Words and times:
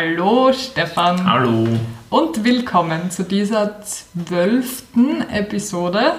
Hallo 0.00 0.52
Stefan. 0.52 1.28
Hallo. 1.28 1.66
Und 2.08 2.44
willkommen 2.44 3.10
zu 3.10 3.24
dieser 3.24 3.82
zwölften 3.82 5.28
Episode 5.28 6.12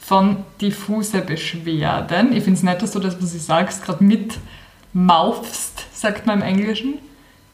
von 0.00 0.38
Diffuse 0.60 1.20
Beschwerden. 1.20 2.32
Ich 2.32 2.42
finde 2.42 2.58
es 2.58 2.64
nett, 2.64 2.82
dass 2.82 2.90
du 2.90 2.98
das, 2.98 3.22
was 3.22 3.32
ich 3.32 3.42
sagst, 3.42 3.84
gerade 3.84 4.02
mitmaufst, 4.02 5.86
sagt 5.96 6.26
man 6.26 6.40
im 6.40 6.44
Englischen. 6.44 6.94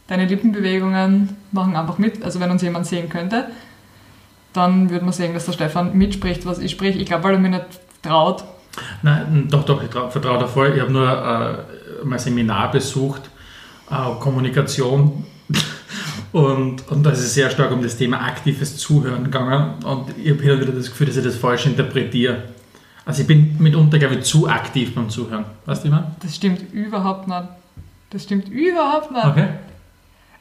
Deine 0.06 0.24
Lippenbewegungen 0.24 1.36
machen 1.52 1.76
einfach 1.76 1.98
mit. 1.98 2.24
Also 2.24 2.40
wenn 2.40 2.50
uns 2.50 2.62
jemand 2.62 2.86
sehen 2.86 3.10
könnte, 3.10 3.48
dann 4.54 4.88
würde 4.88 5.04
man 5.04 5.12
sehen, 5.12 5.34
dass 5.34 5.44
der 5.44 5.52
Stefan 5.52 5.94
mitspricht, 5.94 6.46
was 6.46 6.58
ich 6.58 6.70
spreche. 6.70 6.98
Ich 6.98 7.04
glaube, 7.04 7.24
weil 7.24 7.34
er 7.34 7.38
mir 7.38 7.50
nicht 7.50 7.66
traut. 8.00 8.44
Nein, 9.02 9.48
doch, 9.50 9.66
doch, 9.66 9.82
ich 9.82 9.90
vertraue 9.90 10.38
da 10.38 10.46
voll. 10.46 10.72
Ich 10.74 10.80
habe 10.80 10.90
nur 10.90 11.06
äh, 11.06 12.02
mein 12.02 12.18
Seminar 12.18 12.70
besucht, 12.70 13.28
äh, 13.90 14.14
Kommunikation. 14.20 15.26
Und, 16.32 16.86
und 16.90 17.02
da 17.02 17.10
ist 17.10 17.20
es 17.20 17.34
sehr 17.34 17.48
stark 17.50 17.70
um 17.72 17.82
das 17.82 17.96
Thema 17.96 18.20
aktives 18.20 18.76
Zuhören 18.76 19.24
gegangen. 19.24 19.82
Und 19.84 20.10
ich 20.22 20.30
habe 20.32 20.60
wieder 20.60 20.72
das 20.72 20.90
Gefühl, 20.90 21.06
dass 21.06 21.16
ich 21.16 21.24
das 21.24 21.36
falsch 21.36 21.66
interpretiere. 21.66 22.42
Also 23.06 23.22
ich 23.22 23.28
bin 23.28 23.56
mitunter, 23.58 23.98
glaube 23.98 24.16
ich, 24.16 24.24
zu 24.24 24.48
aktiv 24.48 24.94
beim 24.94 25.08
Zuhören. 25.08 25.44
Weißt 25.64 25.84
du, 25.84 25.88
immer? 25.88 26.14
Das 26.20 26.34
stimmt 26.34 26.72
überhaupt 26.72 27.28
nicht. 27.28 27.44
Das 28.10 28.24
stimmt 28.24 28.48
überhaupt 28.48 29.12
nicht. 29.12 29.24
Okay. 29.24 29.48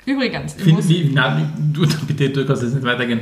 Übrigens, 0.05 0.55
ich 0.55 0.64
Find, 0.64 0.76
muss, 0.78 0.90
wie, 0.90 1.06
nein, 1.06 1.72
du, 1.73 1.88
bitte, 2.08 2.30
du 2.30 2.45
kannst 2.45 2.64
jetzt 2.64 2.73
nicht 2.73 2.86
weitergehen. 2.86 3.22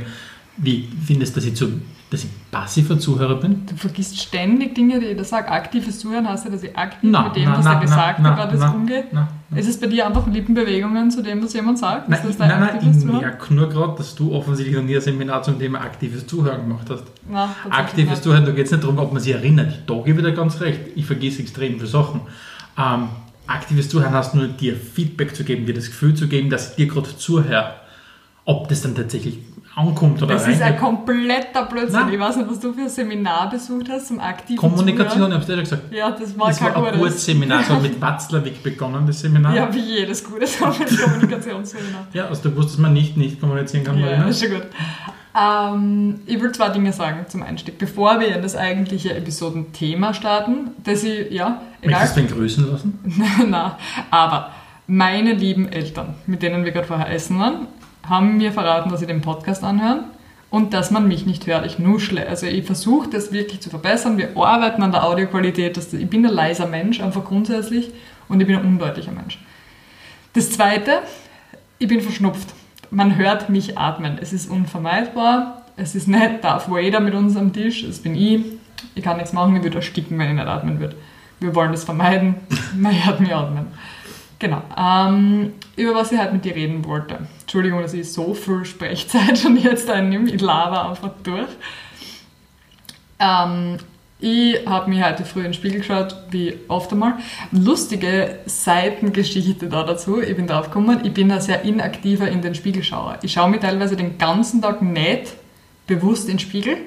Wie 0.56 0.88
findest 1.06 1.36
du, 1.36 1.40
dass 1.40 1.48
ich, 1.48 1.54
zu, 1.54 1.80
dass 2.10 2.24
ich 2.24 2.30
passiver 2.50 2.98
Zuhörer 2.98 3.36
bin? 3.36 3.66
du 3.66 3.76
vergisst 3.76 4.20
ständig 4.20 4.74
Dinge, 4.74 5.00
die 5.00 5.06
ich 5.06 5.16
da 5.16 5.24
sage. 5.24 5.50
Aktives 5.50 5.98
Zuhören 5.98 6.28
heißt 6.28 6.44
ja, 6.44 6.50
dass 6.50 6.62
ich 6.62 6.76
aktiv 6.76 7.10
Nein, 7.10 7.24
mit 7.24 7.36
dem, 7.36 7.44
nein, 7.44 7.58
was 7.58 7.64
nein, 7.64 7.74
er 7.74 7.80
gesagt 7.80 8.18
hat, 8.20 8.36
gerade 8.36 8.56
das 8.56 8.72
nein. 9.12 9.28
Ist 9.56 9.68
es 9.68 9.80
bei 9.80 9.86
dir 9.86 10.06
einfach 10.06 10.26
Lippenbewegungen 10.26 11.10
zu 11.10 11.22
dem, 11.22 11.42
was 11.42 11.52
jemand 11.52 11.78
sagt? 11.78 12.08
Nein, 12.08 12.20
ist 12.20 12.28
das 12.28 12.38
nein, 12.38 12.60
nein, 12.60 12.96
ich 12.96 13.04
merke 13.04 13.54
nur 13.54 13.68
gerade, 13.68 13.96
dass 13.98 14.14
du 14.14 14.32
offensichtlich 14.32 14.76
noch 14.76 14.84
nie 14.84 14.96
ein 14.96 15.00
Seminar 15.00 15.42
zum 15.42 15.58
Thema 15.58 15.80
aktives 15.80 16.26
Zuhören 16.26 16.68
gemacht 16.68 16.88
hast. 16.90 17.04
Aktives. 17.70 18.22
Zuhören, 18.22 18.44
da 18.44 18.52
geht 18.52 18.66
es 18.66 18.72
nicht 18.72 18.82
darum, 18.82 18.98
ob 18.98 19.12
man 19.12 19.22
sich 19.22 19.34
erinnert. 19.34 19.82
Da 19.86 19.94
gebe 19.94 20.20
ich 20.20 20.26
dir 20.26 20.32
ganz 20.32 20.60
recht. 20.60 20.80
Ich 20.94 21.06
vergesse 21.06 21.42
extrem 21.42 21.74
viele 21.74 21.86
Sachen. 21.86 22.22
Ähm, 22.78 23.08
aktives 23.46 23.88
Zuhören 23.88 24.12
heißt 24.12 24.34
nur, 24.34 24.48
dir 24.48 24.76
Feedback 24.76 25.34
zu 25.34 25.44
geben, 25.44 25.66
dir 25.66 25.74
das 25.74 25.86
Gefühl 25.86 26.14
zu 26.14 26.28
geben, 26.28 26.50
dass 26.50 26.70
ich 26.70 26.76
dir 26.76 26.86
gerade 26.86 27.16
zuhöre. 27.16 27.74
Ob 28.46 28.68
das 28.68 28.82
dann 28.82 28.94
tatsächlich 28.94 29.38
ankommt 29.76 30.22
oder 30.22 30.34
Das 30.34 30.46
ist 30.46 30.62
ein 30.62 30.76
kompletter 30.78 31.64
Blödsinn. 31.66 32.00
Nein. 32.00 32.12
Ich 32.14 32.20
weiß 32.20 32.36
nicht, 32.36 32.48
was 32.50 32.60
du 32.60 32.72
für 32.72 32.82
ein 32.82 32.88
Seminar 32.88 33.50
besucht 33.50 33.88
hast 33.90 34.08
zum 34.08 34.20
aktiven 34.20 34.58
Kommunikation, 34.60 35.14
Zuhören. 35.14 35.30
ich 35.32 35.36
hab's 35.36 35.46
dir 35.46 35.54
ja 35.54 35.60
gesagt. 35.60 35.82
Ja, 35.92 36.10
das 36.10 36.38
war 36.38 36.48
Das 36.48 36.58
kein 36.58 36.68
war 36.74 36.76
ein 36.76 36.84
gutes. 36.84 37.00
gutes 37.00 37.24
Seminar. 37.24 37.60
Es 37.60 37.68
hat 37.70 37.82
mit 37.82 38.00
Watzlawick 38.00 38.62
begonnen, 38.62 39.06
das 39.06 39.20
Seminar. 39.20 39.54
Ja, 39.54 39.74
wie 39.74 39.80
jedes 39.80 40.22
gute 40.24 40.46
Kommunikationsseminar. 41.04 42.06
Ja, 42.12 42.28
aus 42.28 42.40
der 42.42 42.54
wusste, 42.56 42.72
dass 42.72 42.78
man 42.78 42.92
nicht 42.92 43.16
nicht 43.16 43.40
kommunizieren 43.40 43.84
kann. 43.84 43.98
Ja, 43.98 44.06
Marina. 44.06 44.28
ist 44.28 44.40
schon 44.42 44.52
gut. 44.52 44.66
Ähm, 45.36 46.20
ich 46.26 46.40
will 46.40 46.52
zwei 46.52 46.68
Dinge 46.68 46.92
sagen 46.92 47.26
zum 47.28 47.42
Einstieg, 47.42 47.76
bevor 47.78 48.20
wir 48.20 48.36
in 48.36 48.42
das 48.42 48.54
eigentliche 48.54 49.14
Episodenthema 49.14 50.14
starten, 50.14 50.70
dass 50.84 51.02
ich, 51.02 51.30
ja, 51.32 51.60
egal, 51.80 51.98
Möchtest 52.00 52.16
du 52.16 52.20
ihn 52.20 52.28
grüßen 52.28 52.70
lassen? 52.70 52.98
Na, 53.48 53.76
aber 54.10 54.50
meine 54.86 55.32
lieben 55.32 55.66
Eltern, 55.68 56.14
mit 56.26 56.42
denen 56.42 56.64
wir 56.64 56.70
gerade 56.70 56.86
vorher 56.86 57.10
essen 57.10 57.38
waren, 57.40 57.66
haben 58.08 58.36
mir 58.36 58.52
verraten, 58.52 58.90
dass 58.90 59.00
sie 59.00 59.06
den 59.06 59.20
Podcast 59.20 59.64
anhören 59.64 60.04
und 60.50 60.72
dass 60.72 60.90
man 60.90 61.08
mich 61.08 61.26
nicht 61.26 61.46
hört. 61.46 61.66
Ich 61.66 61.78
nuschle. 61.78 62.28
Also 62.28 62.46
ich 62.46 62.64
versuche 62.64 63.08
das 63.10 63.32
wirklich 63.32 63.60
zu 63.60 63.70
verbessern. 63.70 64.18
Wir 64.18 64.36
arbeiten 64.36 64.82
an 64.82 64.92
der 64.92 65.04
Audioqualität. 65.04 65.76
Ich 65.76 66.08
bin 66.08 66.24
ein 66.24 66.32
leiser 66.32 66.66
Mensch, 66.66 67.00
einfach 67.00 67.24
grundsätzlich, 67.24 67.90
und 68.28 68.40
ich 68.40 68.46
bin 68.46 68.56
ein 68.56 68.64
undeutlicher 68.64 69.12
Mensch. 69.12 69.38
Das 70.32 70.50
Zweite, 70.50 71.00
ich 71.78 71.88
bin 71.88 72.00
verschnupft. 72.00 72.54
Man 72.90 73.16
hört 73.16 73.48
mich 73.48 73.76
atmen. 73.78 74.18
Es 74.20 74.32
ist 74.32 74.50
unvermeidbar. 74.50 75.62
Es 75.76 75.94
ist 75.94 76.06
nicht 76.06 76.44
Darth 76.44 76.70
Vader 76.70 77.00
mit 77.00 77.14
uns 77.14 77.36
am 77.36 77.52
Tisch. 77.52 77.84
Das 77.86 77.98
bin 77.98 78.14
ich. 78.14 78.44
Ich 78.94 79.02
kann 79.02 79.16
nichts 79.16 79.32
machen. 79.32 79.56
Ich 79.56 79.62
würde 79.62 79.78
ersticken, 79.78 80.18
wenn 80.18 80.28
ich 80.28 80.34
nicht 80.34 80.46
atmen 80.46 80.78
würde. 80.78 80.96
Wir 81.40 81.54
wollen 81.54 81.72
das 81.72 81.84
vermeiden. 81.84 82.36
Man 82.76 83.04
hört 83.04 83.20
mich 83.20 83.34
atmen. 83.34 83.66
Genau. 84.38 84.62
Ähm, 84.78 85.52
über 85.76 85.94
was 85.94 86.12
ich 86.12 86.20
heute 86.20 86.32
mit 86.32 86.44
dir 86.44 86.54
reden 86.54 86.84
wollte. 86.84 87.18
Entschuldigung, 87.54 87.82
dass 87.82 87.94
ich 87.94 88.12
so 88.12 88.34
viel 88.34 88.64
Sprechzeit 88.64 89.38
schon 89.42 89.56
jetzt 89.56 89.88
einnehme. 89.88 90.28
Ich 90.28 90.40
laber 90.40 90.90
einfach 90.90 91.12
durch. 91.22 91.46
Ähm, 93.20 93.76
ich 94.18 94.66
habe 94.66 94.90
mir 94.90 95.06
heute 95.06 95.24
früh 95.24 95.38
in 95.38 95.44
den 95.44 95.54
Spiegel 95.54 95.78
geschaut, 95.78 96.16
wie 96.30 96.58
oft 96.66 96.90
einmal. 96.90 97.12
Lustige 97.52 98.40
Seitengeschichte 98.46 99.68
da 99.68 99.84
dazu. 99.84 100.20
Ich 100.20 100.34
bin 100.34 100.48
drauf 100.48 100.66
gekommen, 100.66 101.02
ich 101.04 101.14
bin 101.14 101.30
ein 101.30 101.40
sehr 101.40 101.62
inaktiver 101.62 102.26
in 102.26 102.42
den 102.42 102.56
Spiegelschauer. 102.56 103.18
Ich 103.22 103.34
schaue 103.34 103.48
mir 103.50 103.60
teilweise 103.60 103.94
den 103.94 104.18
ganzen 104.18 104.60
Tag 104.60 104.82
nicht 104.82 105.34
bewusst 105.86 106.24
in 106.24 106.38
den 106.38 106.40
Spiegel 106.40 106.78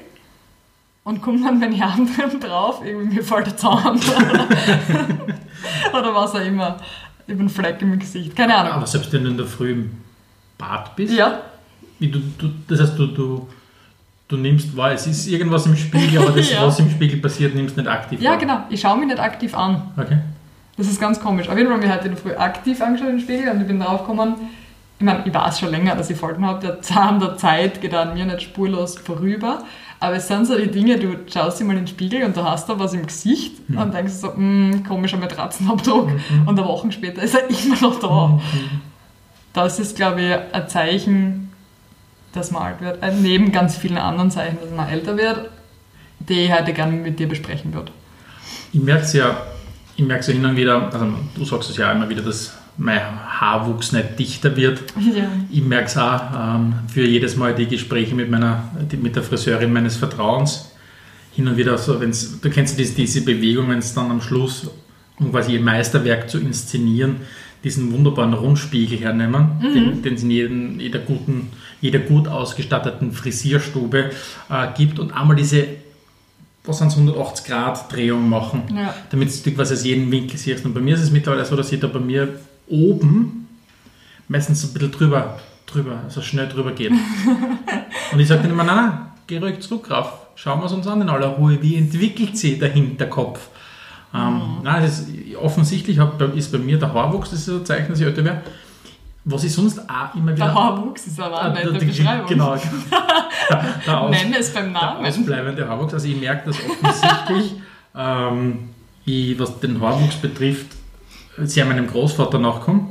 und 1.05 1.21
komme 1.21 1.45
dann, 1.45 1.61
wenn 1.61 1.71
ich 1.71 1.81
abends 1.85 2.17
drin 2.17 2.41
drauf, 2.41 2.81
irgendwie 2.83 3.15
mir 3.15 3.23
fällt 3.23 3.47
der 3.47 3.55
Zahn 3.55 3.97
oder 5.93 6.13
was 6.13 6.35
auch 6.35 6.45
immer. 6.45 6.81
Ich 7.25 7.37
bin 7.37 7.47
Fleck 7.47 7.81
im 7.81 7.97
Gesicht. 7.97 8.35
Keine 8.35 8.57
Ahnung. 8.57 8.73
Aber 8.73 8.87
selbst 8.87 9.13
wenn 9.13 9.23
du 9.23 9.29
in 9.29 9.37
der 9.37 9.45
Früh 9.45 9.85
Bad 10.57 10.95
bist, 10.95 11.13
Ja, 11.13 11.41
wie 11.99 12.09
du, 12.09 12.19
du, 12.37 12.49
das 12.67 12.79
heißt, 12.81 12.97
du, 12.99 13.07
du, 13.07 13.47
du 14.27 14.37
nimmst 14.37 14.75
wahr, 14.75 14.91
es 14.91 15.05
ist 15.07 15.27
irgendwas 15.27 15.65
im 15.65 15.75
Spiegel, 15.75 16.19
aber 16.21 16.31
das, 16.31 16.49
Ja. 16.51 16.65
was 16.65 16.79
im 16.79 16.89
Spiegel 16.89 17.19
passiert, 17.19 17.55
nimmst 17.55 17.75
du 17.77 17.81
nicht 17.81 17.89
aktiv 17.89 18.21
ja 18.21 18.31
wahr. 18.31 18.37
genau. 18.37 18.59
Ich 18.69 18.81
schaue 18.81 18.97
mich 18.97 19.07
nicht 19.07 19.19
aktiv 19.19 19.55
an. 19.55 19.81
Okay. 19.97 20.17
Das 20.77 20.87
ist 20.87 20.99
ganz 20.99 21.19
komisch. 21.19 21.49
Auf 21.49 21.57
jeden 21.57 21.69
Fall 21.69 21.77
habe 21.77 21.87
ich 21.87 21.91
heute 21.93 22.07
in 22.07 22.13
der 22.13 22.21
Früh 22.21 22.33
aktiv 22.35 22.79
angeschaut 22.81 23.09
den 23.09 23.19
Spiegel 23.19 23.49
und 23.49 23.61
ich 23.61 23.67
bin 23.67 23.79
drauf 23.79 24.01
gekommen, 24.01 24.35
ich 24.99 25.05
meine, 25.05 25.23
ich 25.25 25.33
weiß 25.33 25.59
schon 25.59 25.69
länger, 25.69 25.95
dass 25.95 26.09
ich 26.09 26.17
Folgen 26.17 26.43
habe, 26.45 26.59
der 26.59 26.81
Zahn 26.81 27.19
der 27.19 27.37
Zeit 27.37 27.81
geht 27.81 27.93
an 27.93 28.13
mir 28.15 28.25
nicht 28.25 28.41
spurlos 28.41 28.97
vorüber, 28.97 29.63
aber 29.99 30.15
es 30.15 30.27
sind 30.27 30.45
so 30.45 30.55
die 30.57 30.69
Dinge, 30.71 30.97
du 30.99 31.15
schaust 31.31 31.59
dir 31.59 31.65
mal 31.65 31.73
in 31.73 31.79
den 31.79 31.87
Spiegel 31.87 32.23
und 32.23 32.35
du 32.35 32.43
hast 32.43 32.67
da 32.67 32.77
was 32.79 32.93
im 32.93 33.05
Gesicht 33.05 33.53
und 33.69 33.93
denkst 33.93 34.13
so, 34.13 34.31
"Mm, 34.35 34.83
komischer 34.87 35.17
Matratzenabdruck 35.17 36.09
und 36.45 36.49
eine 36.59 36.67
Woche 36.67 36.91
später 36.91 37.21
ist 37.23 37.35
er 37.35 37.47
immer 37.49 37.79
noch 37.81 37.99
da. 37.99 38.39
Das 39.57 39.79
ist, 39.79 39.95
glaube 39.95 40.21
ich, 40.21 40.55
ein 40.55 40.69
Zeichen, 40.69 41.49
dass 42.31 42.51
man 42.51 42.61
alt 42.61 42.79
wird, 42.79 43.01
äh, 43.01 43.11
neben 43.11 43.51
ganz 43.51 43.75
vielen 43.75 43.97
anderen 43.97 44.29
Zeichen, 44.29 44.59
dass 44.61 44.69
man 44.69 44.87
älter 44.87 45.17
wird, 45.17 45.49
die 46.19 46.41
ich 46.41 46.53
heute 46.53 46.73
gerne 46.73 46.91
mit 46.91 47.17
dir 47.17 47.27
besprechen 47.27 47.73
würde. 47.73 47.91
Ich 48.71 48.79
merke 48.79 49.01
es 49.01 49.13
ja, 49.13 49.35
ich 49.95 50.05
merke 50.05 50.19
es 50.19 50.27
ja 50.27 50.33
hin 50.33 50.45
und 50.45 50.57
wieder, 50.57 50.93
also 50.93 51.07
du 51.33 51.43
sagst 51.43 51.71
es 51.71 51.77
ja 51.77 51.91
immer 51.91 52.07
wieder, 52.07 52.21
dass 52.21 52.55
mein 52.77 53.01
Haarwuchs 53.01 53.93
nicht 53.93 54.19
dichter 54.19 54.55
wird. 54.55 54.83
Ja. 55.15 55.23
Ich 55.49 55.63
merke 55.63 55.87
es 55.87 55.97
auch 55.97 56.21
ähm, 56.35 56.75
für 56.93 57.07
jedes 57.07 57.35
Mal 57.35 57.55
die 57.55 57.65
Gespräche 57.65 58.13
mit, 58.13 58.29
meiner, 58.29 58.63
die, 58.91 58.97
mit 58.97 59.15
der 59.15 59.23
Friseurin 59.23 59.73
meines 59.73 59.97
Vertrauens. 59.97 60.71
Hin 61.31 61.47
und 61.47 61.57
wieder 61.57 61.79
so, 61.79 61.99
wenn's, 61.99 62.39
du 62.39 62.49
kennst 62.51 62.77
diese, 62.77 62.93
diese 62.93 63.21
Bewegung, 63.21 63.71
wenn 63.71 63.79
es 63.79 63.91
dann 63.95 64.11
am 64.11 64.21
Schluss, 64.21 64.69
um 65.17 65.31
quasi 65.31 65.53
ihr 65.53 65.61
Meisterwerk 65.61 66.29
zu 66.29 66.37
inszenieren, 66.37 67.21
diesen 67.67 67.91
wunderbaren 67.91 68.33
Rundspiegel 68.33 68.97
hernehmen, 68.99 69.59
den, 69.61 70.01
den 70.01 70.13
es 70.15 70.23
in 70.23 70.31
jedem, 70.31 70.79
jeder, 70.79 70.99
guten, 70.99 71.49
jeder 71.81 71.99
gut 71.99 72.27
ausgestatteten 72.27 73.11
Frisierstube 73.11 74.11
äh, 74.49 74.67
gibt 74.77 74.99
und 74.99 75.11
einmal 75.11 75.35
diese 75.35 75.65
was 76.65 76.79
sind 76.79 76.91
180 76.91 77.45
Grad 77.45 77.91
Drehung 77.93 78.27
machen, 78.27 78.63
Ja. 78.75 78.93
damit 79.09 79.45
du 79.45 79.51
quasi 79.53 79.73
aus 79.73 79.85
jedem 79.85 80.11
Winkel 80.11 80.37
siehst. 80.37 80.65
Und 80.65 80.73
bei 80.73 80.81
mir 80.81 80.95
ist 80.95 81.01
es 81.01 81.11
mittlerweile 81.11 81.45
so, 81.45 81.55
dass 81.55 81.71
ich 81.71 81.79
da 81.79 81.87
bei 81.87 81.99
mir 81.99 82.39
oben 82.67 83.47
meistens 84.27 84.61
so 84.61 84.67
ein 84.67 84.73
bisschen 84.73 84.91
drüber, 84.91 85.39
drüber, 85.65 86.01
also 86.03 86.21
schnell 86.21 86.49
drüber 86.49 86.73
geht. 86.73 86.91
Und 88.11 88.19
ich 88.19 88.27
sage 88.27 88.41
dann 88.41 88.51
immer, 88.51 88.65
nein, 88.65 88.75
nein, 88.75 88.97
geh 89.27 89.37
ruhig 89.37 89.61
zurück 89.61 89.89
rauf, 89.91 90.11
schauen 90.35 90.59
wir 90.59 90.65
es 90.65 90.73
uns 90.73 90.87
an 90.87 91.01
in 91.01 91.07
aller 91.09 91.27
Ruhe, 91.27 91.57
wie 91.61 91.75
entwickelt 91.77 92.37
sich 92.37 92.59
der 92.59 92.69
Hinterkopf. 92.73 93.47
Ähm, 94.17 94.41
nein, 94.63 94.81
das 94.83 94.99
ist, 94.99 95.09
offensichtlich 95.41 95.99
hat, 95.99 96.19
ist 96.35 96.51
bei 96.51 96.57
mir 96.57 96.79
der 96.79 96.93
Haarwuchs, 96.93 97.29
das 97.31 97.39
ist 97.41 97.49
ein 97.49 97.65
Zeichen, 97.65 97.89
dass 97.89 97.99
ich 97.99 98.05
älter 98.05 98.23
werde. 98.23 98.41
Was 99.25 99.43
ich 99.43 99.53
sonst 99.53 99.79
auch 99.89 100.15
immer 100.15 100.31
wieder... 100.35 100.45
Der 100.45 100.53
Haarwuchs 100.55 101.07
ist 101.07 101.19
aber 101.19 101.41
eine 101.41 101.59
Ah, 101.59 101.63
nette 101.65 101.77
die- 101.79 101.85
Beschreibung. 101.85 102.27
Genau. 102.27 102.55
Der, 103.49 103.63
der 103.85 104.01
Aus- 104.01 104.11
Nenne 104.11 104.37
es 104.39 104.53
beim 104.53 104.73
der 104.73 104.81
Namen. 104.81 105.05
ausbleibende 105.05 105.67
Haarwuchs. 105.67 105.93
Also 105.93 106.07
ich 106.07 106.19
merke, 106.19 106.47
dass 106.49 106.57
offensichtlich, 106.57 107.55
ähm, 107.95 108.69
ich, 109.05 109.37
was 109.39 109.59
den 109.59 109.79
Haarwuchs 109.81 110.15
betrifft, 110.15 110.67
sehr 111.37 111.65
meinem 111.65 111.87
Großvater 111.87 112.39
nachkomme. 112.39 112.87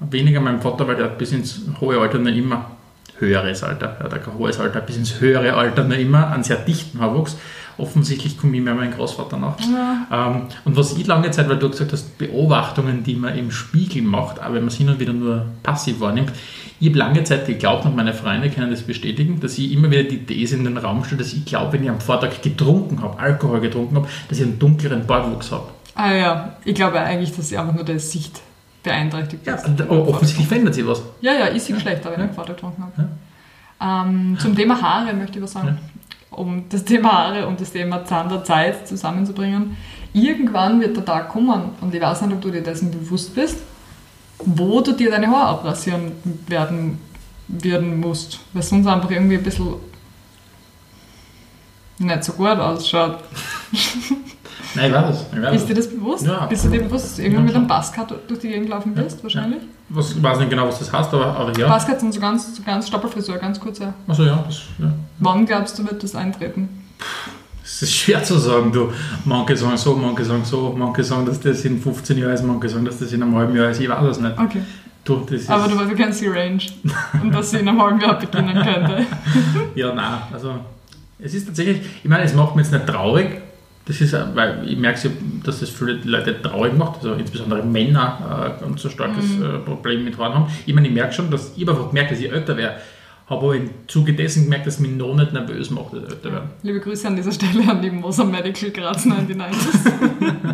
Weniger 0.00 0.40
meinem 0.40 0.60
Vater, 0.60 0.86
weil 0.88 0.96
der 0.96 1.06
hat 1.06 1.18
bis 1.18 1.32
ins 1.32 1.60
hohe 1.80 1.98
Alter 1.98 2.18
noch 2.18 2.32
immer, 2.32 2.70
höheres 3.18 3.62
Alter, 3.62 3.96
er 3.98 4.04
hat 4.04 4.14
ein 4.14 4.20
hohes 4.38 4.58
Alter, 4.58 4.80
bis 4.80 4.96
ins 4.96 5.20
höhere 5.20 5.54
Alter 5.54 5.84
noch 5.84 5.96
immer 5.96 6.28
einen 6.30 6.42
sehr 6.44 6.56
dichten 6.56 6.98
Haarwuchs. 7.00 7.36
Offensichtlich 7.78 8.36
komme 8.38 8.56
ich 8.56 8.62
mehr 8.62 8.74
meinem 8.74 8.92
Großvater 8.92 9.36
nach. 9.38 9.56
Ähm, 10.12 10.42
und 10.64 10.76
was 10.76 10.96
ich 10.96 11.06
lange 11.06 11.30
Zeit, 11.30 11.48
weil 11.48 11.58
du 11.58 11.70
gesagt 11.70 11.92
hast, 11.92 12.18
Beobachtungen, 12.18 13.02
die 13.04 13.14
man 13.14 13.36
im 13.36 13.50
Spiegel 13.50 14.02
macht, 14.02 14.38
aber 14.38 14.54
wenn 14.56 14.62
man 14.62 14.68
es 14.68 14.76
hin 14.76 14.88
und 14.88 15.00
wieder 15.00 15.12
nur 15.12 15.46
passiv 15.62 16.00
wahrnimmt, 16.00 16.32
ich 16.78 16.88
habe 16.88 16.98
lange 16.98 17.24
Zeit 17.24 17.46
geglaubt, 17.46 17.84
und 17.84 17.94
meine 17.96 18.14
Freunde 18.14 18.48
können 18.50 18.70
das 18.70 18.82
bestätigen, 18.82 19.40
dass 19.40 19.58
ich 19.58 19.72
immer 19.72 19.90
wieder 19.90 20.04
die 20.04 20.24
These 20.24 20.56
in 20.56 20.64
den 20.64 20.76
Raum 20.78 21.04
stelle, 21.04 21.22
dass 21.22 21.32
ich 21.32 21.44
glaube, 21.44 21.74
wenn 21.74 21.84
ich 21.84 21.90
am 21.90 22.00
Vortag 22.00 22.40
getrunken 22.42 23.02
habe, 23.02 23.18
Alkohol 23.18 23.60
getrunken 23.60 23.96
habe, 23.96 24.08
dass 24.28 24.38
ich 24.38 24.44
einen 24.44 24.58
dunkleren 24.58 25.06
Bartwuchs 25.06 25.50
habe. 25.52 25.68
Ah 25.94 26.12
ja, 26.14 26.56
ich 26.64 26.74
glaube 26.74 26.98
eigentlich, 27.00 27.34
dass 27.36 27.48
sie 27.48 27.58
einfach 27.58 27.74
nur 27.74 27.84
der 27.84 27.98
Sicht 28.00 28.40
beeinträchtigt 28.82 29.46
Ja, 29.46 29.56
ist. 29.56 29.66
aber 29.80 30.08
offensichtlich 30.08 30.48
verändert 30.48 30.74
sich 30.74 30.86
was. 30.86 31.02
Ja, 31.20 31.32
ja, 31.34 31.46
ist 31.46 31.66
sie 31.66 31.78
schlechter, 31.78 32.10
wenn 32.16 32.28
ich 32.30 32.34
Vater 32.34 32.54
getrunken 32.54 32.82
habe. 32.82 33.08
Ähm, 33.82 34.36
zum 34.38 34.54
Thema 34.56 34.80
Haare 34.80 35.12
möchte 35.14 35.38
ich 35.38 35.44
was 35.44 35.52
sagen. 35.52 35.78
Um 36.30 36.64
das 36.68 36.84
Thema 36.84 37.12
Haare 37.12 37.46
und 37.46 37.60
das 37.60 37.72
Thema 37.72 38.04
Zahn 38.04 38.28
der 38.28 38.44
Zeit 38.44 38.86
zusammenzubringen. 38.86 39.76
Irgendwann 40.12 40.80
wird 40.80 40.96
der 40.96 41.04
Tag 41.04 41.28
kommen, 41.28 41.70
und 41.80 41.94
ich 41.94 42.00
weiß 42.00 42.22
nicht, 42.22 42.32
ob 42.32 42.40
du 42.40 42.50
dir 42.50 42.62
dessen 42.62 42.90
bewusst 42.90 43.34
bist, 43.34 43.58
wo 44.38 44.80
du 44.80 44.92
dir 44.92 45.10
deine 45.10 45.28
Haare 45.28 45.58
abrasieren 45.58 46.12
werden, 46.46 46.98
werden 47.48 48.00
musst. 48.00 48.40
Weil 48.52 48.62
sonst 48.62 48.86
einfach 48.86 49.10
irgendwie 49.10 49.36
ein 49.36 49.42
bisschen 49.42 49.74
nicht 51.98 52.24
so 52.24 52.32
gut 52.32 52.58
ausschaut. 52.58 53.18
Nein, 54.74 54.90
ich 54.90 54.96
weiß 54.96 55.16
es. 55.54 55.62
Ist 55.62 55.68
dir 55.68 55.74
das 55.74 55.88
bewusst? 55.90 56.26
Ja, 56.26 56.46
Bist 56.46 56.64
du 56.64 56.68
dir 56.68 56.82
bewusst, 56.82 57.04
dass 57.06 57.16
du 57.16 57.22
irgendwann 57.22 57.46
Ja, 57.48 57.52
mit 57.52 57.56
einem 57.56 57.66
Buzzcut 57.66 58.14
durch 58.28 58.40
die 58.40 58.48
Gegend 58.48 58.68
laufen 58.68 58.96
wirst, 58.96 59.22
wahrscheinlich? 59.22 59.62
Was, 59.88 60.12
ich 60.12 60.22
weiß 60.22 60.38
nicht 60.38 60.50
genau, 60.50 60.68
was 60.68 60.78
das 60.78 60.92
heißt, 60.92 61.12
aber, 61.12 61.26
aber 61.36 61.58
ja. 61.58 61.68
Buzzcuts 61.72 62.00
sind 62.00 62.14
so 62.14 62.20
ganz, 62.20 62.56
so 62.56 62.62
ganz 62.62 62.86
Stoppelfrisur, 62.86 63.36
ganz 63.38 63.58
kurze. 63.58 63.92
Also 64.06 64.24
ja, 64.24 64.44
das, 64.46 64.62
ja. 64.78 64.92
Wann 65.18 65.46
glaubst 65.46 65.78
du, 65.78 65.84
wird 65.84 66.02
das 66.02 66.14
eintreten? 66.14 66.68
Es 67.64 67.82
ist 67.82 67.94
schwer 67.94 68.22
zu 68.22 68.38
sagen, 68.38 68.72
du. 68.72 68.92
Manche 69.24 69.56
sagen 69.56 69.76
so, 69.76 69.94
manche 69.96 70.24
sagen 70.24 70.44
so, 70.44 70.74
manche 70.76 71.02
sagen, 71.04 71.26
dass 71.26 71.40
das 71.40 71.64
in 71.64 71.80
15 71.80 72.18
Jahren 72.18 72.32
ist, 72.32 72.44
manche 72.44 72.68
sagen, 72.68 72.84
dass 72.84 72.98
das 72.98 73.12
in 73.12 73.22
einem 73.22 73.34
halben 73.36 73.56
Jahr 73.56 73.70
ist. 73.70 73.80
Ich 73.80 73.88
weiß 73.88 74.04
es 74.16 74.20
nicht. 74.20 74.38
Okay. 74.38 74.62
Du, 75.04 75.20
das 75.20 75.40
ist, 75.42 75.50
Aber 75.50 75.66
du 75.66 75.76
weißt, 75.78 75.88
wir 75.88 75.96
kennen 75.96 76.14
die 76.18 76.26
Range. 76.26 76.62
Und 77.22 77.32
dass 77.34 77.50
sie 77.50 77.58
in 77.58 77.68
einem 77.68 77.80
halben 77.82 78.00
Jahr 78.00 78.18
beginnen 78.18 78.54
könnte. 78.54 79.06
Ja, 79.74 79.94
nein, 79.94 80.18
also 80.32 80.54
es 81.18 81.32
ist 81.34 81.46
tatsächlich, 81.46 81.80
ich 82.02 82.08
meine, 82.10 82.24
es 82.24 82.34
macht 82.34 82.56
mich 82.56 82.66
jetzt 82.66 82.72
nicht 82.72 82.86
traurig. 82.86 83.40
Das 83.86 84.00
ist, 84.00 84.12
äh, 84.12 84.22
weil 84.34 84.68
ich 84.68 84.76
merke, 84.78 85.10
dass 85.44 85.60
das 85.60 85.70
viele 85.70 85.94
Leute 86.04 86.40
traurig 86.42 86.76
macht, 86.76 86.96
also 86.98 87.14
insbesondere 87.14 87.62
Männer 87.64 88.56
äh, 88.58 88.62
ganz 88.62 88.82
so 88.82 88.88
starkes 88.88 89.24
äh, 89.40 89.58
Problem 89.64 90.04
mit 90.04 90.16
Haaren 90.18 90.34
haben. 90.34 90.46
Ich 90.66 90.74
meine, 90.74 90.86
ich 90.88 90.94
merke 90.94 91.12
schon, 91.12 91.30
dass 91.30 91.52
ich 91.56 91.68
einfach 91.68 91.88
gemerkt, 91.88 92.12
dass 92.12 92.20
ich 92.20 92.30
älter 92.30 92.56
wäre. 92.56 92.76
Habe 93.28 93.42
aber 93.46 93.54
im 93.56 93.70
Zuge 93.86 94.12
dessen 94.12 94.44
gemerkt, 94.44 94.66
dass 94.66 94.74
es 94.74 94.80
mich 94.80 94.90
noch 94.90 95.14
nicht 95.14 95.32
nervös 95.32 95.70
macht, 95.70 95.92
dass 95.94 96.02
ich 96.02 96.08
älter 96.10 96.32
werde. 96.32 96.46
Liebe 96.62 96.80
Grüße 96.80 97.06
an 97.06 97.14
dieser 97.16 97.30
Stelle 97.32 97.68
an 97.70 97.80
die 97.80 97.90
Moser 97.90 98.24
Medical 98.24 98.70
Graz 98.70 99.04
99. 99.04 99.58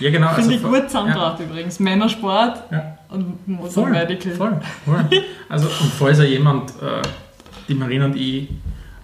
Ja, 0.00 0.10
genau. 0.10 0.28
Finde 0.34 0.54
ich 0.54 0.60
vor- 0.60 0.70
gut 0.72 0.86
zusammengebracht 0.90 1.38
übrigens. 1.40 1.78
Männersport 1.78 2.64
Ja. 2.70 2.98
und 3.10 3.46
Moser 3.46 3.82
Voll, 3.82 3.90
Medical. 3.90 4.32
voll, 4.32 4.60
voll. 4.84 5.04
Also, 5.48 5.66
und 5.66 5.92
falls 5.98 6.18
auch 6.18 6.24
jemand, 6.24 6.70
äh, 6.70 7.00
die 7.68 7.74
Marina 7.74 8.06
und 8.06 8.16
ich, 8.16 8.48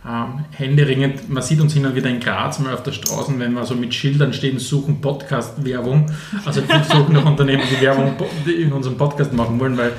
ähm, 0.07 0.45
händeringend, 0.53 1.29
man 1.29 1.43
sieht 1.43 1.61
uns 1.61 1.75
hin 1.75 1.85
und 1.85 1.95
wieder 1.95 2.09
in 2.09 2.21
Graz 2.21 2.59
mal 2.59 2.73
auf 2.73 2.83
der 2.83 2.93
Straße, 2.93 3.33
wenn 3.37 3.53
wir 3.53 3.67
so 3.67 3.75
mit 3.75 3.93
Schildern 3.93 4.33
stehen, 4.33 4.59
suchen 4.59 5.03
Podcast-Werbung. 5.03 6.11
Also 6.47 6.67
wir 6.67 6.85
suchen 6.85 7.13
nach 7.13 7.27
Unternehmen, 7.27 7.63
die 7.71 7.83
Werbung 7.83 8.15
in 8.47 8.73
unserem 8.73 8.97
Podcast 8.97 9.35
machen 9.35 9.61
wollen, 9.61 9.77
weil 9.77 9.93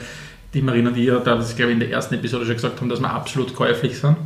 die 0.55 0.61
Marina 0.63 0.89
und 0.89 0.97
ich, 0.97 1.05
ja, 1.05 1.19
da 1.19 1.35
das 1.35 1.55
glaube 1.55 1.71
ich 1.71 1.75
in 1.75 1.79
der 1.81 1.91
ersten 1.91 2.15
Episode 2.15 2.45
schon 2.45 2.55
gesagt 2.55 2.81
haben, 2.81 2.89
dass 2.89 2.99
wir 2.99 3.11
absolut 3.11 3.53
käuflich 3.53 3.99
sind. 3.99 4.17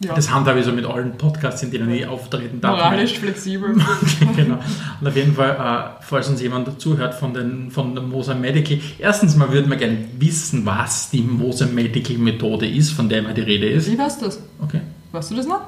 Ja. 0.00 0.14
Das 0.14 0.32
handhabe 0.32 0.58
ich 0.58 0.64
so 0.64 0.72
mit 0.72 0.86
allen 0.86 1.16
Podcasts, 1.16 1.62
in 1.62 1.70
denen 1.70 1.88
ich 1.90 2.06
auftreten 2.06 2.60
darf. 2.60 2.76
Moralisch 2.76 3.18
flexibel. 3.18 3.76
genau. 4.36 4.58
Und 5.00 5.06
auf 5.06 5.14
jeden 5.14 5.34
Fall, 5.34 5.50
äh, 5.50 6.02
falls 6.02 6.28
uns 6.28 6.40
jemand 6.40 6.80
zuhört 6.80 7.14
von, 7.14 7.32
den, 7.32 7.70
von 7.70 7.94
der 7.94 8.02
Moser 8.02 8.34
Medical, 8.34 8.80
erstens 8.98 9.36
mal 9.36 9.52
würden 9.52 9.70
wir 9.70 9.76
gerne 9.76 9.98
wissen, 10.18 10.66
was 10.66 11.10
die 11.10 11.20
Moser 11.20 11.66
Medical 11.66 12.16
Methode 12.16 12.66
ist, 12.66 12.90
von 12.90 13.08
der 13.08 13.20
immer 13.20 13.34
die 13.34 13.42
Rede 13.42 13.68
ist. 13.68 13.90
Wie 13.90 13.98
weißt 13.98 14.20
du 14.20 14.24
das? 14.26 14.42
Okay. 14.60 14.80
Weißt 15.14 15.30
du 15.30 15.36
das 15.36 15.46
noch? 15.46 15.60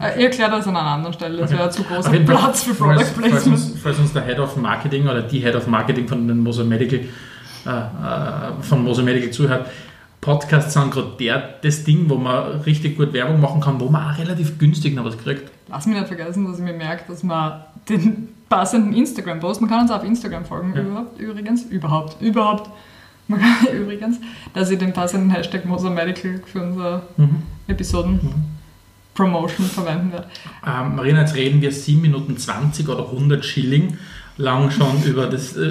Äh, 0.00 0.16
Ich 0.18 0.24
erkläre 0.24 0.50
das 0.50 0.66
an 0.66 0.76
einer 0.76 0.88
anderen 0.90 1.12
Stelle. 1.14 1.38
Das 1.38 1.50
Okay. 1.50 1.58
wäre 1.60 1.70
zu 1.70 1.82
großer 1.84 2.12
jeden 2.12 2.26
Fall, 2.26 2.36
Platz 2.36 2.62
für 2.64 2.74
falls, 2.74 3.10
Product 3.12 3.22
falls, 3.22 3.30
Placement. 3.44 3.54
uns, 3.58 3.80
falls 3.82 3.98
uns 3.98 4.12
der 4.12 4.24
Head 4.24 4.38
of 4.40 4.56
Marketing 4.56 5.04
oder 5.08 5.22
die 5.22 5.40
Head 5.40 5.54
of 5.54 5.66
Marketing 5.66 6.08
von 6.08 6.26
den 6.26 6.38
Moser 6.40 6.64
Medical, 6.64 7.00
äh, 7.00 7.68
äh, 7.70 8.62
von 8.62 8.82
Moser 8.82 9.02
Medical 9.02 9.30
zuhört, 9.30 9.66
Podcasts 10.20 10.72
sind 10.74 10.92
gerade 10.92 11.12
der, 11.18 11.42
das 11.62 11.82
Ding, 11.84 12.08
wo 12.08 12.14
man 12.16 12.60
richtig 12.62 12.96
gut 12.96 13.12
Werbung 13.12 13.40
machen 13.40 13.60
kann, 13.60 13.80
wo 13.80 13.88
man 13.88 14.12
auch 14.14 14.18
relativ 14.18 14.56
günstig 14.58 14.94
noch 14.94 15.04
was 15.04 15.18
kriegt. 15.18 15.50
Lass 15.68 15.84
mich 15.86 15.96
nicht 15.96 16.06
vergessen, 16.06 16.46
dass 16.46 16.58
ich 16.58 16.64
mir 16.64 16.74
merke, 16.74 17.02
dass 17.08 17.22
man 17.24 17.62
den 17.88 18.28
passenden 18.48 18.92
Instagram-Post, 18.92 19.60
man 19.62 19.68
kann 19.70 19.80
uns 19.82 19.90
auf 19.90 20.04
Instagram 20.04 20.44
folgen, 20.44 20.74
Ja. 20.76 20.82
überhaupt, 20.82 21.20
übrigens, 21.20 21.64
überhaupt, 21.64 22.22
überhaupt, 22.22 22.70
man 23.26 23.40
kann, 23.40 23.74
übrigens, 23.74 24.18
dass 24.54 24.70
ich 24.70 24.78
den 24.78 24.92
passenden 24.92 25.30
Hashtag 25.30 25.64
Moser 25.64 25.90
Medical 25.90 26.40
für 26.46 26.62
unsere 26.62 27.02
Mhm. 27.16 27.42
Episoden 27.66 28.20
Promotion 29.14 29.66
verwenden 29.66 30.12
werde. 30.12 30.28
Ähm, 30.66 30.96
Marina, 30.96 31.20
jetzt 31.20 31.34
reden 31.34 31.60
wir 31.60 31.72
7 31.72 32.00
Minuten 32.00 32.36
20 32.36 32.88
oder 32.88 33.06
100 33.06 33.44
Schilling 33.44 33.98
lang 34.38 34.70
schon 34.70 35.02
über 35.04 35.26
das, 35.26 35.56
äh, 35.56 35.70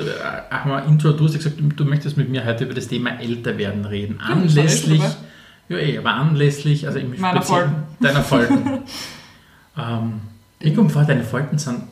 haben 0.49 0.69
wir 0.69 0.85
Intro, 0.85 1.11
du 1.11 1.25
hast 1.25 1.33
gesagt, 1.33 1.57
du 1.59 1.85
möchtest 1.85 2.17
mit 2.17 2.29
mir 2.29 2.45
heute 2.45 2.65
über 2.65 2.73
das 2.73 2.87
Thema 2.87 3.19
Älterwerden 3.19 3.85
reden. 3.85 4.19
Ja, 4.21 4.35
das 4.35 4.55
war 4.55 4.63
Anlässlich, 4.63 5.01
ja 5.69 5.77
eh, 5.77 5.97
aber 5.97 6.13
anlässlich, 6.13 6.87
also 6.87 6.99
im 6.99 7.19
Meiner 7.19 7.41
Falten. 7.41 7.83
Deiner 7.99 8.23
Falten. 8.23 8.57
ähm, 9.77 10.21
mir 10.59 10.73
kommt 10.75 10.91
vor, 10.91 11.03
deine 11.03 11.23
Falten 11.23 11.57
sind 11.57 11.83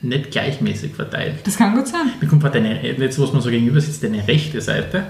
nicht 0.00 0.30
gleichmäßig 0.30 0.94
verteilt. 0.94 1.46
Das 1.46 1.56
kann 1.56 1.74
gut 1.74 1.88
sein. 1.88 2.12
Mir 2.20 2.28
kommt 2.28 2.42
vor, 2.42 2.50
deine, 2.50 2.82
jetzt 2.82 3.18
was 3.20 3.32
man 3.32 3.42
so 3.42 3.50
gegenüber 3.50 3.80
sitzt, 3.80 4.02
deine 4.02 4.26
rechte 4.26 4.60
Seite 4.60 5.04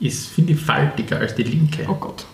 ist, 0.00 0.28
finde 0.28 0.52
ich, 0.52 0.60
faltiger 0.60 1.18
als 1.18 1.34
die 1.34 1.44
linke. 1.44 1.84
Oh 1.88 1.94
Gott. 1.94 2.26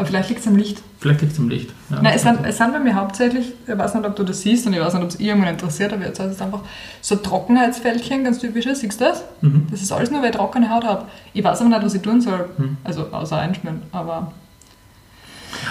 Aber 0.00 0.06
vielleicht 0.06 0.30
liegt 0.30 0.40
es 0.40 0.46
am 0.46 0.56
Licht. 0.56 0.82
Vielleicht 0.98 1.20
liegt 1.20 1.34
es 1.34 1.38
am 1.38 1.50
Licht. 1.50 1.68
Ja. 1.90 2.00
Nein, 2.00 2.14
es 2.16 2.22
sind, 2.22 2.38
es 2.46 2.56
sind 2.56 2.72
bei 2.72 2.78
mir 2.78 2.94
hauptsächlich, 2.94 3.52
ich 3.66 3.78
weiß 3.78 3.92
nicht, 3.94 4.06
ob 4.06 4.16
du 4.16 4.24
das 4.24 4.40
siehst 4.40 4.66
und 4.66 4.72
ich 4.72 4.80
weiß 4.80 4.94
nicht, 4.94 5.02
ob 5.02 5.10
es 5.10 5.20
irgendwann 5.20 5.50
interessiert, 5.50 5.92
aber 5.92 6.06
jetzt 6.06 6.18
heißt 6.18 6.36
es 6.36 6.40
einfach 6.40 6.60
so 7.02 7.16
Trockenheitsfältchen, 7.16 8.24
ganz 8.24 8.38
typisches. 8.38 8.80
Siehst 8.80 8.98
du 8.98 9.04
das? 9.04 9.24
Mhm. 9.42 9.66
Das 9.70 9.82
ist 9.82 9.92
alles 9.92 10.10
nur, 10.10 10.22
weil 10.22 10.30
ich 10.30 10.36
trockene 10.36 10.70
Haut 10.70 10.84
habe. 10.84 11.04
Ich 11.34 11.44
weiß 11.44 11.60
aber 11.60 11.68
nicht, 11.68 11.82
was 11.82 11.92
ich 11.92 12.00
tun 12.00 12.22
soll. 12.22 12.48
Mhm. 12.56 12.78
Also 12.82 13.08
außer 13.12 13.36
einschmieren. 13.36 13.82
Aber 13.92 14.32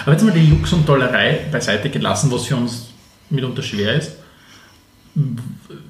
Aber 0.04 0.12
jetzt 0.12 0.22
mal 0.22 0.30
die 0.30 0.44
Jux 0.44 0.72
und 0.72 0.86
Tollerei 0.86 1.40
beiseite 1.50 1.90
gelassen, 1.90 2.30
was 2.30 2.46
für 2.46 2.54
uns 2.54 2.90
mitunter 3.30 3.62
schwer 3.62 3.96
ist. 3.96 4.12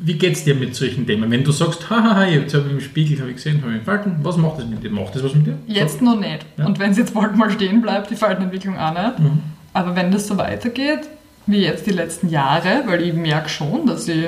Wie 0.00 0.14
geht 0.14 0.32
es 0.34 0.44
dir 0.44 0.54
mit 0.54 0.74
solchen 0.74 1.06
Themen? 1.06 1.30
Wenn 1.30 1.44
du 1.44 1.52
sagst, 1.52 1.90
haha, 1.90 2.24
jetzt 2.24 2.54
habe 2.54 2.66
ich 2.68 2.72
im 2.72 2.80
Spiegel 2.80 3.20
hab 3.20 3.28
ich 3.28 3.36
gesehen, 3.36 3.62
habe 3.62 3.76
ich 3.76 3.82
Falten, 3.82 4.16
was 4.22 4.36
macht 4.36 4.58
das 4.58 4.66
mit 4.66 4.82
dir? 4.82 4.90
Macht 4.90 5.14
das 5.14 5.22
was 5.22 5.34
mit 5.34 5.46
dir? 5.46 5.58
jetzt 5.66 6.00
noch 6.00 6.18
nicht. 6.18 6.44
Ja. 6.56 6.66
Und 6.66 6.78
wenn 6.78 6.92
es 6.92 6.98
jetzt 6.98 7.12
bald 7.14 7.36
mal 7.36 7.50
stehen 7.50 7.82
bleibt, 7.82 8.10
die 8.10 8.16
Faltenentwicklung 8.16 8.78
auch 8.78 8.92
nicht. 8.92 9.18
Mhm. 9.18 9.42
Aber 9.72 9.94
wenn 9.94 10.10
das 10.10 10.26
so 10.26 10.36
weitergeht, 10.38 11.00
wie 11.46 11.58
jetzt 11.62 11.86
die 11.86 11.90
letzten 11.92 12.28
Jahre, 12.28 12.82
weil 12.86 13.02
ich 13.02 13.12
merke 13.12 13.48
schon, 13.48 13.86
dass 13.86 14.08
ich 14.08 14.26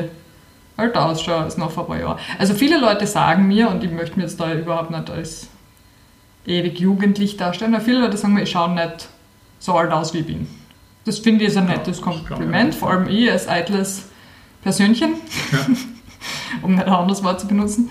älter 0.77 1.06
ausschaue 1.06 1.44
als 1.44 1.56
noch 1.56 1.71
vor 1.71 1.85
ein 1.85 1.89
paar 1.89 2.00
Jahren. 2.00 2.19
Also 2.39 2.55
viele 2.55 2.79
Leute 2.81 3.06
sagen 3.06 3.47
mir, 3.49 3.69
und 3.71 3.83
ich 3.85 3.91
möchte 3.91 4.17
mir 4.17 4.23
jetzt 4.25 4.39
da 4.41 4.53
überhaupt 4.55 4.91
nicht 4.91 5.11
als 5.11 5.49
ewig 6.47 6.79
jugendlich 6.81 7.37
darstellen, 7.37 7.75
aber 7.75 7.84
viele 7.84 8.01
Leute 8.01 8.17
sagen 8.17 8.34
mir, 8.34 8.43
ich 8.43 8.51
schaue 8.51 8.75
nicht 8.75 9.08
so 9.58 9.75
alt 9.75 9.91
aus, 9.93 10.13
wie 10.15 10.19
ich 10.19 10.27
bin. 10.27 10.46
Das 11.05 11.19
finde 11.19 11.44
ich 11.44 11.51
ist 11.51 11.56
ein 11.56 11.69
Ja, 11.69 11.77
nettes 11.77 12.01
kann 12.03 12.15
Kompliment, 12.25 12.70
man. 12.70 12.72
vor 12.72 12.91
allem 12.91 13.08
ich 13.08 13.31
als 13.31 13.49
eitles 13.49 14.06
Persönchen, 14.63 15.15
Ja. 15.53 15.59
um 16.63 16.75
nicht 16.75 16.87
ein 16.87 16.93
anderes 16.93 17.23
Wort 17.25 17.41
zu 17.41 17.47
benutzen, 17.49 17.91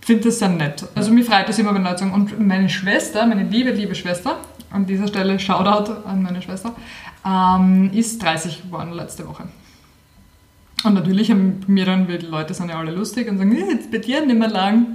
finde 0.00 0.24
das 0.24 0.38
sehr 0.38 0.48
nett. 0.48 0.86
Also 0.94 1.12
mir 1.12 1.24
freut 1.24 1.48
das 1.48 1.58
immer, 1.58 1.74
wenn 1.74 1.84
Leute 1.84 1.98
sagen, 1.98 2.12
und 2.14 2.38
meine 2.46 2.68
Schwester, 2.68 3.26
meine 3.26 3.42
liebe, 3.44 3.70
liebe 3.70 3.94
Schwester, 3.94 4.38
an 4.70 4.86
dieser 4.86 5.06
Stelle 5.08 5.38
Shoutout 5.38 5.92
an 6.06 6.22
meine 6.22 6.40
Schwester, 6.42 6.74
ähm, 7.26 7.90
ist 7.92 8.22
30 8.22 8.62
geworden 8.64 8.92
letzte 8.92 9.26
Woche. 9.28 9.44
Und 10.84 10.94
natürlich 10.94 11.30
haben 11.30 11.60
mir 11.66 11.84
dann, 11.84 12.06
die 12.06 12.16
Leute 12.18 12.54
sind 12.54 12.70
ja 12.70 12.78
alle 12.78 12.92
lustig 12.92 13.28
und 13.28 13.36
sagen, 13.38 13.50
"Nee, 13.50 13.64
jetzt 13.72 13.90
bei 13.90 13.98
dir 13.98 14.24
nicht 14.24 14.38
mehr 14.38 14.48
lang. 14.48 14.86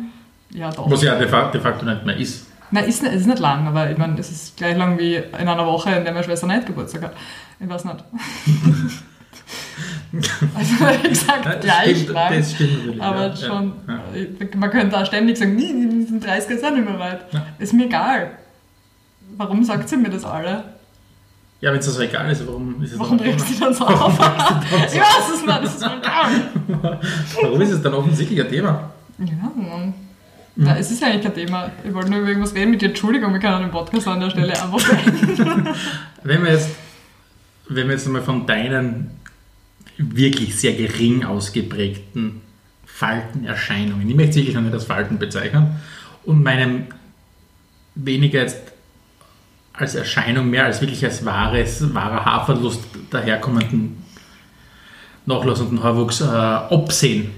Ja, 0.51 0.71
doch. 0.71 0.89
Was 0.89 1.01
ja 1.03 1.15
de 1.17 1.27
facto, 1.27 1.51
de 1.57 1.61
facto 1.61 1.85
nicht 1.85 2.05
mehr 2.05 2.15
ist. 2.17 2.47
Nein, 2.71 2.85
ist, 2.85 3.03
nicht- 3.03 3.13
ist 3.13 3.27
nicht 3.27 3.39
lang, 3.39 3.67
aber 3.67 3.91
ich 3.91 3.97
meine, 3.97 4.17
es 4.19 4.31
ist 4.31 4.55
gleich 4.57 4.77
lang 4.77 4.97
wie 4.97 5.15
in 5.15 5.33
einer 5.47 5.65
Woche, 5.65 5.91
in 5.91 6.03
der 6.05 6.13
meine 6.13 6.23
Schwester 6.23 6.47
nicht 6.47 6.65
Geburtstag 6.65 7.01
hat. 7.03 7.13
Ich 7.59 7.67
weiß 7.69 7.85
nicht. 7.85 8.03
also, 10.13 11.07
gesagt, 11.09 11.45
Ja, 11.45 11.55
gleich 11.55 11.97
stimmt, 11.97 12.09
lang. 12.13 12.37
Das 12.37 12.51
stimmt 12.53 12.77
natürlich. 12.77 13.01
Aber 13.01 13.27
ja, 13.27 13.35
schon, 13.35 13.73
Ja, 13.87 14.57
man 14.57 14.69
könnte 14.69 14.99
auch 14.99 15.05
ständig 15.05 15.37
sagen, 15.37 15.55
nee, 15.55 15.73
die 15.73 16.03
sind 16.03 16.23
30 16.25 16.51
ist 16.51 16.65
auch 16.65 16.71
nicht 16.71 16.85
mehr 16.87 16.99
weit. 16.99 17.25
Ist 17.59 17.73
mir 17.73 17.85
egal. 17.85 18.31
Warum 19.37 19.63
sagt 19.63 19.89
sie 19.89 19.97
mir 19.97 20.09
das 20.09 20.23
alle? 20.25 20.63
ja 21.61 21.71
wenn 21.71 21.79
es 21.79 21.85
das 21.85 21.95
so 21.95 22.01
egal 22.01 22.29
ist, 22.29 22.45
warum 22.45 22.83
ist 22.83 22.91
es 22.91 22.99
Warum 22.99 23.17
dann, 23.17 23.25
regst 23.27 23.49
du 23.49 23.59
dann 23.63 23.73
so 23.73 23.85
auf? 23.85 24.13
ich 24.13 24.99
weiß 24.99 25.29
es 25.33 25.41
nicht, 25.45 25.63
das 25.63 25.75
ist 25.75 25.81
mir 25.81 25.97
egal. 25.97 26.99
warum 27.41 27.61
ist 27.61 27.71
es 27.71 27.81
dann 27.81 27.93
offensichtlich 27.93 28.41
ein 28.41 28.49
Thema? 28.49 28.91
Ja, 29.19 29.25
Mann. 29.55 29.93
Mhm. 30.55 30.65
Na, 30.65 30.77
es 30.77 30.91
ist 30.91 31.01
ja 31.01 31.07
eigentlich 31.07 31.23
kein 31.23 31.33
Thema. 31.33 31.71
Ich 31.83 31.93
wollte 31.93 32.09
nur 32.11 32.19
über 32.19 32.27
irgendwas 32.27 32.53
reden 32.53 32.71
mit 32.71 32.81
dir. 32.81 32.89
Entschuldigung, 32.89 33.31
wir 33.33 33.39
können 33.39 33.61
den 33.61 33.71
Podcast 33.71 34.07
an 34.09 34.19
der 34.19 34.29
Stelle 34.29 34.51
einfach 34.51 34.87
beenden. 34.87 35.69
Wenn 36.23 36.43
wir 36.43 36.51
jetzt, 36.51 36.69
wenn 37.69 37.87
wir 37.87 37.95
jetzt 37.95 38.05
einmal 38.07 38.21
von 38.21 38.45
deinen 38.45 39.11
wirklich 39.97 40.55
sehr 40.59 40.73
gering 40.73 41.23
ausgeprägten 41.23 42.41
Faltenerscheinungen, 42.85 44.07
ich 44.09 44.15
möchte 44.15 44.31
es 44.31 44.35
wirklich 44.37 44.55
noch 44.55 44.61
nicht 44.61 44.73
als 44.73 44.85
Falten 44.85 45.17
bezeichnen, 45.19 45.75
und 46.25 46.43
meinem 46.43 46.85
weniger 47.95 48.41
jetzt 48.41 48.59
als 49.73 49.95
Erscheinung, 49.95 50.49
mehr 50.49 50.65
als 50.65 50.81
wirklich 50.81 51.03
als 51.03 51.25
wahres, 51.25 51.93
wahrer 51.93 52.25
Haarverlust 52.25 52.81
daherkommenden 53.09 54.03
nachlassenden 55.25 55.81
Haarwuchs 55.81 56.21
äh, 56.21 56.25
absehen? 56.25 57.31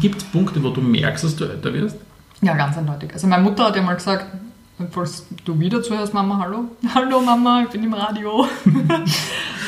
Gibt 0.00 0.18
es 0.18 0.24
Punkte, 0.24 0.62
wo 0.62 0.70
du 0.70 0.80
merkst, 0.80 1.24
dass 1.24 1.36
du 1.36 1.44
älter 1.44 1.72
wirst? 1.72 1.96
Ja, 2.42 2.54
ganz 2.54 2.76
eindeutig. 2.76 3.12
Also 3.12 3.26
meine 3.26 3.42
Mutter 3.42 3.64
hat 3.64 3.76
ja 3.76 3.82
mal 3.82 3.94
gesagt, 3.94 4.26
falls 4.90 5.26
du 5.44 5.58
wieder 5.58 5.82
zuhörst, 5.82 6.12
Mama, 6.12 6.38
hallo. 6.38 6.64
Hallo 6.94 7.20
Mama, 7.20 7.62
ich 7.62 7.70
bin 7.70 7.84
im 7.84 7.94
Radio. 7.94 8.46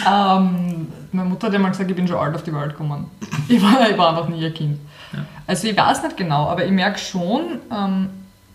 ähm, 0.06 0.75
meine 1.16 1.28
Mutter 1.28 1.46
hat 1.46 1.54
ja 1.54 1.58
mal 1.58 1.70
gesagt, 1.70 1.90
ich 1.90 1.96
bin 1.96 2.06
schon 2.06 2.18
alt 2.18 2.34
auf 2.34 2.42
die 2.42 2.54
Welt 2.54 2.70
gekommen. 2.70 3.06
Ich 3.48 3.62
war, 3.62 3.88
ich 3.88 3.96
war 3.96 4.10
einfach 4.10 4.28
nie 4.28 4.40
ihr 4.40 4.52
Kind. 4.52 4.78
Ja. 5.12 5.20
Also 5.46 5.68
ich 5.68 5.76
weiß 5.76 6.02
nicht 6.02 6.16
genau, 6.16 6.48
aber 6.48 6.64
ich 6.64 6.72
merke 6.72 6.98
schon, 6.98 7.60
ähm, 7.72 8.10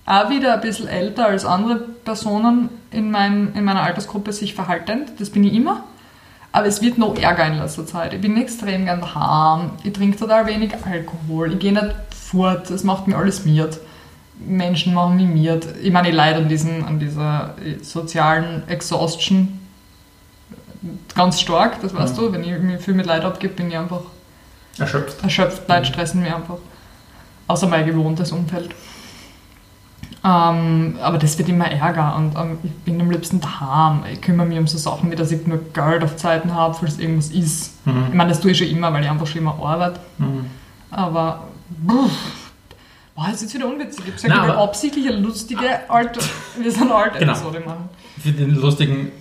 auch 0.06 0.30
wieder 0.30 0.56
ein 0.56 0.62
bisschen 0.62 0.88
älter 0.88 1.28
als 1.28 1.46
andere 1.46 1.76
Personen 1.76 2.70
in, 2.92 3.12
mein, 3.12 3.54
in 3.54 3.64
meiner 3.64 3.82
Altersgruppe 3.82 4.34
sich 4.34 4.54
verhalten. 4.54 5.06
Das 5.20 5.30
bin 5.30 5.44
ich 5.44 5.54
immer. 5.54 5.84
Aber 6.52 6.68
es 6.68 6.82
wird 6.82 6.98
noch 6.98 7.18
ärger 7.18 7.48
in 7.48 7.60
letzter 7.60 7.86
Zeit. 7.86 8.14
Ich 8.14 8.20
bin 8.20 8.36
extrem 8.36 8.86
gern 8.86 9.00
daheim. 9.00 9.72
Ich 9.84 9.94
trinke 9.94 10.18
total 10.18 10.48
wenig 10.48 10.74
Alkohol. 10.86 11.54
Ich 11.54 11.60
gehe 11.60 11.72
nicht 11.72 11.96
fort. 12.10 12.70
Das 12.70 12.84
macht 12.84 13.08
mir 13.08 13.16
alles 13.16 13.46
miert. 13.46 13.80
Menschen 14.46 14.94
machen 14.94 15.16
mich 15.16 15.28
miert. 15.28 15.66
Ich 15.82 15.92
meine, 15.92 16.10
ich 16.10 16.16
leide 16.16 16.40
an, 16.40 16.50
diesen, 16.50 16.84
an 16.84 17.00
dieser 17.00 17.56
sozialen 17.82 18.68
Exhaustion 18.68 19.61
ganz 21.16 21.40
stark. 21.42 21.82
Das 21.82 21.94
weißt 21.94 22.16
Mhm. 22.18 22.22
du. 22.22 22.32
Wenn 22.34 22.44
ich 22.44 22.60
mich 22.60 22.82
viel 22.82 22.94
mit 22.94 23.06
Leid 23.06 23.24
abgebe, 23.24 23.54
bin 23.54 23.70
ich 23.70 23.78
einfach 23.78 24.02
Erschöpft. 24.78 25.24
erschöpft. 25.24 25.68
Leute 25.70 25.86
stressen 25.86 26.22
mich 26.22 26.34
einfach. 26.34 26.58
Außer 27.48 27.68
mein 27.68 27.86
gewohntes 27.86 28.32
Umfeld. 28.32 28.74
Ähm, 30.24 30.98
aber 31.02 31.18
das 31.18 31.38
wird 31.40 31.50
immer 31.50 31.66
ärger 31.66 32.16
und 32.16 32.36
ähm, 32.38 32.60
ich 32.64 32.72
bin 32.72 33.02
am 33.02 33.10
liebsten 33.10 33.42
daheim. 33.42 34.04
Ich 34.12 34.22
kümmere 34.22 34.46
mich 34.46 34.60
um 34.60 34.68
so 34.68 34.78
Sachen, 34.78 35.10
wie 35.12 35.16
dass 35.16 35.32
ich 35.32 35.48
nur 35.48 35.58
Geld 35.74 36.04
auf 36.04 36.16
Zeiten 36.16 36.54
habe, 36.54 36.76
falls 36.76 37.00
irgendwas 37.00 37.30
ist. 37.32 37.74
Ich 37.86 37.92
Mhm. 37.92 38.16
meine, 38.16 38.30
das 38.30 38.40
tue 38.40 38.52
ich 38.52 38.58
schon 38.60 38.68
immer, 38.68 38.94
weil 38.94 39.04
ich 39.04 39.10
einfach 39.10 39.26
schon 39.26 39.42
immer 39.42 39.58
arbeite. 39.64 40.00
Mhm. 40.20 40.46
Aber. 40.92 41.46
Pff, 41.88 42.12
boah, 43.16 43.28
jetzt 43.30 43.42
ist 43.42 43.54
wieder 43.56 43.68
unwitzig. 43.68 44.04
Ich 44.06 44.24
habe 44.24 44.34
gesagt, 44.34 44.48
ich 44.50 44.54
absichtlich 44.54 45.08
eine 45.10 45.18
lustige 45.18 45.90
alte. 45.90 46.20
Wir 46.60 46.72
sind 46.72 46.92
alte 46.92 47.18
Genau. 47.18 47.32
Episode 47.32 47.60
machen. 47.62 47.90
Für 48.22 48.32
den 48.32 48.54
lustigen 48.54 49.12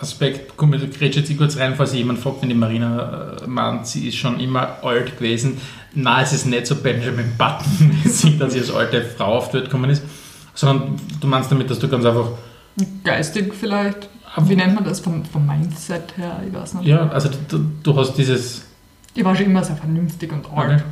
Aspekt, 0.00 0.56
grätsche 0.56 1.20
jetzt 1.20 1.36
kurz 1.36 1.58
rein, 1.58 1.74
falls 1.76 1.92
jemand 1.92 2.18
fragt, 2.18 2.40
wenn 2.42 2.48
die 2.48 2.54
Marina 2.54 3.36
äh, 3.42 3.46
meint, 3.46 3.86
sie 3.86 4.08
ist 4.08 4.16
schon 4.16 4.40
immer 4.40 4.82
alt 4.82 5.16
gewesen. 5.18 5.60
Nein, 5.94 6.24
es 6.24 6.32
ist 6.32 6.46
nicht 6.46 6.66
so 6.66 6.76
Benjamin 6.76 7.32
Button-mäßig, 7.36 8.38
dass 8.38 8.54
sie 8.54 8.60
als 8.60 8.72
alte 8.72 9.02
Frau 9.02 9.36
auf 9.36 9.48
die 9.48 9.54
Welt 9.54 9.66
gekommen 9.66 9.90
ist, 9.90 10.02
sondern 10.54 10.96
du 11.20 11.26
meinst 11.26 11.52
damit, 11.52 11.70
dass 11.70 11.78
du 11.78 11.88
ganz 11.88 12.04
einfach, 12.04 12.30
Geistig 13.04 13.52
vielleicht. 13.52 14.08
Wie 14.38 14.56
nennt 14.56 14.74
man 14.74 14.84
das 14.84 15.00
vom, 15.00 15.24
vom 15.24 15.44
Mindset 15.44 16.16
her? 16.16 16.40
Ich 16.46 16.54
weiß 16.54 16.74
nicht. 16.74 16.86
ja, 16.86 17.08
also 17.10 17.28
du, 17.48 17.58
du 17.82 17.96
hast 17.96 18.14
dieses, 18.14 18.64
Ich 19.14 19.24
war 19.24 19.34
schon 19.34 19.46
immer 19.46 19.62
sehr 19.64 19.76
vernünftig 19.76 20.32
und 20.32 20.46
alt. 20.56 20.80
okay. 20.80 20.82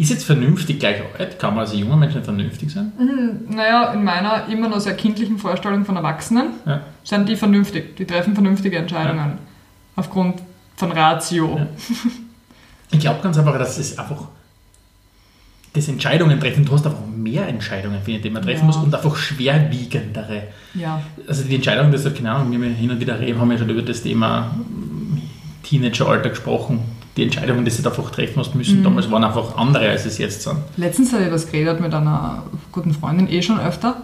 Ist 0.00 0.10
jetzt 0.10 0.24
vernünftig 0.24 0.78
gleich 0.80 0.96
alt? 1.18 1.38
Kann 1.38 1.54
man 1.54 1.60
als 1.64 1.74
junger 1.74 1.96
Mensch 1.96 2.14
nicht 2.14 2.24
vernünftig 2.24 2.70
sein? 2.70 2.92
Mhm, 2.98 3.54
Naja, 3.54 3.92
in 3.92 4.02
meiner 4.04 4.46
immer 4.48 4.68
noch 4.68 4.80
sehr 4.80 4.94
kindlichen 4.94 5.38
Vorstellung 5.38 5.84
von 5.84 5.96
Erwachsenen 5.96 6.54
Ja. 6.66 6.80
sind 7.04 7.28
die 7.28 7.36
vernünftig. 7.36 7.96
Die 7.96 8.04
treffen 8.06 8.34
vernünftige 8.34 8.78
Entscheidungen. 8.78 9.38
Aufgrund 9.96 10.40
von 10.76 10.92
Ratio. 10.92 11.58
Ja. 11.58 11.66
Ich 12.92 13.00
glaube 13.00 13.20
ganz 13.22 13.36
einfach, 13.38 13.58
dass 13.58 13.78
es 13.78 13.98
einfach 13.98 14.28
das 15.72 15.86
Entscheidungen 15.86 16.40
treffen, 16.40 16.64
du 16.64 16.72
hast 16.72 16.84
einfach 16.86 17.06
mehr 17.06 17.46
Entscheidungen, 17.46 17.98
finde 18.02 18.16
ich, 18.16 18.22
die 18.22 18.30
man 18.30 18.42
treffen 18.42 18.60
Ja. 18.60 18.66
muss 18.66 18.76
und 18.76 18.92
einfach 18.94 19.14
schwerwiegendere. 19.14 20.44
Ja. 20.74 21.00
Also 21.28 21.44
die 21.44 21.54
Entscheidungen, 21.54 21.92
das 21.92 22.02
keine 22.14 22.32
Ahnung, 22.32 22.50
wir 22.60 22.68
hin 22.70 22.90
und 22.90 22.98
wieder 22.98 23.20
reden, 23.20 23.38
haben 23.40 23.50
ja 23.52 23.58
schon 23.58 23.68
über 23.70 23.82
das 23.82 24.02
Thema 24.02 24.52
Teenageralter 25.62 26.30
gesprochen. 26.30 26.80
Die 27.20 27.24
Entscheidungen, 27.26 27.66
die 27.66 27.70
sie 27.70 27.86
einfach 27.86 28.10
treffen 28.10 28.38
hast 28.40 28.54
müssen, 28.54 28.78
Mhm. 28.80 28.84
damals 28.84 29.10
waren 29.10 29.22
einfach 29.24 29.54
andere, 29.58 29.90
als 29.90 30.06
es 30.06 30.16
jetzt 30.16 30.40
sind. 30.42 30.56
Letztens 30.78 31.12
habe 31.12 31.24
ich 31.24 31.30
was 31.30 31.50
geredet 31.50 31.78
mit 31.78 31.92
einer 31.92 32.44
guten 32.72 32.94
Freundin, 32.94 33.28
eh 33.28 33.42
schon 33.42 33.60
öfter. 33.60 33.98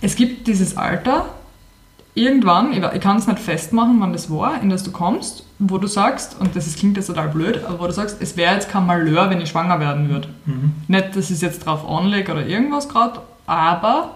Es 0.00 0.16
gibt 0.16 0.46
dieses 0.46 0.74
Alter, 0.78 1.26
irgendwann, 2.14 2.72
ich, 2.72 3.00
kann 3.00 3.18
es 3.18 3.26
nicht 3.26 3.38
festmachen, 3.38 3.96
wann 4.00 4.14
das 4.14 4.30
war, 4.30 4.62
in 4.62 4.70
das 4.70 4.82
du 4.82 4.92
kommst, 4.92 5.44
wo 5.58 5.76
du 5.76 5.86
sagst, 5.86 6.36
und 6.40 6.56
das 6.56 6.66
ist, 6.66 6.78
klingt 6.78 6.96
jetzt 6.96 7.08
total 7.08 7.28
blöd, 7.28 7.60
aber 7.68 7.80
wo 7.80 7.86
du 7.86 7.92
sagst, 7.92 8.16
es 8.20 8.34
wäre 8.36 8.54
jetzt 8.54 8.70
kein 8.70 8.86
Malheur, 8.86 9.28
wenn 9.28 9.42
ich 9.42 9.50
schwanger 9.50 9.78
werden 9.78 10.08
würde. 10.08 10.28
Nicht, 10.88 11.16
dass 11.16 11.26
ich 11.26 11.32
es 11.36 11.40
jetzt 11.42 11.66
drauf 11.66 11.86
anlege 11.86 12.32
oder 12.32 12.46
irgendwas 12.46 12.88
gerade, 12.88 13.20
aber 13.46 14.12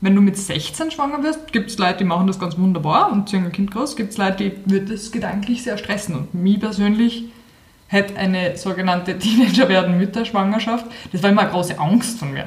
wenn 0.00 0.14
du 0.14 0.22
mit 0.22 0.38
16 0.38 0.90
schwanger 0.90 1.22
wirst, 1.22 1.52
gibt 1.52 1.68
es 1.70 1.76
Leute, 1.76 1.98
die 1.98 2.04
machen 2.04 2.26
das 2.26 2.38
ganz 2.38 2.56
wunderbar 2.56 3.12
und 3.12 3.28
ziehen 3.28 3.44
ein 3.44 3.52
Kind 3.52 3.70
groß. 3.72 3.96
Gibt 3.96 4.12
es 4.12 4.16
Leute, 4.16 4.44
die 4.44 4.52
wird 4.72 4.90
das 4.90 5.12
gedanklich 5.12 5.62
sehr 5.62 5.76
stressen. 5.76 6.14
Und 6.14 6.32
mich 6.34 6.58
persönlich 6.58 7.26
hätte 7.90 8.16
eine 8.16 8.56
sogenannte 8.56 9.18
Teenager 9.18 9.68
werden 9.68 9.98
Mütterschwangerschaft, 9.98 10.86
das 11.12 11.22
war 11.22 11.30
immer 11.30 11.42
eine 11.42 11.50
große 11.50 11.78
Angst 11.78 12.18
von 12.18 12.32
mir, 12.32 12.46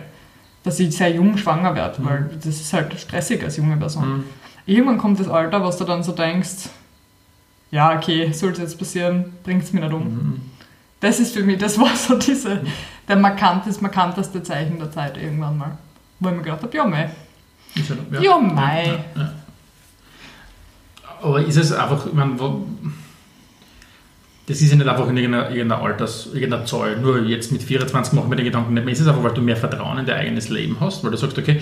dass 0.63 0.79
ich 0.79 0.95
sehr 0.95 1.11
jung 1.11 1.37
schwanger 1.37 1.75
werde, 1.75 1.97
weil 2.03 2.29
das 2.37 2.61
ist 2.61 2.71
halt 2.71 2.97
stressig 2.99 3.43
als 3.43 3.57
junge 3.57 3.75
Person. 3.75 4.07
Mhm. 4.07 4.23
Irgendwann 4.65 4.97
kommt 4.97 5.19
das 5.19 5.27
Alter, 5.27 5.61
was 5.61 5.77
du 5.77 5.83
dann 5.83 6.01
so 6.01 6.13
denkst, 6.13 6.69
ja, 7.71 7.95
okay, 7.95 8.31
soll 8.31 8.51
es 8.51 8.59
jetzt 8.59 8.79
passieren, 8.79 9.33
bringt 9.43 9.63
es 9.63 9.73
mich 9.73 9.83
nicht 9.83 9.93
um. 9.93 10.03
Mhm. 10.03 10.41
Das 11.01 11.19
ist 11.19 11.33
für 11.33 11.43
mich, 11.43 11.57
das 11.57 11.77
war 11.77 11.93
so 11.93 12.17
diese, 12.17 12.61
der 13.07 13.17
markant, 13.17 13.67
das 13.67 13.81
markanteste 13.81 14.41
Zeichen 14.43 14.79
der 14.79 14.91
Zeit 14.91 15.17
irgendwann 15.17 15.57
mal. 15.57 15.77
Wo 16.21 16.29
ich 16.29 16.35
mir 16.35 16.43
gedacht 16.43 16.63
habe, 16.63 16.77
ja, 16.77 16.85
mei. 16.85 17.09
Ja, 17.75 18.21
Ja, 18.21 18.37
mei. 18.37 18.85
Ja, 18.85 19.21
ja. 19.21 19.33
Aber 21.21 21.41
ist 21.41 21.57
es 21.57 21.73
einfach, 21.73 22.05
ich 22.05 22.13
meine, 22.13 22.37
das 24.47 24.61
ist 24.61 24.71
ja 24.71 24.77
nicht 24.77 24.87
einfach 24.87 25.07
in 25.07 25.15
irgendeiner, 25.17 25.49
irgendeiner 25.51 25.81
Alters, 25.81 26.27
irgendeiner 26.33 26.65
Zahl. 26.65 26.97
Nur 26.97 27.21
jetzt 27.23 27.51
mit 27.51 27.63
24 27.63 28.13
machen 28.13 28.29
wir 28.29 28.35
den 28.35 28.45
Gedanken 28.45 28.73
nicht 28.73 28.83
mehr. 28.83 28.91
Ist 28.93 28.99
es 28.99 29.07
einfach, 29.07 29.23
weil 29.23 29.33
du 29.33 29.41
mehr 29.41 29.55
Vertrauen 29.57 29.99
in 29.99 30.05
dein 30.05 30.19
eigenes 30.19 30.49
Leben 30.49 30.77
hast, 30.79 31.03
weil 31.03 31.11
du 31.11 31.17
sagst, 31.17 31.37
okay, 31.37 31.61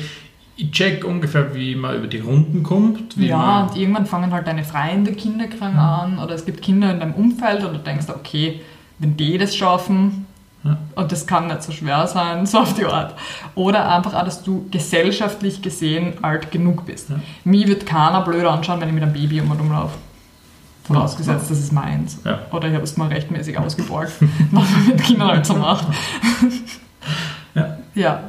ich 0.58 0.72
check 0.72 1.06
ungefähr, 1.06 1.56
wie 1.56 1.76
man 1.76 1.96
über 1.98 2.08
die 2.08 2.20
Runden 2.20 2.64
kommt. 2.64 3.16
Ja, 3.18 3.64
und 3.64 3.78
irgendwann 3.78 4.06
fangen 4.06 4.32
halt 4.34 4.48
deine 4.48 4.64
freien 4.64 5.06
Kinder 5.16 5.48
krank 5.48 5.76
an 5.78 6.20
oder 6.20 6.36
es 6.36 6.46
gibt 6.46 6.62
Kinder 6.62 6.92
in 6.92 7.00
deinem 7.00 7.14
Umfeld 7.14 7.64
und 7.64 7.74
du 7.74 7.80
denkst, 7.80 8.08
okay, 8.10 8.62
wenn 9.00 9.16
die 9.18 9.38
das 9.38 9.56
schaffen, 9.56 10.26
Ja. 10.64 10.78
und 10.96 11.12
das 11.12 11.26
kann 11.26 11.48
nicht 11.48 11.64
so 11.64 11.72
schwer 11.72 12.06
sein, 12.06 12.46
so 12.46 12.60
auf 12.60 12.74
die 12.76 12.86
Art. 12.86 13.16
Oder 13.56 13.90
einfach 13.96 14.14
auch, 14.14 14.26
dass 14.26 14.44
du 14.44 14.68
gesellschaftlich 14.70 15.62
gesehen 15.64 16.14
alt 16.24 16.52
genug 16.52 16.86
bist. 16.86 17.10
Ja. 17.10 17.16
Mir 17.44 17.68
wird 17.68 17.86
keiner 17.88 18.22
blöd 18.22 18.46
anschauen, 18.46 18.82
wenn 18.82 18.90
ich 18.90 18.94
mit 18.94 19.04
einem 19.04 19.14
Baby 19.14 19.42
um 19.42 19.50
und 19.52 19.60
umlaufe. 19.62 19.98
Vorausgesetzt, 20.84 21.50
das 21.50 21.60
ist 21.60 21.72
meins. 21.72 22.18
Ja. 22.26 22.40
Oder 22.52 22.68
ich 22.70 22.74
habe 22.74 22.84
es 22.84 22.98
mal 22.98 23.08
rechtmäßig 23.08 23.58
ausgeborgt, 23.58 24.14
was 24.52 24.70
man 24.72 24.88
mit 24.88 25.04
Kindern 25.04 25.28
halt 25.30 25.46
so 25.46 25.56
macht. 25.56 25.88
Ja. 27.54 27.78
Ja. 27.96 28.24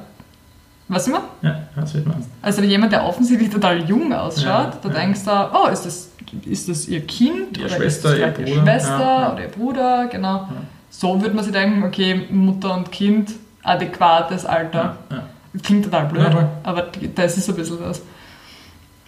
Was 0.88 1.06
immer? 1.06 1.22
ja, 1.42 1.60
das 1.76 1.94
wird 1.94 2.06
man. 2.06 2.22
Also 2.42 2.60
jemand, 2.62 2.92
der 2.92 3.04
offensichtlich 3.06 3.50
total 3.50 3.82
jung 3.88 4.12
ausschaut, 4.12 4.44
Ja, 4.44 4.72
da 4.82 4.88
ja. 4.88 4.94
denkst 4.94 5.20
du, 5.24 5.30
oh, 5.54 5.68
ist 5.68 5.86
das, 5.86 6.10
ist 6.44 6.68
das 6.68 6.88
ihr 6.88 7.00
Kind? 7.06 7.56
Ihre 7.56 7.66
oder 7.68 7.76
Schwester, 7.76 8.16
ihr 8.18 8.26
Bruder? 8.28 8.62
Schwester 8.62 8.98
Ja, 8.98 9.20
ja. 9.22 9.32
oder 9.32 9.42
ihr 9.42 9.48
Bruder? 9.48 10.06
Genau. 10.10 10.48
So 10.90 11.20
würde 11.22 11.34
man 11.34 11.44
sich 11.44 11.52
denken, 11.52 11.82
okay, 11.84 12.26
Mutter 12.30 12.74
und 12.74 12.90
Kind, 12.92 13.30
adäquates 13.62 14.44
Alter. 14.44 14.96
Ja, 15.10 15.16
ja. 15.16 15.22
Klingt 15.62 15.84
total 15.84 16.06
blöd, 16.06 16.32
Ja, 16.32 16.48
aber- 16.64 16.88
das 17.14 17.38
ist 17.38 17.48
ein 17.48 17.54
bisschen 17.56 17.78
das. 17.78 18.02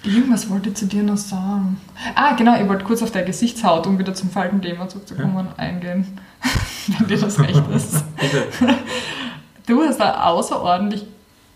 Irgendwas 0.04 0.50
wollte 0.50 0.68
ich 0.68 0.76
zu 0.76 0.86
dir 0.86 1.02
noch 1.02 1.16
sagen. 1.16 1.80
Ah, 2.14 2.34
genau, 2.34 2.60
ich 2.60 2.68
wollte 2.68 2.84
kurz 2.84 3.02
auf 3.02 3.10
deine 3.10 3.26
Gesichtshaut, 3.26 3.86
um 3.86 3.98
wieder 3.98 4.14
zum 4.14 4.30
Faltenthema 4.30 4.88
zurückzukommen, 4.88 5.48
eingehen. 5.56 6.20
Wenn 6.98 7.08
dir 7.08 7.18
das 7.18 7.40
recht 7.40 7.62
ist. 7.74 8.04
Bitte. 8.16 8.46
Du 9.66 9.82
hast 9.82 10.00
eine 10.00 10.24
außerordentlich 10.24 11.06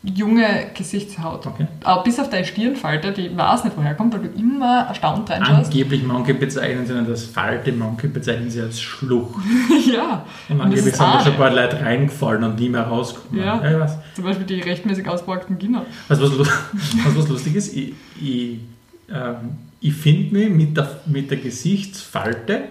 junge 0.03 0.71
Gesichtshaut. 0.75 1.47
Okay. 1.47 1.67
Aber 1.83 2.03
bis 2.05 2.21
auf 2.21 2.31
deine 2.31 2.45
Stirnfalte, 2.45 3.13
die 3.13 3.37
weiß 3.37 3.65
nicht 3.65 3.77
woher 3.77 3.95
kommt, 3.95 4.15
weil 4.15 4.21
du 4.21 4.29
immer 4.39 4.87
erstaunt 4.87 5.29
reinschaust. 5.29 5.67
Angeblich 5.67 6.05
manche 6.05 6.35
bezeichnen 6.35 6.87
sie 6.87 6.95
nicht 6.95 7.09
als 7.09 7.25
Falte, 7.25 7.73
manche 7.73 8.09
bezeichnen 8.09 8.51
sie 8.51 8.61
als 8.61 8.81
Schlucht. 8.81 9.35
ja, 9.93 10.25
Und 10.49 10.61
angeblich 10.61 10.95
sind 10.95 11.01
da 11.01 11.21
schon 11.21 11.33
ein 11.33 11.39
paar 11.39 11.51
Leute 11.51 11.81
reingefallen 11.81 12.45
und 12.45 12.61
nie 12.61 12.69
mehr 12.69 12.83
rausgekommen. 12.83 13.45
Ja. 13.45 13.57
ich 13.57 13.79
weiß. 13.79 13.99
zum 14.15 14.25
Beispiel 14.25 14.47
die 14.47 14.61
rechtmäßig 14.61 15.09
ausgeborgten 15.09 15.59
Kinder. 15.59 15.85
Weißt 16.07 16.21
du, 16.21 16.39
was, 16.39 16.39
was, 16.39 17.17
was 17.17 17.29
lustig 17.29 17.57
ist? 17.57 17.77
Ich, 17.77 17.93
ich, 18.21 18.59
ähm, 19.13 19.59
ich 19.81 19.95
finde 19.95 20.35
mich 20.35 20.51
mit 20.51 20.77
der, 20.77 21.01
mit 21.07 21.31
der 21.31 21.39
Gesichtsfalte, 21.39 22.63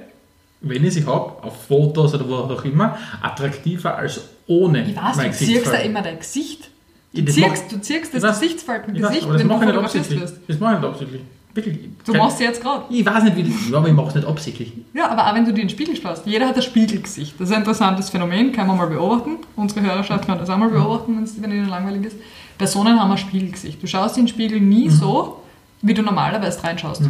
wenn 0.61 0.83
ich 0.85 0.93
sie 0.93 1.05
habe, 1.05 1.43
auf 1.43 1.65
Fotos 1.67 2.13
oder 2.13 2.27
wo 2.27 2.35
auch 2.35 2.65
immer, 2.65 2.97
attraktiver 3.21 3.97
als 3.97 4.21
ohne 4.47 4.89
Ich 4.89 4.95
weiß, 4.95 5.17
du 5.17 5.23
da 5.23 5.27
Gesichtsfalte. 5.27 5.85
immer 5.85 6.01
dein 6.01 6.19
Gesicht. 6.19 6.69
Du 7.13 7.21
Ich- 7.21 7.37
mach- 7.37 7.47
du 7.69 7.75
Ich 7.77 8.11
das 8.11 8.23
weiß- 8.23 8.39
Gesichtsfaltengesicht, 8.39 9.11
Ich 9.11 9.17
weiß, 9.17 9.23
aber 9.23 9.33
das 9.33 9.41
wenn 9.41 9.47
du 9.49 9.53
fotografiert 9.55 9.83
absichtlich. 10.03 10.19
wirst. 10.21 10.35
Das 10.47 10.59
mache 10.59 10.73
ich 10.75 10.79
nicht 10.81 10.89
absichtlich. 10.89 11.21
Wirklich. 11.53 11.79
Du 12.05 12.11
Kein- 12.11 12.21
machst 12.21 12.37
sie 12.37 12.43
jetzt 12.43 12.61
gerade. 12.61 12.83
Ich 12.93 13.03
weiß 13.05 13.23
nicht, 13.23 13.35
wie 13.37 13.43
das 13.43 13.69
ja, 13.71 13.77
aber 13.77 13.87
ich 13.87 13.93
mache 13.95 14.07
es 14.09 14.15
nicht 14.15 14.27
absichtlich. 14.27 14.73
Ja, 14.93 15.09
aber 15.09 15.27
auch 15.27 15.33
wenn 15.33 15.45
du 15.45 15.51
dir 15.53 15.61
in 15.61 15.67
den 15.67 15.69
Spiegel 15.75 15.95
schaust. 15.95 16.27
Jeder 16.27 16.47
hat 16.47 16.55
ein 16.55 16.61
Spiegelgesicht. 16.61 17.33
Das 17.39 17.49
ist 17.49 17.55
ein 17.55 17.61
interessantes 17.61 18.09
Phänomen, 18.11 18.51
kann 18.51 18.67
man 18.67 18.77
mal 18.77 18.85
beobachten. 18.87 19.37
Unsere 19.55 19.81
Hörerschaft 19.81 20.27
kann 20.27 20.37
das 20.37 20.49
auch 20.51 20.57
mal 20.57 20.69
beobachten, 20.69 21.17
wenn 21.41 21.51
ihnen 21.51 21.69
langweilig 21.69 22.05
ist. 22.05 22.17
Personen 22.59 22.99
haben 22.99 23.09
ein 23.11 23.17
Spiegelgesicht. 23.17 23.81
Du 23.81 23.87
schaust 23.87 24.17
in 24.17 24.23
den 24.25 24.27
Spiegel 24.27 24.59
nie 24.61 24.89
so, 24.89 25.41
wie 25.81 25.93
du 25.95 26.03
normalerweise 26.03 26.63
reinschaust. 26.63 27.03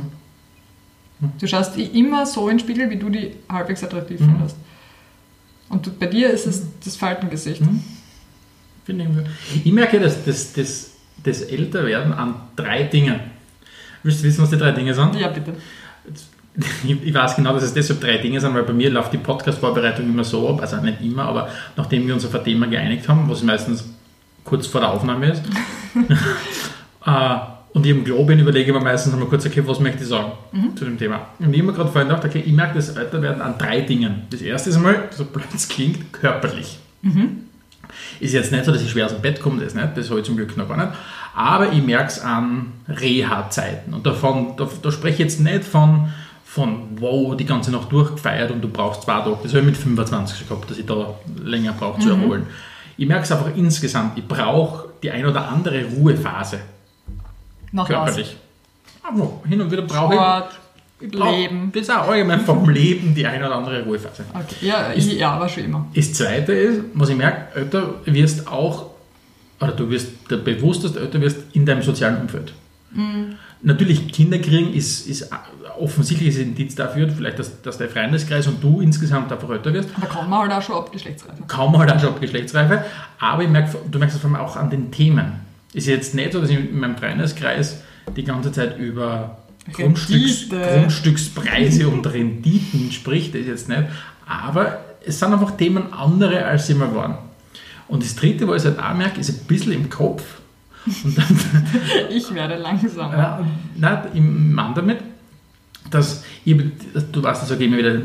Du 1.40 1.48
schaust 1.48 1.76
immer 1.78 2.26
so 2.26 2.48
in 2.48 2.58
den 2.58 2.60
Spiegel, 2.60 2.90
wie 2.90 2.96
du 2.98 3.10
die 3.10 3.32
halbwegs 3.50 3.84
attraktiv 3.84 4.20
Mhm. 4.22 4.26
findest. 4.36 4.56
Und 5.70 5.86
du, 5.88 5.92
bei 5.92 6.06
dir 6.06 6.30
ist 6.30 6.46
es 6.46 6.64
das 6.86 6.96
Faltengesicht. 6.96 7.62
Mhm. 7.62 7.84
Ich, 9.64 9.72
merke, 9.72 10.00
dass 10.00 10.24
das, 10.24 10.54
das, 10.54 10.92
das 11.24 11.42
Älterwerden 11.42 12.14
an 12.14 12.36
drei 12.56 12.84
Dingen. 12.84 13.20
Willst 14.04 14.22
du 14.22 14.28
wissen, 14.28 14.42
was 14.42 14.50
die 14.50 14.58
drei 14.58 14.72
Dinge 14.72 14.94
sind? 14.94 15.16
Ja, 15.16 15.28
bitte. 15.28 15.54
Ich, 16.84 17.04
ich 17.04 17.14
weiß 17.14 17.36
genau, 17.36 17.54
dass 17.54 17.64
es 17.64 17.74
deshalb 17.74 18.02
drei 18.02 18.18
Dinge 18.18 18.40
sind, 18.40 18.54
weil 18.54 18.64
bei 18.64 18.74
mir 18.74 18.90
läuft 18.90 19.14
die 19.14 19.18
Podcast-Vorbereitung 19.18 20.06
immer 20.06 20.24
so 20.24 20.50
ab, 20.50 20.62
also 20.62 20.78
nicht 20.78 21.02
immer, 21.02 21.26
aber 21.26 21.50
nachdem 21.76 22.08
wir 22.08 22.16
uns 22.16 22.26
auf 22.26 22.34
ein 22.34 22.44
Thema 22.44 22.66
geeinigt 22.68 23.08
haben, 23.08 23.30
was 23.30 23.44
meistens 23.44 23.88
kurz 24.44 24.66
vor 24.66 24.82
der 24.82 24.92
Aufnahme 24.92 25.32
ist, 25.32 25.44
äh, 27.06 27.36
und 27.78 27.86
ich 27.86 27.92
im 27.92 28.04
Klo 28.04 28.24
bin, 28.24 28.40
überlege 28.40 28.72
ich 28.72 28.76
mir 28.76 28.84
meistens 28.84 29.14
einmal 29.14 29.30
kurz, 29.30 29.46
okay, 29.46 29.62
was 29.64 29.80
möchte 29.80 30.02
ich 30.02 30.10
sagen 30.10 30.32
zu 30.76 30.84
dem 30.84 30.98
Thema. 30.98 31.28
Und 31.38 31.54
ich 31.54 31.60
habe 31.60 31.72
mir 31.72 31.74
gerade 31.74 31.92
vorhin 31.92 32.10
gedacht, 32.10 32.26
okay, 32.26 32.44
ich 32.44 32.52
merke 32.52 32.76
das 32.76 32.90
Älterwerden 32.90 33.40
an 33.40 33.56
drei 33.60 33.82
Dingen. 33.82 34.24
Das 34.32 34.42
erste 34.42 34.72
ist 34.72 34.78
einmal, 34.78 35.10
so 35.12 35.26
blöd 35.26 35.46
es 35.54 35.68
klingt, 35.68 36.12
körperlich. 36.12 36.80
Ist 38.20 38.34
jetzt 38.34 38.52
nicht 38.52 38.66
so, 38.66 38.72
dass 38.72 38.82
ich 38.82 38.90
schwer 38.90 39.06
aus 39.06 39.14
dem 39.14 39.22
Bett 39.22 39.40
komme, 39.40 39.64
das 39.64 39.74
nicht, 39.74 39.90
das 39.96 40.10
habe 40.10 40.20
ich 40.20 40.26
zum 40.26 40.36
Glück 40.36 40.56
noch 40.58 40.68
gar 40.68 40.78
nicht. 40.78 40.98
Aber 41.36 41.72
ich 41.72 41.84
merke 41.84 42.08
es 42.08 42.20
an 42.20 42.74
Reha-Zeiten. 42.88 43.94
Und 43.94 44.06
davon, 44.06 44.56
da, 44.58 44.68
da 44.82 44.92
spreche 44.92 45.14
ich 45.14 45.20
jetzt 45.20 45.40
nicht 45.40 45.64
von, 45.64 46.12
von, 46.46 46.98
wow, 47.00 47.36
die 47.36 47.46
ganze 47.46 47.72
Nacht 47.72 47.92
durchgefeiert 47.92 48.52
und 48.52 48.62
du 48.62 48.68
brauchst 48.68 49.04
zwei 49.04 49.20
Tage. 49.20 49.38
Das 49.44 49.52
habe 49.52 49.60
ich 49.60 49.66
mit 49.66 49.78
25 49.78 50.38
schon 50.38 50.48
gehabt, 50.48 50.72
dass 50.72 50.78
ich 50.78 50.86
da 50.86 51.14
länger 51.44 51.74
brauche 51.74 52.00
zu 52.02 52.10
erholen. 52.10 52.48
Ich 52.98 53.08
merke 53.08 53.24
es 53.24 53.32
einfach 53.32 53.56
insgesamt, 53.56 54.18
ich 54.18 54.28
brauche 54.28 54.90
die 55.04 55.12
ein 55.12 55.26
oder 55.26 55.48
andere 55.48 55.86
Ruhephase 55.86 56.60
was? 57.72 57.88
körperlich. 57.88 58.38
Aber 59.04 59.42
hin 59.48 59.62
und 59.62 59.72
wieder 59.72 59.84
brauche 59.84 60.16
ich. 60.16 60.67
Ich 61.00 61.14
Leben. 61.14 61.72
Das 61.74 61.84
ist 61.84 61.92
auch 61.92 62.08
allgemein 62.08 62.42
vom 62.42 62.68
Leben 62.70 63.14
die 63.14 63.26
ein 63.26 63.44
oder 63.44 63.56
andere 63.56 63.84
Ruhephase. 63.84 64.24
Okay. 64.34 64.68
Ja, 64.68 64.94
ich, 64.96 65.14
ja, 65.14 65.40
war 65.40 65.48
schon 65.48 65.66
immer. 65.66 65.88
Das 65.94 66.14
zweite 66.14 66.54
ist, 66.54 66.82
was 66.94 67.10
ich 67.10 67.16
merke, 67.16 67.56
älter 67.60 67.96
wirst 68.06 68.48
auch, 68.48 68.92
oder 69.60 69.74
du 69.74 69.90
wirst 69.90 70.10
der 70.30 70.38
bewusst, 70.38 70.84
dass 70.84 70.94
du 70.94 71.00
älter 71.00 71.22
wirst 71.22 71.38
in 71.54 71.66
deinem 71.66 71.84
sozialen 71.84 72.22
Umfeld. 72.22 72.54
Natürlich, 73.62 74.12
Kinder 74.12 74.40
kriegen 74.40 74.74
ist, 74.74 75.08
ist 75.08 75.30
offensichtliches 75.78 76.38
Indiz 76.38 76.74
dafür, 76.76 77.10
vielleicht, 77.10 77.38
dass, 77.38 77.62
dass 77.62 77.78
der 77.78 77.90
Freundeskreis 77.90 78.48
und 78.48 78.64
du 78.64 78.82
insgesamt 78.82 79.32
einfach 79.32 79.50
älter 79.50 79.74
wirst. 79.74 79.90
Aber 79.96 80.08
kommen 80.08 80.30
wir 80.30 80.40
halt 80.40 80.52
auch 80.52 80.62
schon 80.62 80.76
ab 80.76 80.92
Geschlechtsreife. 80.92 81.44
Kaum 81.48 81.78
halt 81.78 81.92
auch 81.92 82.00
schon 82.00 82.10
ab 82.10 82.22
Geschlechtsreife, 82.22 82.86
aber 83.20 83.44
ich 83.44 83.50
merke, 83.50 83.78
du 83.90 84.00
merkst 84.00 84.16
es 84.16 84.22
vor 84.22 84.32
allem 84.32 84.40
auch 84.40 84.56
an 84.56 84.70
den 84.70 84.92
Themen. 84.92 85.34
Ist 85.74 85.88
jetzt 85.88 86.16
nicht 86.16 86.34
so, 86.34 86.42
dass 86.42 86.50
ich 86.50 86.58
in 86.58 86.80
meinem 86.80 86.98
Freundeskreis 86.98 87.82
die 88.16 88.24
ganze 88.24 88.52
Zeit 88.52 88.80
über 88.80 89.38
Grundstücks. 89.74 90.50
Grundstückspreise 90.50 91.88
und 91.88 92.06
Renditen 92.08 92.92
spricht, 92.92 93.36
das 93.36 93.46
jetzt 93.46 93.70
nicht. 93.70 93.84
Aber 94.26 94.80
es 95.06 95.20
sind 95.20 95.34
einfach 95.34 95.52
Themen 95.58 95.92
andere, 95.94 96.46
als 96.46 96.68
sie 96.68 96.74
mal 96.74 96.94
waren. 96.96 97.18
Und 97.88 98.04
das 98.04 98.16
dritte, 98.16 98.48
was 98.48 98.64
ich 98.66 98.70
halt 98.72 98.80
auch 98.80 98.94
merke, 98.94 99.20
ist 99.20 99.30
ein 99.30 99.46
bisschen 99.48 99.72
im 99.72 99.90
Kopf. 99.90 100.24
Dann, 100.86 101.40
Ich 102.10 102.34
werde 102.34 102.56
langsam. 102.56 103.12
ja, 103.12 103.46
nein, 103.76 104.00
ich 104.14 104.22
meine 104.22 104.74
damit, 104.74 104.98
dass 105.90 106.24
ich, 106.44 106.56
du 107.12 107.24
weißt, 107.24 107.42
das 107.42 107.50
sage 107.50 107.64
ich 107.64 107.70
immer 107.70 107.78
wieder, 107.78 107.96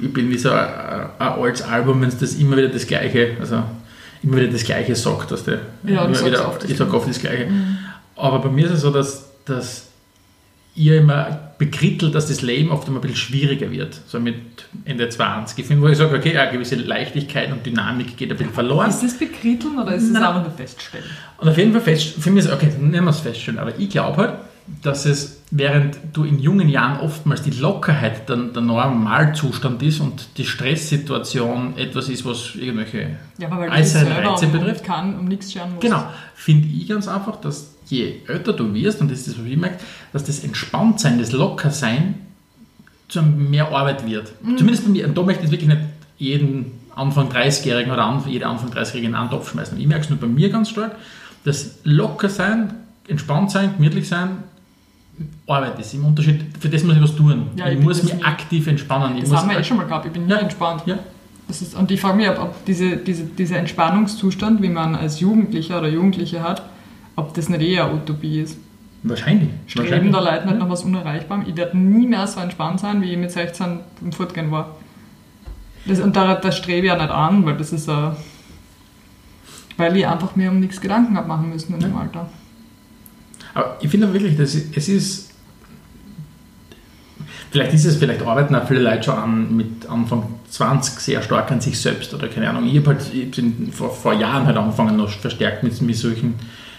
ich 0.00 0.12
bin 0.12 0.30
wie 0.30 0.38
so 0.38 0.50
ein, 0.50 0.66
ein 1.18 1.28
altes 1.28 1.62
Album, 1.62 2.00
wenn 2.00 2.08
es 2.08 2.18
das 2.18 2.34
immer 2.34 2.56
wieder 2.56 2.68
das 2.68 2.86
Gleiche, 2.86 3.36
also 3.38 3.62
immer 4.22 4.36
wieder 4.36 4.48
das 4.48 4.64
Gleiche 4.64 4.94
sagt, 4.94 5.30
dass 5.30 5.44
der, 5.44 5.60
Ja, 5.84 6.04
immer 6.04 6.24
wieder, 6.24 6.48
oft 6.48 6.64
ich 6.68 6.76
sage 6.76 6.94
oft 6.94 7.08
das 7.08 7.18
Gleiche. 7.18 7.48
Aber 8.16 8.38
bei 8.40 8.48
mir 8.48 8.66
ist 8.66 8.72
es 8.72 8.80
so, 8.82 8.90
dass, 8.90 9.26
dass 9.44 9.88
ihr 10.74 10.98
immer 10.98 11.52
bekrittelt, 11.58 12.14
dass 12.14 12.28
das 12.28 12.42
Leben 12.42 12.70
oft 12.70 12.88
immer 12.88 12.98
ein 12.98 13.02
bisschen 13.02 13.16
schwieriger 13.16 13.70
wird, 13.70 14.00
so 14.06 14.18
mit 14.18 14.36
Ende 14.84 15.08
20. 15.08 15.58
Ich 15.58 15.66
finde, 15.66 15.82
wo 15.82 15.88
ich 15.88 15.98
sage, 15.98 16.16
okay, 16.16 16.36
eine 16.36 16.50
gewisse 16.50 16.76
Leichtigkeit 16.76 17.52
und 17.52 17.64
Dynamik 17.64 18.16
geht 18.16 18.30
ein 18.30 18.36
bisschen 18.36 18.54
verloren. 18.54 18.88
Ist 18.88 19.02
das 19.02 19.18
bekritteln 19.18 19.78
oder 19.78 19.94
ist 19.94 20.04
es 20.04 20.14
einfach 20.14 20.42
nur 20.42 20.50
feststellen? 20.50 21.04
Und 21.38 21.48
auf 21.48 21.58
jeden 21.58 21.72
Fall 21.72 21.82
fest, 21.82 22.14
für 22.18 22.30
mich 22.30 22.46
ist 22.46 22.52
okay, 22.52 22.70
nehmen 22.80 23.04
wir 23.04 23.10
es 23.10 23.20
feststellen, 23.20 23.60
aber 23.60 23.78
ich 23.78 23.90
glaube 23.90 24.16
halt, 24.16 24.34
dass 24.82 25.04
es, 25.04 25.41
während 25.54 25.98
du 26.14 26.24
in 26.24 26.38
jungen 26.38 26.70
Jahren 26.70 26.98
oftmals 27.00 27.42
die 27.42 27.50
Lockerheit 27.50 28.26
der, 28.28 28.36
der 28.38 28.62
Normalzustand 28.62 29.82
ist 29.82 30.00
und 30.00 30.38
die 30.38 30.46
Stresssituation 30.46 31.76
etwas 31.76 32.08
ist, 32.08 32.24
was 32.24 32.54
irgendwelche 32.54 33.18
Ja, 33.36 33.48
aber 33.48 33.60
weil 33.60 33.70
äußeren 33.70 34.10
Reize 34.10 34.46
um, 34.46 34.52
betrifft. 34.52 34.82
kann, 34.82 35.18
um 35.18 35.26
nichts 35.26 35.52
schauen 35.52 35.70
musst. 35.70 35.82
Genau, 35.82 36.02
finde 36.34 36.68
ich 36.68 36.88
ganz 36.88 37.06
einfach, 37.06 37.36
dass 37.36 37.74
je 37.86 38.20
älter 38.26 38.54
du 38.54 38.72
wirst, 38.72 39.02
und 39.02 39.10
das 39.10 39.20
ist 39.20 39.28
das, 39.28 39.38
was 39.38 39.46
ich 39.46 39.56
merke, 39.58 39.78
dass 40.14 40.24
das 40.24 40.42
Entspanntsein, 40.42 41.18
das 41.18 41.32
Lockersein 41.32 42.14
zu 43.08 43.22
mehr 43.22 43.68
Arbeit 43.68 44.06
wird. 44.06 44.32
Zumindest 44.42 44.86
bei 44.86 44.90
mir. 44.90 45.06
Und 45.06 45.18
da 45.18 45.22
möchte 45.22 45.44
ich 45.44 45.50
wirklich 45.50 45.68
nicht 45.68 45.82
jeden 46.16 46.72
Anfang 46.96 47.28
30-Jährigen 47.28 47.92
oder 47.92 48.22
jede 48.26 48.46
Anfang 48.46 48.70
30-Jährigen 48.70 49.10
in 49.10 49.14
einen 49.14 49.28
Topf 49.28 49.50
schmeißen. 49.50 49.78
Ich 49.78 49.86
merke 49.86 50.04
es 50.04 50.10
nur 50.10 50.18
bei 50.18 50.26
mir 50.26 50.48
ganz 50.48 50.70
stark, 50.70 50.96
dass 51.44 51.80
Lockersein, 51.84 52.72
Entspanntsein, 53.06 53.74
gemütlich 53.76 54.08
sein, 54.08 54.38
Arbeit 55.46 55.78
ist. 55.78 55.94
Im 55.94 56.04
Unterschied, 56.04 56.40
für 56.58 56.68
das 56.68 56.82
muss 56.84 56.96
ich 56.96 57.02
was 57.02 57.14
tun. 57.14 57.46
Ja, 57.56 57.68
ich 57.68 57.78
ich 57.78 57.84
muss 57.84 58.02
mich 58.02 58.14
nie. 58.14 58.22
aktiv 58.24 58.66
entspannen. 58.66 59.16
Ich 59.18 59.24
Das 59.24 59.34
haben 59.36 59.50
wir 59.50 59.58
eh 59.58 59.64
schon 59.64 59.76
mal 59.76 59.86
gehabt. 59.86 60.06
Ich 60.06 60.12
bin 60.12 60.24
nie 60.26 60.30
Ja. 60.32 60.38
entspannt. 60.38 60.82
Ja. 60.86 60.98
Ist, 61.48 61.74
und 61.76 61.90
ich 61.90 62.00
frage 62.00 62.16
mich, 62.16 62.28
ob, 62.30 62.38
ob 62.38 62.64
diese, 62.64 62.96
diese, 62.96 63.24
dieser 63.24 63.58
Entspannungszustand, 63.58 64.62
wie 64.62 64.68
man 64.70 64.94
als 64.94 65.20
Jugendlicher 65.20 65.78
oder 65.78 65.88
Jugendliche 65.88 66.42
hat, 66.42 66.62
ob 67.16 67.34
das 67.34 67.48
nicht 67.50 67.60
eher 67.60 67.84
eine 67.86 67.94
Utopie 67.94 68.40
ist. 68.40 68.56
Wahrscheinlich. 69.02 69.50
Streben 69.66 69.90
wahrscheinlich. 69.90 70.12
da 70.14 70.20
Leute 70.20 70.46
nicht 70.46 70.58
nach 70.60 70.70
was 70.70 70.84
Unerreichbarem. 70.84 71.44
Ich 71.46 71.56
werde 71.56 71.76
nie 71.76 72.06
mehr 72.06 72.26
so 72.26 72.40
entspannt 72.40 72.80
sein, 72.80 73.02
wie 73.02 73.10
ich 73.12 73.18
mit 73.18 73.32
16 73.32 73.80
im 74.00 74.12
Fortgehen 74.12 74.50
war. 74.50 74.76
Das, 75.84 76.00
und 76.00 76.14
da, 76.16 76.36
das 76.36 76.56
strebe 76.56 76.86
ich 76.86 76.92
ja 76.92 76.96
nicht 76.96 77.10
an, 77.10 77.44
weil 77.44 77.56
das 77.56 77.72
ist 77.72 77.88
ein, 77.90 78.12
weil 79.76 79.96
ich 79.96 80.06
einfach 80.06 80.36
mir 80.36 80.50
um 80.50 80.60
nichts 80.60 80.80
Gedanken 80.80 81.16
habe 81.16 81.26
machen 81.28 81.50
müssen 81.50 81.74
in 81.74 81.80
dem 81.80 81.96
Alter. 81.96 82.28
Aber 83.54 83.76
ich 83.80 83.90
finde 83.90 84.12
wirklich, 84.12 84.36
dass 84.36 84.54
es 84.54 84.88
ist. 84.88 85.30
Vielleicht 87.50 87.74
ist 87.74 87.84
es, 87.84 87.96
vielleicht 87.96 88.22
arbeiten 88.22 88.54
auch 88.54 88.66
viele 88.66 88.80
Leute 88.80 89.02
schon 89.02 89.14
an, 89.18 89.54
mit 89.54 89.86
Anfang 89.86 90.24
20 90.48 90.98
sehr 91.00 91.22
stark 91.22 91.50
an 91.50 91.60
sich 91.60 91.78
selbst 91.78 92.14
oder 92.14 92.28
keine 92.28 92.48
Ahnung. 92.48 92.66
Ich 92.66 92.78
habe 92.78 92.88
halt 92.88 93.12
ich 93.12 93.30
bin 93.30 93.70
vor, 93.70 93.94
vor 93.94 94.14
Jahren 94.14 94.46
halt 94.46 94.56
angefangen, 94.56 94.96
noch 94.96 95.10
verstärkt 95.10 95.62
mit, 95.62 95.78
mit 95.82 95.96
solchen 95.96 96.34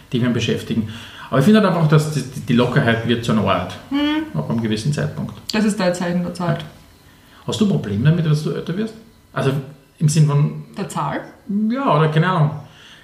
Themen 0.10 0.34
beschäftigen. 0.34 0.90
Aber 1.30 1.40
ich 1.40 1.46
finde 1.46 1.62
halt 1.62 1.70
einfach, 1.72 1.88
dass 1.88 2.14
die, 2.14 2.22
die 2.22 2.54
Lockerheit 2.54 3.08
wird 3.08 3.24
zu 3.24 3.34
einer 3.34 3.44
Art. 3.48 3.78
Ab 4.34 4.50
einem 4.50 4.62
gewissen 4.64 4.92
Zeitpunkt. 4.92 5.36
Das 5.52 5.64
ist 5.64 5.80
dein 5.80 5.94
Zeichen 5.94 6.24
der 6.24 6.34
Zeit. 6.34 6.66
Hast 7.46 7.62
du 7.62 7.68
Probleme 7.68 8.10
damit, 8.10 8.26
dass 8.26 8.44
du 8.44 8.52
älter 8.52 8.76
wirst? 8.76 8.96
Also 9.32 9.52
im 10.00 10.10
Sinn 10.10 10.26
von, 10.28 10.64
Der 10.78 10.90
Zahl? 10.90 11.22
ja, 11.70 11.96
oder 11.96 12.10
keine 12.10 12.28
Ahnung, 12.30 12.52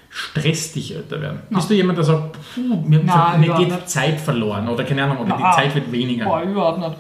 stresst 0.10 0.76
dich 0.76 0.96
älter 0.96 1.22
werden? 1.22 1.40
Nein. 1.50 1.58
Bist 1.60 1.70
du 1.70 1.74
jemand, 1.74 1.98
der 1.98 2.06
sagt, 2.06 2.38
puh, 2.54 2.62
mir, 2.62 3.00
Nein, 3.04 3.42
mir 3.42 3.54
geht 3.56 3.68
nicht. 3.70 3.90
Zeit 3.90 4.20
verloren 4.20 4.68
oder 4.68 4.84
keine 4.84 5.04
Ahnung, 5.04 5.20
oder 5.20 5.30
Nein. 5.30 5.38
die 5.38 5.62
Zeit 5.62 5.76
wird 5.76 5.92
weniger? 5.92 6.26
Boah, 6.26 6.42
überhaupt 6.42 6.80
nicht. 6.80 6.96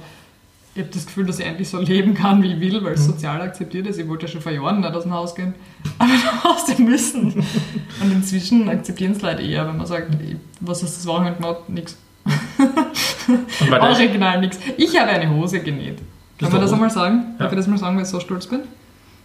Ich 0.75 0.83
habe 0.83 0.93
das 0.93 1.05
Gefühl, 1.07 1.25
dass 1.25 1.39
ich 1.39 1.45
endlich 1.45 1.67
so 1.67 1.79
leben 1.79 2.13
kann, 2.13 2.41
wie 2.43 2.53
ich 2.53 2.59
will, 2.59 2.83
weil 2.83 2.93
es 2.93 3.05
sozial 3.05 3.41
akzeptiert 3.41 3.87
ist. 3.87 3.97
Ich 3.97 4.07
wollte 4.07 4.27
ja 4.27 4.31
schon 4.31 4.41
vor 4.41 4.51
Jahren 4.51 4.79
nicht 4.79 4.93
aus 4.93 5.03
dem 5.03 5.13
Haus 5.13 5.33
gehen. 5.33 5.55
Aber 5.97 6.11
da 6.11 6.43
hast 6.43 6.69
du 6.69 6.81
müssen. 6.81 7.33
Und 8.01 8.11
inzwischen 8.11 8.69
akzeptieren 8.69 9.13
es 9.13 9.21
Leute 9.21 9.41
eher, 9.41 9.67
wenn 9.67 9.77
man 9.77 9.87
sagt, 9.87 10.15
was 10.61 10.83
hast 10.83 10.93
du 10.93 10.97
das 10.97 11.07
Wochenende 11.07 11.41
gemacht? 11.41 11.67
Nix. 11.67 11.97
Original 13.71 14.39
nix. 14.39 14.59
Ich 14.77 14.97
habe 14.97 15.09
eine 15.09 15.29
Hose 15.29 15.59
genäht. 15.59 15.97
Kann 16.37 16.49
man 16.49 16.51
du 16.51 16.57
das 16.59 16.73
einmal 16.73 16.89
sagen? 16.89 17.23
Ja. 17.33 17.43
Darf 17.43 17.51
ich 17.51 17.57
das 17.57 17.67
mal 17.67 17.77
sagen, 17.77 17.95
weil 17.95 18.03
ich 18.03 18.09
so 18.09 18.19
stolz 18.19 18.47
bin? 18.47 18.61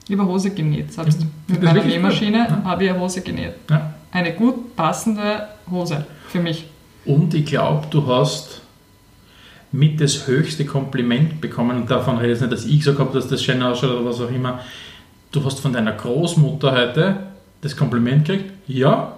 Ich 0.08 0.18
habe 0.18 0.28
Hose 0.28 0.50
genäht, 0.50 0.92
selbst. 0.92 1.20
Mhm. 1.20 1.30
Mit 1.46 1.62
Das 1.62 1.72
meiner 1.72 1.84
Nähmaschine 1.84 2.38
ja. 2.38 2.64
habe 2.64 2.84
ich 2.84 2.90
eine 2.90 3.00
Hose 3.00 3.20
genäht. 3.20 3.54
ja. 3.70 3.94
Eine 4.12 4.32
gut 4.32 4.76
passende 4.76 5.48
Hose 5.70 6.06
für 6.28 6.38
mich. 6.40 6.66
Und 7.04 7.34
ich 7.34 7.46
glaube, 7.46 7.86
du 7.90 8.06
hast 8.06 8.60
mit 9.72 10.00
das 10.00 10.28
höchste 10.28 10.64
Kompliment 10.64 11.40
bekommen, 11.40 11.76
und 11.82 11.90
davon 11.90 12.18
rede 12.18 12.34
ich 12.34 12.40
nicht, 12.40 12.52
dass 12.52 12.64
ich 12.64 12.78
gesagt 12.78 13.00
habe, 13.00 13.12
dass 13.12 13.26
das 13.26 13.42
schön 13.42 13.60
ausschaut 13.60 13.90
oder 13.90 14.04
was 14.04 14.20
auch 14.20 14.30
immer. 14.30 14.60
Du 15.32 15.44
hast 15.44 15.58
von 15.58 15.72
deiner 15.72 15.92
Großmutter 15.92 16.70
heute 16.70 17.16
das 17.60 17.76
Kompliment 17.76 18.24
gekriegt, 18.26 18.52
ja, 18.68 19.16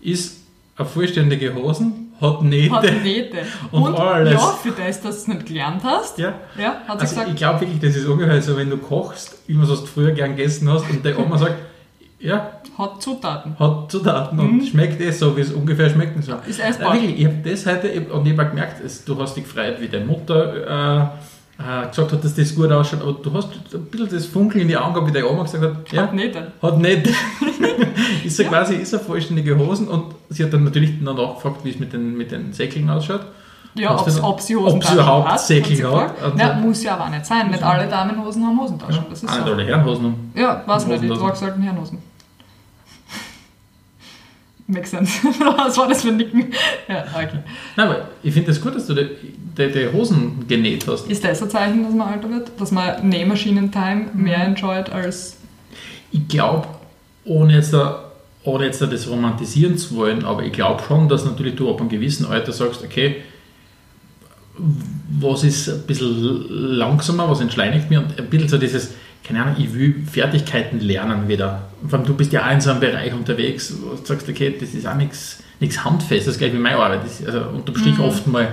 ist 0.00 0.42
eine 0.76 0.86
vollständige 0.86 1.52
Hosen, 1.54 2.07
hat 2.20 2.42
Nähte. 2.42 2.74
Hat 2.74 3.02
Nähte. 3.02 3.36
Und 3.70 3.94
alles. 3.98 4.32
ja, 4.32 4.38
für 4.62 4.70
das, 4.70 5.00
dass 5.00 5.02
du 5.02 5.08
es 5.08 5.28
nicht 5.28 5.46
gelernt 5.46 5.82
hast, 5.84 6.18
Ja. 6.18 6.34
ja, 6.58 6.76
hat 6.86 7.00
Also 7.00 7.14
gesagt, 7.14 7.28
ich 7.30 7.36
glaube 7.36 7.60
wirklich, 7.60 7.80
das 7.80 7.96
ist 7.96 8.06
ungefähr 8.06 8.40
so, 8.42 8.56
wenn 8.56 8.70
du 8.70 8.76
kochst, 8.78 9.36
wie 9.46 9.54
man 9.54 9.70
es 9.70 9.80
früher 9.80 10.12
gern 10.12 10.36
gegessen 10.36 10.70
hast, 10.70 10.88
und 10.90 11.04
der 11.04 11.18
Oma 11.18 11.38
sagt, 11.38 11.54
ja, 12.20 12.50
hat 12.76 13.00
Zutaten. 13.00 13.56
hat 13.58 13.90
Zutaten 13.92 14.38
und 14.40 14.66
schmeckt 14.66 15.00
eh 15.00 15.10
so, 15.12 15.36
wie 15.36 15.42
es 15.42 15.52
ungefähr 15.52 15.88
schmeckt 15.90 16.16
und 16.16 16.22
so. 16.22 16.32
Ist 16.46 16.58
Nein, 16.58 16.70
essbar. 16.70 16.94
wirklich, 16.94 17.18
ich 17.20 17.26
habe 17.26 17.36
das 17.50 17.66
heute, 17.66 18.00
und 18.12 18.26
ich 18.26 18.36
habe 18.36 18.48
gemerkt, 18.50 18.84
es, 18.84 19.04
du 19.04 19.16
hast 19.20 19.36
dich 19.36 19.44
gefreut, 19.44 19.76
wie 19.80 19.86
deine 19.88 20.04
Mutter 20.04 21.10
äh, 21.60 21.62
äh, 21.84 21.88
gesagt 21.88 22.12
hat, 22.12 22.24
dass 22.24 22.34
das 22.34 22.54
gut 22.54 22.70
ausschaut, 22.72 23.02
aber 23.02 23.12
du 23.14 23.32
hast 23.34 23.50
ein 23.72 23.84
bisschen 23.86 24.08
das 24.10 24.26
Funkeln 24.26 24.62
in 24.62 24.68
die 24.68 24.76
Augen 24.76 25.06
wie 25.06 25.12
deine 25.12 25.28
Oma 25.28 25.44
gesagt 25.44 25.62
hat, 25.64 25.92
ja, 25.92 26.02
Hat 26.02 26.14
Nähte. 26.14 26.52
hat 26.60 26.78
nicht. 26.78 27.08
ist 28.24 28.38
ja 28.38 28.48
quasi 28.48 28.74
ist 28.76 28.94
eine 28.94 29.02
vollständige 29.02 29.56
Hosen 29.58 29.88
und 29.88 30.14
sie 30.30 30.44
hat 30.44 30.52
dann 30.52 30.64
natürlich 30.64 31.00
noch 31.00 31.16
nachgefragt, 31.16 31.64
wie 31.64 31.70
es 31.70 31.78
mit 31.78 31.92
den, 31.92 32.16
mit 32.16 32.30
den 32.32 32.52
Säckeln 32.52 32.88
ausschaut. 32.90 33.22
Ja, 33.74 33.94
ob, 33.94 34.08
sie 34.08 34.20
ob 34.22 34.40
Hosentaschen 34.40 34.82
sie 34.96 35.02
überhaupt 35.02 35.28
hat, 35.28 35.46
prinzipiell. 35.46 35.92
hat, 35.92 36.38
Ja, 36.38 36.54
muss 36.54 36.82
ja 36.82 36.96
aber 36.96 37.10
nicht 37.10 37.26
sein. 37.26 37.50
Nicht 37.50 37.62
alle 37.62 37.86
Damenhosen 37.88 38.44
haben 38.44 38.58
Hosentaschen. 38.60 39.04
Das 39.10 39.22
ist 39.22 39.28
Ah, 39.30 39.44
so. 39.46 39.52
alle 39.52 39.64
Herrenhosen 39.64 40.04
haben. 40.06 40.32
Ja, 40.34 40.62
weiß 40.66 40.86
nicht, 40.86 40.96
ich 40.96 41.10
Hosenhosen. 41.10 41.26
trage 41.26 41.36
selten 41.38 41.62
Herrenhosen. 41.62 41.98
Makes 44.66 44.90
sense. 44.90 45.12
Was 45.56 45.78
war 45.78 45.88
das 45.88 46.02
für 46.02 46.08
ein 46.08 46.16
Nicken? 46.16 46.52
Ja, 46.88 47.04
okay. 47.14 47.38
Nein, 47.76 47.86
aber 47.88 48.08
ich 48.22 48.34
finde 48.34 48.50
es 48.50 48.58
das 48.58 48.64
gut, 48.64 48.74
dass 48.74 48.86
du 48.86 48.94
die, 48.94 49.08
die, 49.56 49.72
die 49.72 49.88
Hosen 49.92 50.46
genäht 50.46 50.86
hast. 50.88 51.06
Ist 51.08 51.24
das 51.24 51.42
ein 51.42 51.48
Zeichen, 51.50 51.84
dass 51.84 51.94
man 51.94 52.08
alter 52.08 52.28
wird? 52.30 52.50
Dass 52.60 52.70
man 52.72 53.08
Nähmaschinen-Time 53.08 54.06
Mhm. 54.12 54.22
mehr 54.22 54.44
enjoyt 54.44 54.90
als. 54.90 55.36
Ich 56.10 56.26
glaube, 56.28 56.66
ohne 57.28 57.54
jetzt, 57.54 57.74
ohne 58.44 58.64
jetzt 58.64 58.82
da 58.82 58.86
das 58.86 59.08
romantisieren 59.08 59.78
zu 59.78 59.96
wollen, 59.96 60.24
aber 60.24 60.42
ich 60.42 60.52
glaube 60.52 60.82
schon, 60.82 61.08
dass 61.08 61.24
natürlich 61.24 61.54
du 61.54 61.70
ab 61.70 61.80
einem 61.80 61.88
gewissen 61.88 62.26
Alter 62.26 62.52
sagst, 62.52 62.82
okay, 62.82 63.16
was 65.20 65.44
ist 65.44 65.68
ein 65.68 65.82
bisschen 65.82 66.48
langsamer, 66.48 67.30
was 67.30 67.40
entschleunigt 67.40 67.90
mir 67.90 68.00
und 68.00 68.18
ein 68.18 68.26
bisschen 68.26 68.48
so 68.48 68.58
dieses, 68.58 68.94
keine 69.22 69.42
Ahnung, 69.42 69.56
ich 69.58 69.72
will 69.72 70.02
Fertigkeiten 70.10 70.80
lernen 70.80 71.28
wieder. 71.28 71.68
Vor 71.86 71.98
allem 71.98 72.06
du 72.06 72.14
bist 72.14 72.32
ja 72.32 72.46
auch 72.46 72.52
in 72.52 72.60
so 72.60 72.70
einem 72.70 72.80
Bereich 72.80 73.12
unterwegs, 73.12 73.72
wo 73.80 73.94
du 73.94 74.04
sagst, 74.04 74.28
okay, 74.28 74.54
das 74.58 74.74
ist 74.74 74.86
auch 74.86 74.96
nichts 74.96 75.44
Handfestes, 75.84 76.38
gleich 76.38 76.52
wie 76.52 76.58
meine 76.58 76.76
Arbeit. 76.76 77.04
Das 77.04 77.20
ist, 77.20 77.26
also 77.26 77.50
unterm 77.50 77.76
Strich 77.76 77.98
oft 78.00 78.26
mal, 78.26 78.52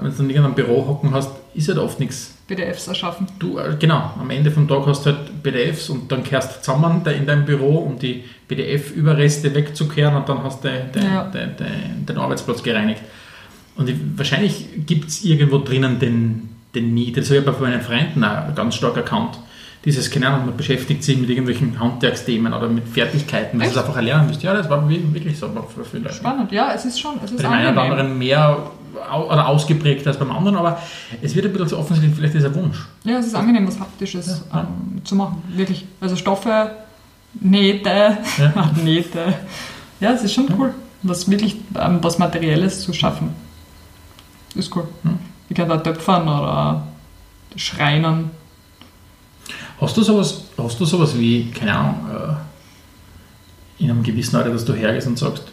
wenn 0.00 0.16
du 0.16 0.22
in 0.22 0.30
irgendeinem 0.30 0.54
Büro 0.54 0.86
hocken 0.86 1.12
hast, 1.14 1.30
ist 1.54 1.68
halt 1.68 1.78
oft 1.78 1.98
nichts 2.00 2.34
PDFs 2.46 2.86
erschaffen. 2.88 3.26
Du, 3.38 3.58
äh, 3.58 3.76
genau, 3.78 4.12
am 4.20 4.30
Ende 4.30 4.50
vom 4.50 4.66
Tag 4.68 4.86
hast 4.86 5.04
du 5.06 5.10
halt 5.10 5.42
PDFs 5.42 5.88
und 5.90 6.10
dann 6.10 6.22
kehrst 6.24 6.56
du 6.56 6.62
zusammen 6.62 7.02
in 7.06 7.26
deinem 7.26 7.44
Büro, 7.44 7.78
um 7.78 7.98
die 7.98 8.24
PDF-Überreste 8.48 9.54
wegzukehren 9.54 10.14
und 10.14 10.28
dann 10.28 10.42
hast 10.42 10.64
du 10.64 10.68
de, 10.68 11.02
Ja. 11.04 11.24
de, 11.24 11.46
de, 11.46 11.66
den 12.08 12.18
Arbeitsplatz 12.18 12.62
gereinigt. 12.62 13.02
Und 13.76 13.88
ich, 13.88 13.96
wahrscheinlich 14.16 14.66
gibt 14.86 15.08
es 15.08 15.24
irgendwo 15.24 15.58
drinnen 15.58 15.98
den, 15.98 16.48
den 16.74 16.94
Need, 16.94 17.16
das 17.16 17.28
habe 17.30 17.40
ich 17.40 17.44
bei 17.44 17.52
meinen 17.60 17.80
Freunden 17.80 18.24
auch 18.24 18.54
ganz 18.54 18.74
stark 18.74 18.96
erkannt. 18.96 19.38
Dieses, 19.84 20.10
keine 20.10 20.26
Ahnung, 20.28 20.46
man 20.46 20.56
beschäftigt 20.56 21.04
sich 21.04 21.16
mit 21.16 21.30
irgendwelchen 21.30 21.78
Handwerksthemen 21.78 22.52
oder 22.52 22.68
mit 22.68 22.86
Fertigkeiten, 22.88 23.58
dass 23.60 23.68
du 23.72 23.78
es 23.78 23.84
einfach 23.84 23.96
erlernen 23.96 24.26
müsst. 24.26 24.42
Ja, 24.42 24.52
das 24.52 24.68
war 24.68 24.88
wi- 24.88 25.00
wirklich 25.12 25.38
so 25.38 25.48
für 25.72 25.84
viele 25.84 26.02
Leute. 26.02 26.16
Spannend, 26.16 26.50
ja, 26.50 26.72
es 26.74 26.84
ist 26.84 26.98
schon. 27.00 27.12
Es 27.24 27.30
ist 27.30 27.36
Bei 27.36 27.44
dem 27.44 27.52
einen 27.52 27.72
oder 27.72 27.82
anderen 27.82 28.18
mehr 28.18 28.70
oder 28.94 29.46
ausgeprägt 29.48 30.06
als 30.06 30.18
beim 30.18 30.30
anderen, 30.30 30.56
aber 30.56 30.80
es 31.22 31.34
wird 31.34 31.46
ein 31.46 31.52
bisschen 31.52 31.68
so 31.68 31.78
offensichtlich 31.78 32.14
vielleicht 32.16 32.34
dieser 32.34 32.54
Wunsch. 32.54 32.86
Ja, 33.04 33.18
es 33.18 33.26
ist 33.26 33.34
angenehm, 33.34 33.66
was 33.66 33.78
Haptisches 33.78 34.42
Ja. 34.52 34.60
ähm, 34.60 35.04
zu 35.04 35.14
machen. 35.16 35.42
Wirklich. 35.54 35.86
Also 36.00 36.16
Stoffe, 36.16 36.70
Nähte, 37.40 38.18
Ja. 38.38 38.70
Nähte. 38.84 39.34
Ja, 40.00 40.12
es 40.12 40.22
ist 40.24 40.32
schon 40.34 40.46
cool. 40.58 40.74
Was 41.02 41.30
wirklich 41.30 41.56
ähm, 41.78 41.98
was 42.02 42.18
Materielles 42.18 42.80
zu 42.80 42.92
schaffen. 42.92 43.30
Ist 44.54 44.74
cool. 44.74 44.88
Hm. 45.02 45.18
Ich 45.48 45.56
kann 45.56 45.68
da 45.68 45.76
töpfern 45.78 46.22
oder 46.22 46.86
schreinern. 47.56 48.30
Hast 49.80 49.96
du 49.96 50.02
sowas, 50.02 50.42
hast 50.56 50.80
du 50.80 50.84
sowas 50.84 51.16
wie, 51.18 51.50
keine 51.52 51.74
Ahnung, 51.76 51.94
äh, 53.78 53.82
in 53.84 53.90
einem 53.90 54.02
gewissen 54.02 54.34
Alter, 54.36 54.50
dass 54.50 54.64
du 54.64 54.72
hergehst 54.74 55.06
und 55.06 55.18
sagst, 55.18 55.44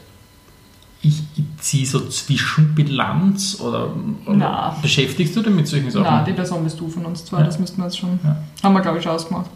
ich, 1.03 1.21
ich 1.35 1.43
ziehe 1.65 1.85
so 1.85 1.99
Zwischenbilanz 2.07 3.59
oder, 3.59 3.89
oder 4.27 4.75
beschäftigst 4.83 5.35
du 5.35 5.41
dich 5.41 5.51
mit 5.53 5.67
solchen 5.67 5.89
Sachen? 5.89 6.03
Nein, 6.03 6.25
die 6.25 6.33
Person 6.33 6.63
bist 6.63 6.79
du 6.79 6.87
von 6.87 7.05
uns 7.07 7.25
zwei, 7.25 7.39
Ja. 7.39 7.45
das 7.45 7.57
müssten 7.57 7.77
wir 7.77 7.85
jetzt 7.85 7.97
schon. 7.97 8.19
Ja. 8.23 8.37
Haben 8.61 8.73
wir, 8.73 8.81
glaube 8.81 8.99
ich, 8.99 9.03
schon 9.03 9.13
ausgemacht. 9.13 9.49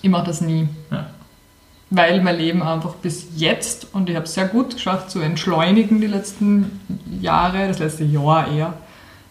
Ich 0.00 0.08
mache 0.08 0.24
das 0.26 0.40
nie. 0.40 0.66
Ja. 0.90 1.10
Weil 1.90 2.22
mein 2.22 2.38
Leben 2.38 2.62
einfach 2.62 2.94
bis 2.94 3.26
jetzt, 3.36 3.88
und 3.92 4.08
ich 4.08 4.16
habe 4.16 4.24
es 4.24 4.32
sehr 4.32 4.48
gut 4.48 4.74
geschafft 4.76 5.10
zu 5.10 5.20
entschleunigen 5.20 6.00
die 6.00 6.06
letzten 6.06 6.80
Jahre, 7.20 7.68
das 7.68 7.80
letzte 7.80 8.04
Jahr 8.04 8.48
eher, 8.50 8.72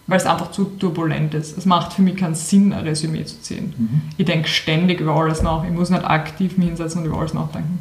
weil 0.05 0.17
es 0.17 0.27
einfach 0.27 0.51
zu 0.51 0.65
turbulent 0.65 1.33
ist. 1.33 1.57
Es 1.57 1.65
macht 1.65 1.93
für 1.93 2.03
mich 2.03 2.17
keinen 2.17 2.35
Sinn, 2.35 2.71
ein 2.71 2.85
Resümee 2.85 3.25
zu 3.25 3.41
ziehen. 3.41 3.73
Mhm. 3.75 4.01
Ich 4.17 4.25
denke 4.25 4.47
ständig 4.47 4.99
über 4.99 5.15
alles 5.15 5.41
nach. 5.41 5.63
Ich 5.63 5.71
muss 5.71 5.89
nicht 5.89 6.05
aktiv 6.05 6.55
mich 6.57 6.67
hinsetzen 6.67 7.01
und 7.01 7.07
über 7.07 7.17
alles 7.17 7.33
nachdenken. 7.33 7.79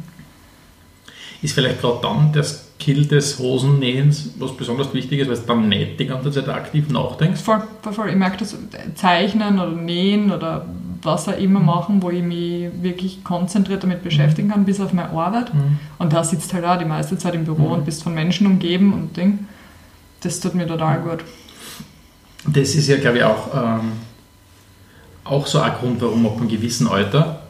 Ist 1.43 1.53
vielleicht 1.53 1.79
gerade 1.79 1.99
dann 2.01 2.33
der 2.33 2.43
Skill 2.79 3.05
des 3.07 3.39
Hosennähens 3.39 4.31
was 4.37 4.55
besonders 4.55 4.93
wichtig 4.93 5.19
ist, 5.19 5.29
weil 5.29 5.37
du 5.37 5.43
dann 5.47 5.69
nicht 5.69 5.99
die 5.99 6.05
ganze 6.05 6.31
Zeit 6.31 6.47
aktiv 6.49 6.89
nachdenkst? 6.89 7.41
Voll, 7.41 7.63
voll, 7.81 7.93
voll. 7.93 8.09
Ich 8.09 8.15
merke 8.15 8.37
das 8.37 8.55
Zeichnen 8.95 9.59
oder 9.59 9.71
Nähen 9.71 10.31
oder 10.31 10.65
was 11.01 11.27
auch 11.27 11.37
immer 11.37 11.59
machen, 11.59 12.01
wo 12.03 12.09
ich 12.09 12.21
mich 12.23 12.67
wirklich 12.81 13.23
konzentriert 13.23 13.83
damit 13.83 14.03
beschäftigen 14.03 14.49
kann, 14.49 14.65
bis 14.65 14.79
auf 14.79 14.91
meine 14.93 15.09
Arbeit. 15.09 15.53
Mhm. 15.53 15.79
Und 15.97 16.13
da 16.13 16.23
sitzt 16.23 16.53
halt 16.53 16.65
auch 16.65 16.77
die 16.77 16.85
meiste 16.85 17.17
Zeit 17.17 17.33
im 17.35 17.45
Büro 17.45 17.63
Mhm. 17.67 17.71
und 17.71 17.85
bist 17.85 18.03
von 18.03 18.13
Menschen 18.13 18.45
umgeben 18.47 18.93
und 18.93 19.15
Ding. 19.17 19.47
Das 20.21 20.39
tut 20.39 20.53
mir 20.55 20.67
total 20.67 20.99
gut. 21.01 21.19
Das 22.47 22.75
ist 22.75 22.87
ja, 22.87 22.97
glaube 22.97 23.17
ich, 23.17 23.23
auch, 23.23 23.53
ähm, 23.55 23.93
auch 25.23 25.47
so 25.47 25.59
ein 25.59 25.71
Grund, 25.73 26.01
warum 26.01 26.25
ab 26.27 26.37
einem 26.37 26.47
gewissen 26.49 26.87
Alter 26.87 27.41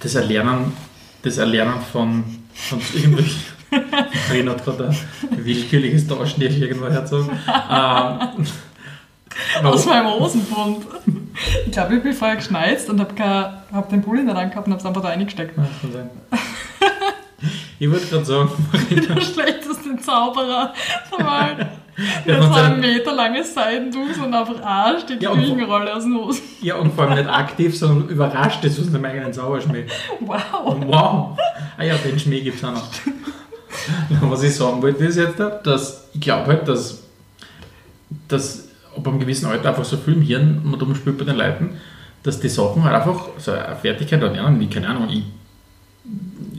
das 0.00 0.14
Erlernen, 0.16 0.72
das 1.22 1.38
Erlernen 1.38 1.80
von, 1.92 2.24
von 2.54 2.80
irgendwelchen. 2.94 3.53
Karin 4.28 4.48
hat 4.50 4.64
gerade 4.64 4.88
ein 4.88 5.44
willkürliches 5.44 6.06
Taschentuch 6.06 6.56
irgendwo 6.58 6.88
herzogen. 6.88 7.30
Ähm, 7.70 8.46
Aus 9.64 9.86
meinem 9.86 10.10
Hosenbund. 10.12 10.86
Ich 11.66 11.72
glaube, 11.72 11.96
ich 11.96 12.02
bin 12.02 12.12
vorher 12.12 12.36
geschneizt 12.36 12.88
und 12.90 13.00
habe 13.00 13.14
hab 13.72 13.88
den 13.90 14.02
Pulli 14.02 14.22
nicht 14.22 14.36
angehabt 14.36 14.66
und 14.66 14.72
habe 14.72 14.80
es 14.80 14.86
einfach 14.86 15.02
da 15.02 15.08
reingesteckt. 15.08 15.56
Ja, 15.56 15.64
kann 15.80 15.92
sein. 15.92 16.10
Ich 17.78 17.90
wollte 17.90 18.06
gerade 18.06 18.24
sagen, 18.24 18.50
Der 18.90 19.20
schlechteste 19.20 19.96
Zauberer 20.00 20.72
der 21.10 21.26
Welt. 21.26 21.66
So 22.26 22.54
ein 22.54 22.80
Meter 22.80 23.12
langes 23.14 23.52
Seidentuch 23.54 24.16
und 24.24 24.32
einfach 24.34 24.60
Arsch 24.62 25.06
die 25.06 25.22
Ja, 25.22 25.30
und- 25.30 25.40
Küchenrolle 25.40 25.94
aus 25.94 26.04
dem 26.04 26.16
Hosen. 26.16 26.42
ja, 26.62 26.76
und 26.76 26.92
vor 26.94 27.04
allem 27.04 27.14
nicht 27.18 27.28
aktiv, 27.28 27.76
sondern 27.76 28.08
überrascht 28.08 28.64
ist 28.64 28.80
aus 28.80 28.90
dem 28.90 29.04
eigenen 29.04 29.32
Zauberschmäh. 29.32 29.84
Wow. 30.20 30.40
Wow! 30.86 31.38
Ah 31.76 31.82
ja, 31.84 31.94
den 31.96 32.18
Schmäh 32.18 32.40
gibt 32.40 32.56
es 32.58 32.64
auch 32.64 32.72
noch. 32.72 32.88
Was 34.22 34.42
ich 34.42 34.54
sagen 34.54 34.82
wollte, 34.82 35.04
ist 35.04 35.16
jetzt, 35.16 35.38
dass 35.38 36.08
ich 36.12 36.20
glaube 36.20 36.46
halt, 36.46 36.68
dass, 36.68 37.02
dass 38.28 38.68
ab 38.96 39.06
einem 39.06 39.18
gewissen 39.18 39.46
Alter 39.46 39.70
einfach 39.70 39.84
so 39.84 39.96
viel 39.96 40.14
im 40.14 40.22
Hirn 40.22 40.60
man 40.64 40.80
umspielt 40.80 41.18
bei 41.18 41.24
den 41.24 41.36
Leuten, 41.36 41.70
dass 42.22 42.40
die 42.40 42.48
Sachen 42.48 42.84
halt 42.84 42.94
einfach, 42.94 43.28
so 43.38 43.52
eine 43.52 43.76
Fertigkeit 43.76 44.22
erlernen, 44.22 44.58
wie, 44.60 44.66
keine 44.66 44.88
Ahnung, 44.88 45.08
ich 45.10 45.24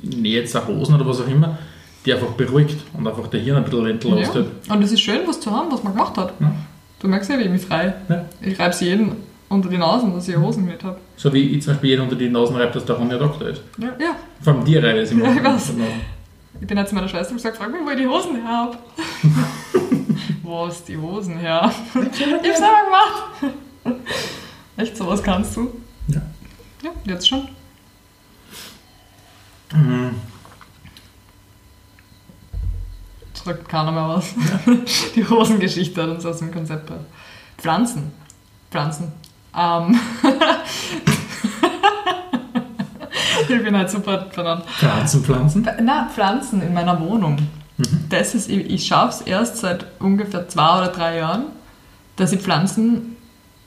nähe 0.03 0.41
jetzt 0.41 0.55
auch 0.55 0.67
Hosen 0.67 0.95
oder 0.95 1.07
was 1.07 1.21
auch 1.21 1.27
immer, 1.27 1.57
die 2.05 2.13
einfach 2.13 2.27
beruhigt 2.29 2.77
und 2.93 3.07
einfach 3.07 3.27
der 3.27 3.39
Hirn 3.39 3.57
ein 3.57 3.63
bisschen 3.63 3.85
entlastet. 3.87 4.47
Ja. 4.67 4.75
Und 4.75 4.83
es 4.83 4.91
ist 4.91 5.01
schön, 5.01 5.21
was 5.25 5.39
zu 5.39 5.51
haben, 5.51 5.71
was 5.71 5.83
man 5.83 5.93
gemacht 5.93 6.17
hat. 6.17 6.33
Ja. 6.39 6.53
Du 6.99 7.07
merkst 7.07 7.29
ja, 7.29 7.39
wie 7.39 7.43
ich 7.43 7.49
mich 7.49 7.65
frei. 7.65 7.93
Ja. 8.09 8.25
Ich 8.41 8.59
reibe 8.59 8.71
es 8.71 8.81
jeden 8.81 9.11
unter 9.49 9.69
die 9.69 9.77
Nasen, 9.77 10.13
dass 10.13 10.27
ich 10.27 10.37
Hosen 10.37 10.65
mit 10.65 10.83
habe. 10.83 10.97
So 11.17 11.31
wie 11.33 11.41
ich 11.41 11.63
zum 11.63 11.73
Beispiel 11.73 11.91
jeden 11.91 12.03
unter 12.03 12.15
die 12.15 12.29
Nasen 12.29 12.55
reibe, 12.55 12.73
dass 12.73 12.85
der 12.85 12.95
Ronja 12.95 13.17
Doktor 13.17 13.49
ist. 13.49 13.61
Ja. 13.77 13.87
ja. 13.99 14.15
Vor 14.41 14.53
allem 14.53 14.65
dir 14.65 14.83
reibe 14.83 14.99
ich 14.99 15.05
es 15.05 15.11
immer. 15.11 15.25
Ja, 15.25 15.35
ich 15.35 15.43
weiß. 15.43 15.73
Ich 16.61 16.67
bin 16.67 16.77
jetzt 16.77 16.89
zu 16.89 16.95
meiner 16.95 17.07
Schwester 17.07 17.31
und 17.31 17.37
gesagt, 17.37 17.57
frag 17.57 17.71
mich, 17.71 17.81
wo 17.85 17.89
ich 17.89 17.97
die 17.97 18.07
Hosen 18.07 18.35
her 18.35 18.47
habe. 18.47 18.77
wo 20.43 20.65
ist 20.67 20.87
die 20.87 20.97
Hosen 20.97 21.37
her? 21.37 21.71
ich 21.93 22.01
hab's 22.01 22.17
selber 22.17 22.85
gemacht. 22.85 23.55
Echt, 24.77 24.97
sowas 24.97 25.21
kannst 25.21 25.55
du? 25.57 25.81
Ja. 26.07 26.21
Ja, 26.83 26.91
jetzt 27.05 27.27
schon. 27.27 27.47
Mhm. 29.73 30.15
Sagt 33.33 33.69
keiner 33.69 33.91
mehr 33.91 34.09
was. 34.09 34.33
Die 35.15 35.27
Hosengeschichte 35.27 36.01
hat 36.01 36.09
uns 36.09 36.25
aus 36.25 36.39
dem 36.39 36.51
Konzept 36.51 36.87
gebracht. 36.87 37.05
Pflanzen. 37.57 38.11
Pflanzen. 38.71 39.11
Ähm. 39.55 39.99
ich 43.49 43.63
bin 43.63 43.77
halt 43.77 43.89
super 43.89 44.25
benannt. 44.35 44.63
Pflanzen, 44.65 45.23
Pflanzen. 45.23 45.67
Na, 45.81 46.09
Pflanzen 46.13 46.61
in 46.61 46.73
meiner 46.73 46.99
Wohnung. 46.99 47.37
Das 48.09 48.33
ist, 48.35 48.49
ich, 48.49 48.69
ich 48.69 48.87
schaffe 48.87 49.21
es 49.21 49.27
erst 49.27 49.57
seit 49.57 49.85
ungefähr 49.99 50.47
zwei 50.47 50.77
oder 50.77 50.87
drei 50.87 51.17
Jahren, 51.17 51.43
dass 52.15 52.31
ich 52.31 52.39
Pflanzen 52.39 53.17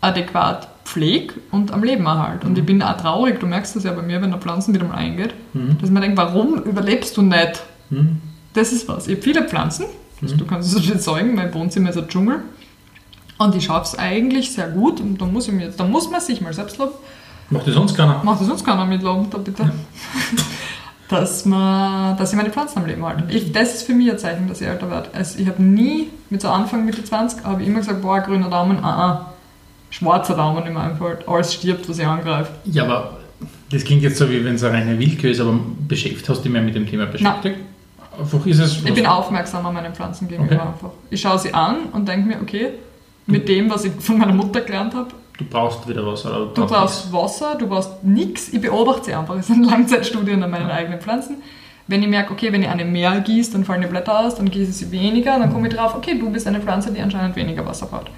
adäquat 0.01 0.69
pflege 0.85 1.35
und 1.51 1.73
am 1.73 1.83
Leben 1.83 2.07
erhalte. 2.07 2.47
Und 2.47 2.57
ich 2.57 2.65
bin 2.65 2.83
auch 2.83 2.97
traurig, 2.97 3.39
du 3.41 3.47
merkst 3.47 3.77
das 3.77 3.85
ja 3.85 3.93
bei 3.93 4.01
mir, 4.01 4.23
wenn 4.23 4.31
der 4.31 4.41
Pflanzen 4.41 4.73
wieder 4.73 4.87
mal 4.87 4.95
eingeht, 4.95 5.35
Mhm. 5.53 5.77
dass 5.81 5.91
mir 5.91 6.01
denke, 6.01 6.17
warum 6.17 6.55
überlebst 6.63 7.17
du 7.17 7.23
nicht? 7.23 7.63
Mhm. 7.91 8.23
Das 8.55 8.73
ist 8.73 8.89
was. 8.89 9.07
Ich 9.09 9.15
habe 9.17 9.23
viele 9.23 9.47
Pflanzen, 9.47 9.85
also 10.23 10.37
du 10.37 10.47
kannst 10.47 10.75
es 10.75 10.85
schon 10.85 10.99
sagen, 10.99 11.35
mein 11.35 11.53
Wohnzimmer 11.53 11.91
ist 11.91 11.99
ein 11.99 12.09
Dschungel. 12.09 12.41
Und 13.37 13.55
ich 13.55 13.67
schaffe 13.67 13.85
es 13.93 13.99
eigentlich 13.99 14.53
sehr 14.53 14.69
gut 14.69 15.01
und 15.01 15.21
da 15.21 15.27
muss, 15.27 15.47
ich 15.47 15.55
mir, 15.55 15.69
da 15.69 15.85
muss 15.85 16.11
man 16.11 16.21
sich 16.21 16.41
mal 16.41 16.53
selbst 16.55 16.79
loben. 16.79 16.95
Macht 17.51 17.67
das 17.67 17.75
sonst 17.75 17.97
keiner? 17.97 18.21
Macht 18.23 18.41
das 18.41 18.49
uns 18.49 18.65
keiner 18.65 18.85
mitloben, 18.85 19.29
da 19.31 19.39
bitte. 19.39 19.71
dass, 21.09 21.45
man, 21.47 22.17
dass 22.17 22.33
ich 22.33 22.37
meine 22.37 22.51
Pflanzen 22.51 22.79
am 22.79 22.87
Leben 22.87 23.05
halte. 23.05 23.25
Ich, 23.35 23.53
das 23.53 23.77
ist 23.77 23.83
für 23.85 23.95
mich 23.95 24.11
ein 24.11 24.19
Zeichen, 24.19 24.47
dass 24.49 24.61
ich 24.61 24.67
älter 24.67 24.91
werde. 24.91 25.09
Also 25.15 25.39
ich 25.39 25.49
habe 25.49 25.63
nie, 25.63 26.09
mit 26.29 26.43
so 26.43 26.49
Anfang 26.49 26.85
Mitte 26.85 27.03
20, 27.03 27.45
habe 27.45 27.63
ich 27.63 27.69
immer 27.69 27.79
gesagt, 27.79 28.03
boah, 28.03 28.21
grüner 28.21 28.51
Daumen, 28.51 28.79
ah, 28.85 29.07
ah. 29.07 29.33
Schwarzer 29.91 30.35
Daumen 30.37 30.67
in 30.67 30.75
meinem 30.75 30.99
Fall. 30.99 31.19
Alles 31.27 31.55
stirbt, 31.55 31.89
was 31.89 31.99
ich 31.99 32.07
angreife. 32.07 32.51
Ja, 32.65 32.85
aber 32.85 33.17
das 33.71 33.85
klingt 33.85 34.03
jetzt 34.03 34.19
so, 34.19 34.29
wie 34.29 34.45
wenn 34.45 34.57
es 34.57 34.65
eine 34.65 34.77
reine 34.77 34.99
Willkür 34.99 35.31
ist, 35.31 35.41
aber 35.41 35.59
beschäftigt, 35.89 36.29
hast 36.29 36.39
du 36.39 36.43
dich 36.43 36.53
mehr 36.53 36.61
mit 36.61 36.75
dem 36.75 36.87
Thema 36.87 37.07
beschäftigt? 37.07 37.57
Einfach 38.19 38.45
ist 38.45 38.59
es. 38.59 38.85
Ich 38.85 38.95
bin 38.95 39.07
aufmerksamer 39.07 39.73
meinen 39.73 39.95
Pflanzen 39.95 40.29
gegenüber 40.29 40.57
Okay. 40.57 40.67
einfach. 40.67 40.91
Ich 41.09 41.21
schaue 41.21 41.39
sie 41.39 41.55
an 41.55 41.85
und 41.93 42.07
denke 42.07 42.27
mir, 42.29 42.37
okay, 42.43 42.71
mit 43.27 43.49
dem, 43.49 43.71
was 43.71 43.85
ich 43.85 43.93
von 43.99 44.19
meiner 44.19 44.33
Mutter 44.35 44.61
gelernt 44.61 44.95
habe, 44.95 45.11
Du 45.39 45.45
brauchst 45.45 45.89
wieder 45.89 46.05
was. 46.05 46.27
Oder 46.27 46.47
du 46.53 46.67
brauchst 46.67 47.13
Wasser, 47.13 47.55
du 47.57 47.69
brauchst 47.69 48.03
nichts. 48.03 48.53
Ich 48.53 48.61
beobachte 48.61 49.07
sie 49.07 49.15
einfach. 49.15 49.37
Es 49.37 49.47
sind 49.47 49.65
Langzeitstudien 49.65 50.43
an 50.43 50.51
meinen 50.51 50.71
eigenen 50.71 51.01
Pflanzen. 51.01 51.37
Wenn 51.87 52.03
ich 52.03 52.09
merke, 52.09 52.33
okay, 52.33 52.53
wenn 52.53 52.63
ich 52.63 52.69
eine 52.69 52.85
mehr 52.85 53.19
gieße, 53.21 53.53
dann 53.53 53.65
fallen 53.65 53.81
die 53.81 53.87
Blätter 53.87 54.19
aus, 54.21 54.35
dann 54.35 54.51
gieße 54.51 54.71
ich 54.71 54.77
sie 54.77 54.91
weniger, 54.91 55.39
dann 55.39 55.51
komme 55.51 55.69
ich 55.69 55.75
drauf, 55.75 55.95
okay, 55.95 56.19
du 56.19 56.29
bist 56.29 56.47
eine 56.47 56.61
Pflanze, 56.61 56.93
die 56.93 57.01
anscheinend 57.01 57.35
weniger 57.35 57.65
Wasser 57.65 57.87
braucht. 57.87 58.11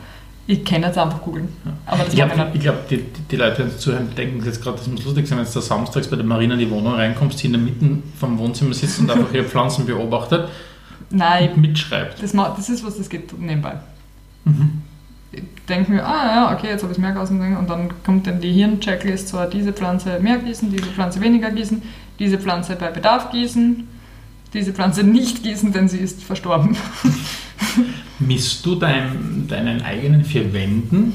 Ich 0.49 0.65
kann 0.65 0.83
jetzt 0.83 0.99
einfach 0.99 1.23
googeln. 1.23 1.49
Das 1.87 2.09
Ich 2.09 2.15
glaube, 2.15 2.35
glaub, 2.59 2.89
die, 2.89 2.97
die, 2.97 3.23
die 3.31 3.37
Leute, 3.37 3.67
die 3.67 3.77
zuhören, 3.77 4.13
denken 4.17 4.45
jetzt 4.45 4.61
gerade, 4.61 4.79
das 4.79 4.89
muss 4.89 5.05
lustig 5.05 5.29
sein, 5.29 5.39
wenn 5.39 5.45
du 5.45 5.53
da 5.53 5.61
samstags 5.61 6.09
bei 6.09 6.17
der 6.17 6.25
Marina 6.25 6.55
in 6.55 6.61
die 6.61 6.71
Wohnung 6.71 6.95
reinkommst, 6.95 7.41
die 7.41 7.47
in 7.47 7.53
der 7.53 7.61
Mitte 7.61 7.87
vom 8.19 8.37
Wohnzimmer 8.39 8.75
sitzt 8.75 8.99
und 8.99 9.11
einfach 9.11 9.33
ihre 9.33 9.45
Pflanzen 9.45 9.87
beobachtet 9.87 10.49
Nein, 11.11 11.53
und 11.53 11.61
mitschreibt. 11.61 12.21
das, 12.21 12.33
das 12.33 12.69
ist 12.69 12.85
was, 12.85 12.97
das 12.97 13.09
geht 13.09 13.39
nebenbei. 13.39 13.75
Mhm. 14.45 14.83
Denke 15.71 15.93
mir, 15.93 16.05
ah 16.05 16.27
ja, 16.35 16.53
okay, 16.53 16.67
jetzt 16.69 16.83
habe 16.83 16.93
ich 16.93 16.99
es 16.99 17.03
mehr 17.03 17.19
außen 17.19 17.57
und 17.57 17.71
dann 17.71 17.91
kommt 18.05 18.27
dann 18.27 18.41
die 18.41 18.53
Hirn-Checklist, 18.53 19.29
so 19.29 19.39
diese 19.45 19.73
Pflanze 19.73 20.19
mehr 20.21 20.37
gießen, 20.39 20.71
diese 20.71 20.87
Pflanze 20.91 21.21
weniger 21.21 21.51
gießen, 21.51 21.81
diese 22.19 22.39
Pflanze 22.39 22.75
bei 22.77 22.89
Bedarf 22.91 23.31
gießen, 23.31 23.87
diese 24.53 24.73
Pflanze 24.73 25.05
nicht 25.05 25.45
gießen, 25.45 25.73
denn 25.73 25.89
sie 25.89 25.99
ist 25.99 26.25
verstorben. 26.25 26.77
Misst 28.19 28.67
du 28.67 28.75
dein, 28.75 29.47
deinen 29.49 29.81
eigenen 29.83 30.25
vier 30.25 30.53
Wänden 30.53 31.15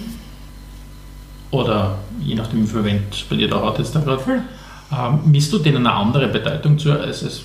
oder 1.51 1.97
je 2.21 2.35
nachdem, 2.35 2.63
wie 2.63 2.67
viel 2.67 2.83
Wände 2.83 3.03
bei 3.29 3.35
dir 3.35 3.47
da 3.49 3.61
hat 3.61 3.77
jetzt 3.77 3.93
da 3.93 3.99
gerade, 3.99 4.19
Voll. 4.19 4.41
ähm, 4.91 5.19
misst 5.25 5.51
du 5.53 5.59
denen 5.59 5.85
eine 5.85 5.93
andere 5.93 6.27
Bedeutung 6.29 6.77
zu 6.79 6.91
als, 6.91 7.23
als, 7.23 7.41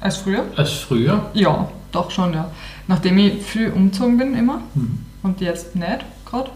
Als 0.00 0.16
früher? 0.18 0.44
als 0.56 0.70
früher? 0.72 1.30
Ja, 1.34 1.68
doch 1.92 2.10
schon, 2.10 2.32
ja. 2.34 2.50
Nachdem 2.86 3.18
ich 3.18 3.42
viel 3.42 3.70
umgezogen 3.70 4.18
bin 4.18 4.34
immer 4.36 4.60
Mhm. 4.74 4.98
Und 5.22 5.40
jetzt 5.40 5.74
nicht 5.76 6.04
gerade, 6.26 6.50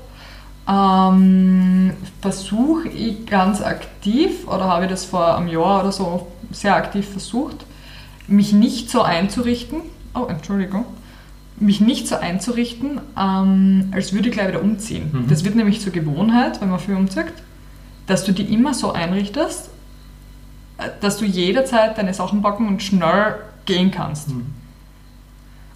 ähm, 0.68 1.92
versuche 2.20 2.88
ich 2.88 3.26
ganz 3.26 3.60
aktiv, 3.60 4.46
oder 4.46 4.64
habe 4.64 4.84
ich 4.84 4.90
das 4.90 5.04
vor 5.04 5.36
einem 5.36 5.48
Jahr 5.48 5.80
oder 5.80 5.92
so 5.92 6.28
sehr 6.50 6.76
aktiv 6.76 7.08
versucht, 7.08 7.64
mich 8.28 8.52
nicht 8.52 8.90
so 8.90 9.02
einzurichten, 9.02 9.82
oh, 10.14 10.26
Entschuldigung, 10.28 10.84
mich 11.56 11.80
nicht 11.80 12.08
so 12.08 12.16
einzurichten, 12.16 13.00
ähm, 13.18 13.88
als 13.92 14.12
würde 14.12 14.28
ich 14.28 14.34
gleich 14.34 14.48
wieder 14.48 14.62
umziehen. 14.62 15.10
Mhm. 15.12 15.28
Das 15.28 15.44
wird 15.44 15.54
nämlich 15.54 15.80
zur 15.80 15.92
Gewohnheit, 15.92 16.60
wenn 16.60 16.70
man 16.70 16.78
viel 16.78 16.96
umzieht, 16.96 17.32
dass 18.06 18.24
du 18.24 18.32
die 18.32 18.52
immer 18.52 18.74
so 18.74 18.92
einrichtest, 18.92 19.70
äh, 20.78 20.88
dass 21.00 21.18
du 21.18 21.24
jederzeit 21.24 21.98
deine 21.98 22.14
Sachen 22.14 22.42
packen 22.42 22.68
und 22.68 22.82
schnell 22.82 23.36
gehen 23.66 23.90
kannst. 23.90 24.28
Mhm. 24.28 24.46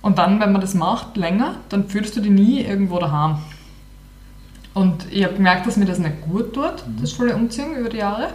Und 0.02 0.18
dann, 0.18 0.40
wenn 0.40 0.52
man 0.52 0.60
das 0.60 0.74
macht, 0.74 1.16
länger, 1.16 1.56
dann 1.68 1.88
fühlst 1.88 2.16
du 2.16 2.20
dich 2.20 2.30
nie 2.30 2.60
irgendwo 2.60 2.98
daheim. 2.98 3.38
Und 4.74 5.10
ich 5.10 5.24
habe 5.24 5.34
gemerkt, 5.34 5.66
dass 5.66 5.76
mir 5.76 5.86
das 5.86 5.98
nicht 5.98 6.20
gut 6.22 6.52
tut, 6.54 6.84
das 7.00 7.12
volle 7.12 7.34
Umziehen 7.34 7.74
über 7.76 7.88
die 7.88 7.96
Jahre. 7.96 8.28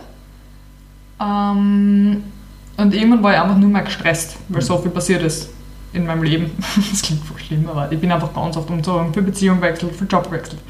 Ähm, 1.21 2.23
und 2.77 2.93
irgendwann 2.95 3.21
war 3.21 3.33
ich 3.33 3.39
einfach 3.39 3.57
nur 3.57 3.69
mehr 3.69 3.83
gestresst, 3.83 4.37
weil 4.49 4.61
so 4.61 4.77
viel 4.79 4.91
passiert 4.91 5.21
ist 5.21 5.51
in 5.93 6.05
meinem 6.05 6.23
Leben. 6.23 6.51
Das 6.91 7.01
klingt 7.01 7.23
voll 7.23 7.39
schlimm, 7.39 7.69
aber 7.69 7.91
ich 7.91 7.99
bin 7.99 8.11
einfach 8.11 8.33
ganz 8.33 8.57
oft 8.57 8.69
umgezogen, 8.69 9.13
für 9.13 9.21
Beziehung 9.21 9.57
gewechselt, 9.57 9.95
für 9.95 10.05
Job 10.05 10.25
gewechselt. 10.25 10.61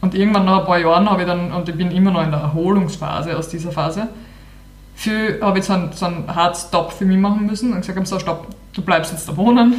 Und 0.00 0.14
irgendwann 0.14 0.44
nach 0.44 0.60
ein 0.60 0.66
paar 0.66 0.78
Jahren 0.78 1.10
habe 1.10 1.22
ich 1.22 1.26
dann, 1.26 1.52
und 1.52 1.68
ich 1.68 1.74
bin 1.74 1.90
immer 1.90 2.12
noch 2.12 2.22
in 2.22 2.30
der 2.30 2.40
Erholungsphase 2.40 3.36
aus 3.36 3.48
dieser 3.48 3.72
Phase, 3.72 4.08
für, 4.94 5.40
habe 5.40 5.58
ich 5.58 5.64
so 5.64 5.72
einen, 5.72 5.92
so 5.92 6.06
einen 6.06 6.32
Hard 6.32 6.56
Stop 6.56 6.92
für 6.92 7.04
mich 7.04 7.18
machen 7.18 7.46
müssen 7.46 7.72
und 7.72 7.80
gesagt, 7.80 7.96
habe, 7.96 8.06
so 8.06 8.18
stopp, 8.18 8.46
du 8.72 8.82
bleibst 8.82 9.12
jetzt 9.12 9.28
da 9.28 9.36
wohnen, 9.36 9.74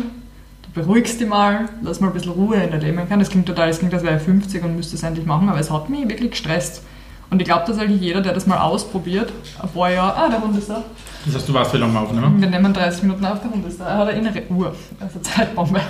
beruhigst 0.79 1.19
dich 1.19 1.27
mal, 1.27 1.69
lass 1.81 1.99
mal 1.99 2.07
ein 2.07 2.13
bisschen 2.13 2.31
Ruhe 2.31 2.55
in 2.55 2.71
dein 2.71 2.81
Leben 2.81 3.09
kann. 3.09 3.19
Das 3.19 3.29
klingt 3.29 3.47
total, 3.47 3.67
das 3.67 3.79
klingt, 3.79 3.93
als 3.93 4.03
wäre 4.03 4.17
ich 4.17 4.23
50 4.23 4.63
und 4.63 4.75
müsste 4.75 4.95
es 4.95 5.03
endlich 5.03 5.25
machen, 5.25 5.49
aber 5.49 5.59
es 5.59 5.69
hat 5.71 5.89
mich 5.89 6.07
wirklich 6.07 6.31
gestresst. 6.31 6.83
Und 7.29 7.41
ich 7.41 7.45
glaube, 7.45 7.65
dass 7.67 7.77
eigentlich 7.77 8.01
jeder, 8.01 8.21
der 8.21 8.33
das 8.33 8.47
mal 8.47 8.57
ausprobiert, 8.57 9.31
ein 9.61 9.69
paar 9.69 9.91
Jahre, 9.91 10.15
ah, 10.15 10.29
der 10.29 10.41
Hund 10.41 10.57
ist 10.57 10.69
da. 10.69 10.83
Das 11.25 11.35
heißt, 11.35 11.49
du 11.49 11.53
weißt, 11.53 11.73
wie 11.73 11.77
lange 11.77 11.93
wir 11.93 12.01
aufnehmen? 12.01 12.41
Wir 12.41 12.49
nehmen 12.49 12.73
30 12.73 13.03
Minuten 13.03 13.25
auf, 13.25 13.41
der 13.41 13.51
Hund 13.51 13.67
ist 13.67 13.79
da. 13.79 13.87
Er 13.87 13.97
hat 13.97 14.07
eine 14.07 14.19
innere 14.19 14.41
Uhr, 14.49 14.75
also 14.99 15.19
Zeitbombe. 15.19 15.81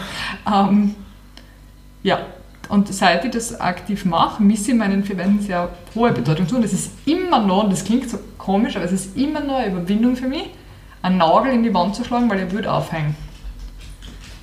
Ähm, 0.51 0.95
ja, 2.03 2.19
und 2.67 2.93
seit 2.93 3.23
ich 3.25 3.31
das 3.31 3.59
aktiv 3.59 4.05
mache, 4.05 4.43
misse 4.43 4.71
ich 4.71 4.77
meinen 4.77 5.03
vier 5.03 5.17
Wänden 5.17 5.41
sehr 5.41 5.69
hohe 5.95 6.11
Bedeutung 6.11 6.47
zu. 6.47 6.57
Und 6.57 6.65
es 6.65 6.73
ist 6.73 6.91
immer 7.05 7.39
noch, 7.39 7.63
und 7.63 7.71
das 7.71 7.85
klingt 7.85 8.09
so 8.09 8.17
komisch, 8.37 8.75
aber 8.75 8.85
es 8.85 8.91
ist 8.91 9.15
immer 9.15 9.39
noch 9.39 9.55
eine 9.55 9.71
Überwindung 9.71 10.15
für 10.15 10.27
mich, 10.27 10.49
einen 11.01 11.17
Nagel 11.17 11.53
in 11.53 11.63
die 11.63 11.73
Wand 11.73 11.95
zu 11.95 12.03
schlagen, 12.03 12.29
weil 12.29 12.39
er 12.39 12.51
würde 12.51 12.71
aufhängen. 12.71 13.15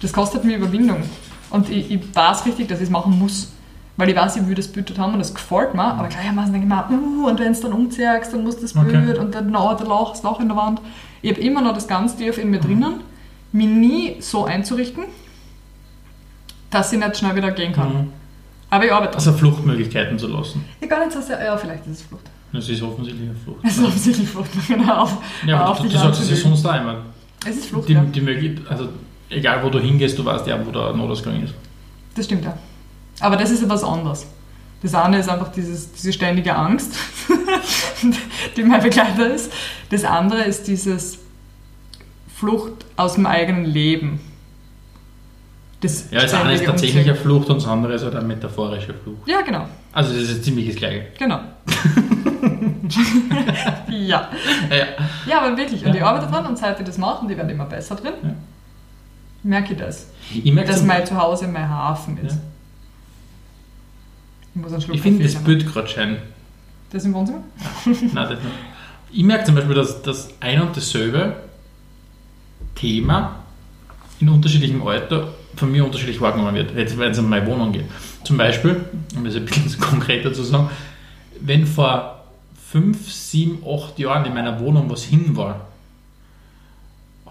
Das 0.07 0.12
kostet 0.12 0.45
mir 0.45 0.57
Überwindung. 0.59 1.03
Und 1.51 1.69
ich, 1.69 1.90
ich 1.90 2.14
weiß 2.14 2.47
richtig, 2.47 2.69
dass 2.69 2.79
ich 2.79 2.85
es 2.85 2.90
machen 2.90 3.19
muss. 3.19 3.53
Weil 3.97 4.09
ich 4.11 4.14
weiß, 4.14 4.37
ich 4.37 4.42
würde 4.42 4.57
das 4.62 4.69
Bild 4.69 4.97
haben 4.99 5.14
und 5.14 5.19
das 5.19 5.35
gefällt 5.35 5.75
mir, 5.75 5.83
aber 5.83 6.07
gleichermaßen 6.07 6.53
denke 6.53 6.69
ich 6.69 6.73
mir, 6.73 6.99
uh, 6.99 7.27
und 7.29 7.40
wenn 7.40 7.51
es 7.51 7.61
dann 7.61 7.73
umziehst, 7.73 8.33
dann 8.33 8.45
muss 8.45 8.61
das 8.61 8.77
Okay. 8.77 8.90
Bild 8.99 9.19
und 9.19 9.35
dann 9.35 9.51
noch 9.51 9.75
der 9.77 9.87
Loch, 9.88 10.11
das 10.12 10.23
Loch 10.23 10.38
in 10.38 10.47
der 10.49 10.57
Wand. 10.57 10.81
Ich 11.23 11.31
habe 11.33 11.40
immer 11.40 11.61
noch 11.62 11.73
das 11.75 11.88
ganz 11.88 12.14
tief 12.14 12.38
in 12.38 12.51
mir 12.51 12.61
drinnen, 12.61 13.01
mich 13.53 13.66
nie 13.66 14.16
so 14.21 14.45
einzurichten, 14.45 15.05
dass 16.71 16.92
ich 16.92 16.99
nicht 16.99 17.16
schnell 17.16 17.35
wieder 17.37 17.51
gehen 17.53 17.73
kann. 17.73 17.88
Mhm. 17.92 18.12
Aber 18.71 18.85
ich 18.85 18.92
arbeite 18.92 19.14
Also 19.14 19.33
Fluchtmöglichkeiten 19.33 20.19
zu 20.19 20.27
lassen. 20.29 20.64
Ich 20.81 20.88
gar 20.88 21.01
nicht 21.01 21.12
so 21.12 21.21
sehr, 21.21 21.42
ja, 21.42 21.57
vielleicht 21.57 21.87
ist 21.87 22.01
es 22.01 22.03
Flucht. 22.03 22.27
Das 22.53 22.69
ist 22.69 22.83
offensichtlich 22.83 23.29
eine 23.31 23.38
Flucht. 23.38 23.61
Es 23.64 23.79
ist 23.79 23.85
offensichtlich 23.85 24.29
Flucht, 24.29 24.51
genau. 24.69 24.92
Auf, 25.03 25.16
Ja, 25.47 25.57
aber 25.61 25.71
auf 25.71 25.79
du, 25.81 25.88
du 25.88 25.97
sagst 25.99 26.21
es 26.21 26.29
ja 26.31 26.37
legen. 26.37 26.49
sonst 26.51 26.66
auch 26.66 26.81
immer. 26.81 26.97
Es 27.49 27.57
ist 27.57 27.66
Flucht, 27.66 27.88
Die, 27.88 27.92
ja. 27.95 28.03
die 28.05 28.21
Möglichkeit, 28.21 28.66
also 28.71 28.88
egal 29.31 29.62
wo 29.65 29.71
du 29.71 29.79
hingehst, 29.81 30.19
du 30.19 30.25
weißt 30.25 30.47
ja, 30.47 30.59
wo 30.65 30.71
der 30.71 30.93
Notausgang 30.93 31.43
ist. 31.43 31.55
Das 32.15 32.25
stimmt, 32.27 32.45
ja. 32.45 32.57
Aber 33.21 33.37
das 33.37 33.51
ist 33.51 33.62
etwas 33.62 33.83
anderes. 33.85 34.27
Das 34.83 34.95
eine 34.95 35.19
ist 35.19 35.29
einfach 35.29 35.49
dieses, 35.53 35.93
diese 35.93 36.12
ständige 36.12 36.55
Angst, 36.55 36.95
die 38.57 38.62
mein 38.62 38.83
Begleiter 38.83 39.33
ist. 39.35 39.51
Das 39.91 40.05
andere 40.05 40.43
ist 40.45 40.67
dieses 40.69 41.19
Flucht 42.35 42.85
aus 42.97 43.15
dem 43.15 43.27
eigenen 43.27 43.65
Leben. 43.65 44.21
Das 45.81 46.11
Ja, 46.11 46.21
das 46.23 46.35
eine 46.35 46.55
ist 46.55 46.65
tatsächlich 46.65 47.07
eine. 47.09 47.15
Flucht 47.15 47.49
und 47.49 47.57
das 47.62 47.67
andere 47.69 47.95
ist 47.95 48.05
halt 48.05 48.15
eine 48.15 48.27
metaphorische 48.27 48.95
Flucht. 48.95 49.27
Ja, 49.27 49.41
genau. 49.43 49.67
Also 49.93 50.12
das 50.12 50.29
ist 50.29 50.45
ziemlich 50.45 50.67
das 50.69 50.77
Gleiche. 50.77 51.07
Genau. 51.19 51.37
ja. 51.37 51.51
Ja, 53.89 54.29
ja. 54.71 54.87
Ja, 55.27 55.41
aber 55.43 55.57
wirklich. 55.57 55.85
Und 55.85 55.89
Ja. 55.91 55.97
ich 55.97 56.03
arbeite 56.05 56.31
dran 56.31 56.47
und 56.47 56.59
seit 56.59 56.79
ich 56.79 56.87
das 56.87 56.99
mache, 56.99 57.25
und 57.25 57.31
ich 57.31 57.37
werde 57.37 57.51
immer 57.53 57.65
besser 57.65 57.97
drin, 57.97 58.12
Ja. 58.23 58.31
Merke 59.42 59.72
ich 59.75 59.79
das. 59.79 60.09
Ich 60.33 60.53
merke 60.53 60.70
Dass 60.70 60.83
mein 60.83 61.07
Zuhause 61.07 61.46
mein 61.49 61.68
Hafen 61.68 62.18
ist. 62.18 62.35
Ja. 62.35 62.40
Ich 64.55 64.62
muss 64.62 64.72
einen 64.72 64.83
Schluck 64.83 64.96
ich 64.96 65.03
finde 65.03 65.22
das. 65.22 65.35
Bild 65.37 65.66
gerade 65.66 65.88
schön. 65.88 66.16
Das 66.90 67.05
im 67.05 67.14
Wohnzimmer? 67.14 67.42
Nein, 67.85 68.14
das 68.14 68.31
nicht. 68.31 68.55
Ich 69.12 69.22
merke 69.22 69.44
zum 69.44 69.55
Beispiel, 69.55 69.75
dass 69.75 70.03
das 70.03 70.31
ein 70.40 70.61
und 70.61 70.77
dasselbe 70.77 71.37
Thema 72.75 73.37
in 74.20 74.29
unterschiedlichem 74.29 74.87
Alter 74.87 75.29
von 75.57 75.70
mir 75.70 75.85
unterschiedlich 75.85 76.20
wahrgenommen 76.20 76.55
wird, 76.55 76.75
jetzt 76.75 76.99
wenn 76.99 77.11
es 77.11 77.18
um 77.18 77.29
meine 77.29 77.46
Wohnung 77.46 77.72
geht. 77.72 77.85
Zum 78.25 78.37
Beispiel, 78.37 78.85
um 79.16 79.25
das 79.25 79.37
ein 79.37 79.44
bisschen 79.44 79.79
konkreter 79.81 80.33
zu 80.33 80.42
sagen, 80.42 80.70
wenn 81.40 81.66
vor 81.66 82.25
5, 82.70 83.11
7, 83.11 83.59
8 83.66 83.99
Jahren 83.99 84.25
in 84.27 84.35
meiner 84.35 84.61
Wohnung 84.61 84.90
was 84.90 85.05
hin 85.05 85.37
war, 85.37 85.65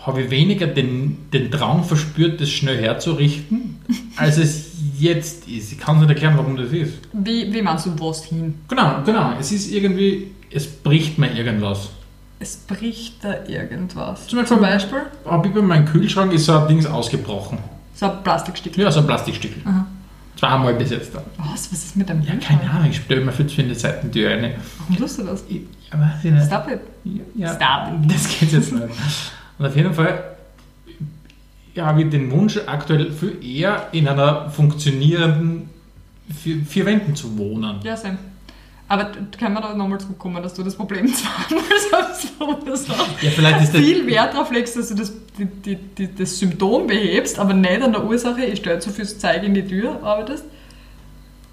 habe 0.05 0.21
ich 0.23 0.29
weniger 0.29 0.67
den, 0.67 1.17
den 1.33 1.49
Drang 1.49 1.83
verspürt, 1.83 2.39
das 2.41 2.49
schnell 2.49 2.77
herzurichten, 2.81 3.79
als 4.17 4.37
es 4.37 4.71
jetzt 4.99 5.47
ist. 5.47 5.71
Ich 5.73 5.79
kann 5.79 5.95
es 5.95 6.01
nicht 6.01 6.09
erklären, 6.11 6.35
warum 6.37 6.55
das 6.57 6.71
ist. 6.71 6.93
Wie, 7.13 7.51
wie 7.53 7.61
meinst 7.61 7.85
du, 7.85 7.91
was 7.99 8.25
hin? 8.25 8.55
Genau, 8.67 9.01
genau. 9.05 9.33
Es 9.39 9.51
ist 9.51 9.71
irgendwie, 9.71 10.31
es 10.51 10.67
bricht 10.67 11.17
mir 11.17 11.31
irgendwas. 11.35 11.89
Es 12.39 12.57
bricht 12.57 13.23
da 13.23 13.45
irgendwas. 13.47 14.27
Zum 14.27 14.39
Beispiel- 14.39 14.57
Zum 14.57 14.61
Beispiel 14.61 14.99
Aber 15.23 15.49
bei 15.49 15.61
meinem 15.61 15.85
Kühlschrank 15.85 16.33
ist 16.33 16.45
so 16.45 16.53
ein 16.57 16.67
Ding 16.67 16.85
ausgebrochen. 16.85 17.57
so 17.95 18.05
ein 18.11 18.23
Plastikstück. 18.23 18.77
Ja, 18.77 18.91
so 18.91 18.99
ein 18.99 19.07
Plastikstück. 19.07 19.53
Zweimal 20.37 20.73
bis 20.73 20.89
jetzt 20.91 21.15
da. 21.15 21.23
Was? 21.37 21.71
Was 21.71 21.83
ist 21.85 21.95
mit 21.95 22.09
dem 22.09 22.21
Ja, 22.21 22.31
Kühlschrank? 22.33 22.59
keine 22.61 22.71
Ahnung, 22.71 22.89
ich 22.91 22.97
stelle 22.97 23.21
mir 23.21 23.31
für 23.31 23.45
eine 23.61 23.73
Seitentür 23.73 24.31
eine. 24.31 24.55
Warum 24.79 24.97
tust 24.97 25.17
du 25.19 25.23
das? 25.23 25.45
Ich, 25.47 25.61
ja, 25.91 25.99
weiß 25.99 26.25
ich 26.25 26.31
nicht. 26.31 26.45
Stop 26.45 26.67
it. 26.69 26.79
Ja, 27.35 27.47
Stop. 27.55 28.07
Das 28.09 28.27
geht 28.39 28.51
jetzt 28.51 28.71
nicht. 28.73 28.83
Und 29.57 29.65
auf 29.65 29.75
jeden 29.75 29.93
Fall 29.93 30.35
ja, 31.73 31.85
habe 31.87 32.03
ich 32.03 32.09
den 32.09 32.31
Wunsch, 32.31 32.57
aktuell 32.65 33.11
viel 33.11 33.37
eher 33.43 33.87
in 33.91 34.07
einer 34.07 34.49
funktionierenden 34.49 35.69
vier, 36.41 36.57
vier 36.65 36.85
Wänden 36.85 37.15
zu 37.15 37.37
wohnen. 37.37 37.79
Ja, 37.83 37.95
same. 37.97 38.17
Aber 38.87 39.11
können 39.39 39.55
wir 39.55 39.61
da 39.61 39.73
nochmal 39.73 39.99
zurückkommen, 39.99 40.43
dass 40.43 40.53
du 40.53 40.61
das 40.63 40.75
Problem 40.75 41.07
zweimal 41.13 41.63
selbst 41.89 42.29
verursacht 42.37 43.21
Ja, 43.23 43.31
vielleicht 43.31 43.61
ist 43.63 43.73
das. 43.73 43.81
viel 43.81 44.05
Wert 44.05 44.33
darauf 44.35 44.51
legst, 44.51 44.77
dass 44.77 44.89
du 44.89 44.95
das, 44.95 45.11
die, 45.37 45.45
die, 45.45 45.75
die, 45.75 46.13
das 46.15 46.37
Symptom 46.37 46.85
behebst, 46.85 47.39
aber 47.39 47.53
nicht 47.55 47.81
an 47.81 47.91
der 47.93 48.05
Ursache, 48.05 48.45
ich 48.45 48.59
stelle 48.59 48.79
zu 48.79 48.91
viel 48.91 49.05
Zeug 49.07 49.41
in 49.43 49.55
die 49.55 49.65
Tür, 49.67 50.03
arbeitest. 50.03 50.45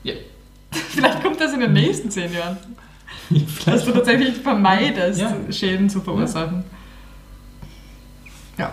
Ja. 0.04 0.12
Vielleicht 0.70 1.22
kommt 1.22 1.40
das 1.40 1.54
in 1.54 1.60
den 1.60 1.72
nächsten 1.72 2.10
zehn 2.10 2.32
Jahren, 2.34 2.58
dass 3.30 3.42
Vielleicht, 3.64 3.86
du 3.86 3.92
tatsächlich 3.92 4.34
vermeidest, 4.36 5.20
Ja. 5.20 5.34
Schäden 5.50 5.88
zu 5.88 6.00
verursachen. 6.02 6.58
Ja. 6.58 6.64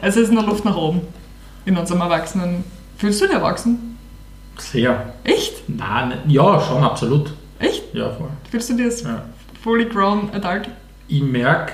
Also 0.00 0.20
es 0.20 0.24
ist 0.24 0.30
in 0.30 0.36
der 0.36 0.44
Luft 0.46 0.64
nach 0.64 0.76
oben. 0.76 1.02
In 1.64 1.76
unserem 1.76 2.00
Erwachsenen. 2.00 2.64
Fühlst 2.96 3.20
du 3.20 3.26
dich 3.26 3.34
erwachsen? 3.34 3.96
Sehr. 4.58 5.12
Echt? 5.24 5.68
Nein, 5.68 6.08
nicht- 6.08 6.34
ja, 6.34 6.60
schon, 6.60 6.82
absolut. 6.82 7.32
Echt? 7.58 7.94
Ja, 7.94 8.10
voll. 8.10 8.28
Fühlst 8.50 8.70
du 8.70 8.74
dich 8.76 8.86
als 8.86 9.02
Ja. 9.02 9.22
fully 9.62 9.84
grown 9.86 10.30
adult? 10.32 10.68
Ich 11.08 11.22
merke, 11.22 11.72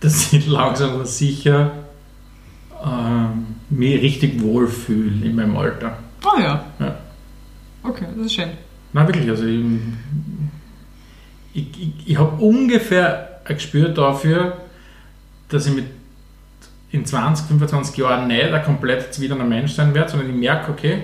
dass 0.00 0.32
ich 0.32 0.46
langsam 0.48 0.90
aber 0.94 1.06
sicher 1.06 1.72
ähm, 2.84 3.46
mich 3.70 4.00
richtig 4.02 4.40
wohlfühle 4.42 5.26
in 5.26 5.34
meinem 5.36 5.56
Alter. 5.56 5.98
Oh 6.24 6.38
ja. 6.40 6.64
Ja. 6.78 6.96
Okay, 7.82 8.06
das 8.16 8.26
ist 8.26 8.34
schön. 8.34 8.50
Nein, 8.92 9.06
wirklich, 9.08 9.28
also 9.28 9.44
ich, 9.46 9.64
ich, 11.54 11.66
ich, 11.80 11.92
ich 12.06 12.18
habe 12.18 12.40
ungefähr 12.42 13.23
ein 13.44 13.54
Gespür 13.54 13.88
dafür, 13.90 14.56
dass 15.48 15.66
ich 15.66 15.74
mit 15.74 15.86
in 16.90 17.04
20, 17.04 17.46
25 17.46 17.96
Jahren 17.96 18.28
nicht 18.28 18.52
ein 18.52 18.64
komplett 18.64 19.12
zwiderner 19.12 19.44
Mensch 19.44 19.72
sein 19.72 19.92
werde, 19.94 20.10
sondern 20.10 20.30
ich 20.30 20.36
merke, 20.36 20.70
okay, 20.70 21.02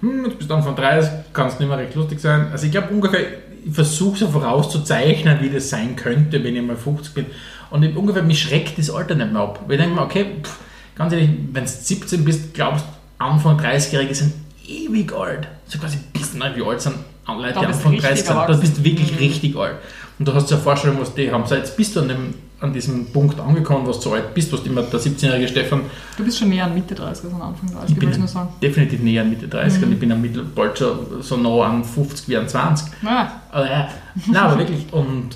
hm, 0.00 0.24
jetzt 0.24 0.38
bist 0.38 0.50
du 0.50 0.54
Anfang 0.54 0.74
30, 0.74 1.10
kannst 1.32 1.60
nicht 1.60 1.68
mehr 1.68 1.78
recht 1.78 1.94
lustig 1.94 2.20
sein. 2.20 2.48
Also 2.50 2.66
ich 2.66 2.72
glaube 2.72 2.88
ungefähr, 2.88 3.20
ich 3.64 3.72
versuche 3.72 4.18
so 4.18 4.28
vorauszuzeichnen, 4.28 5.40
wie 5.40 5.50
das 5.50 5.70
sein 5.70 5.94
könnte, 5.94 6.42
wenn 6.42 6.56
ich 6.56 6.62
mal 6.62 6.76
50 6.76 7.14
bin. 7.14 7.26
Und 7.70 7.84
ich, 7.84 7.96
ungefähr, 7.96 8.22
mich 8.24 8.42
schreckt 8.42 8.76
das 8.78 8.90
Alter 8.90 9.14
nicht 9.14 9.32
mehr 9.32 9.42
ab. 9.42 9.60
Weil 9.66 9.76
ich 9.76 9.80
denke 9.80 9.94
mir, 9.94 10.02
okay, 10.02 10.26
pff, 10.42 10.58
ganz 10.96 11.12
ehrlich, 11.12 11.30
wenn 11.52 11.64
du 11.64 11.70
17 11.70 12.24
bist, 12.24 12.52
glaubst 12.52 12.84
du, 12.84 13.24
Anfang 13.24 13.58
30-Jährige 13.60 14.14
sind 14.14 14.32
ewig 14.66 15.12
alt. 15.12 15.46
So 15.68 15.78
quasi 15.78 15.98
bis 16.12 16.34
nicht 16.34 16.56
wie 16.56 16.64
alt 16.64 16.80
sind 16.80 16.96
Leute, 17.28 17.60
die 17.60 17.66
Anfang 17.66 17.92
du 17.92 17.98
30 18.00 18.10
richtig 18.10 18.26
sind. 18.26 18.36
Da 18.36 18.52
bist 18.56 18.78
du 18.78 18.84
wirklich 18.84 19.12
Mhm. 19.12 19.18
richtig 19.18 19.56
alt. 19.56 19.76
Und 20.22 20.28
du 20.28 20.34
hast 20.34 20.52
eine 20.52 20.60
Vorstellung, 20.60 21.00
was 21.00 21.12
die 21.14 21.32
haben. 21.32 21.44
So, 21.46 21.56
jetzt 21.56 21.76
bist 21.76 21.96
du 21.96 22.00
an, 22.00 22.06
dem, 22.08 22.34
an 22.60 22.72
diesem 22.72 23.06
Punkt 23.06 23.40
angekommen, 23.40 23.84
was 23.88 23.96
du 23.96 24.10
so 24.10 24.12
alt 24.14 24.32
bist, 24.34 24.52
was 24.52 24.60
immer 24.60 24.82
der 24.82 25.00
17-jährige 25.00 25.48
Stefan 25.48 25.80
Du 26.16 26.24
bist 26.24 26.38
schon 26.38 26.50
näher 26.50 26.66
an 26.66 26.74
Mitte 26.74 26.94
30 26.94 27.24
als 27.24 27.34
an 27.34 27.42
Anfang 27.42 27.72
30, 27.72 27.96
Ich 27.96 28.02
wollte 28.04 28.18
nur 28.20 28.28
sagen. 28.28 28.48
definitiv 28.62 29.00
näher 29.00 29.22
an 29.22 29.30
Mitte 29.30 29.48
30 29.48 29.80
Mhm. 29.80 29.86
und 29.88 29.92
ich 29.94 29.98
bin 29.98 30.12
am 30.12 30.20
Mittel 30.22 30.44
bald 30.44 30.78
schon 30.78 30.96
so 31.20 31.36
nah 31.38 31.64
an 31.64 31.82
50 31.82 32.28
wie 32.28 32.36
an 32.36 32.46
20. 32.48 32.86
Ah, 33.04 33.26
Aber, 33.50 33.66
ja, 33.68 33.88
nein, 34.26 34.36
aber 34.42 34.58
wirklich. 34.58 34.86
Und, 34.92 35.30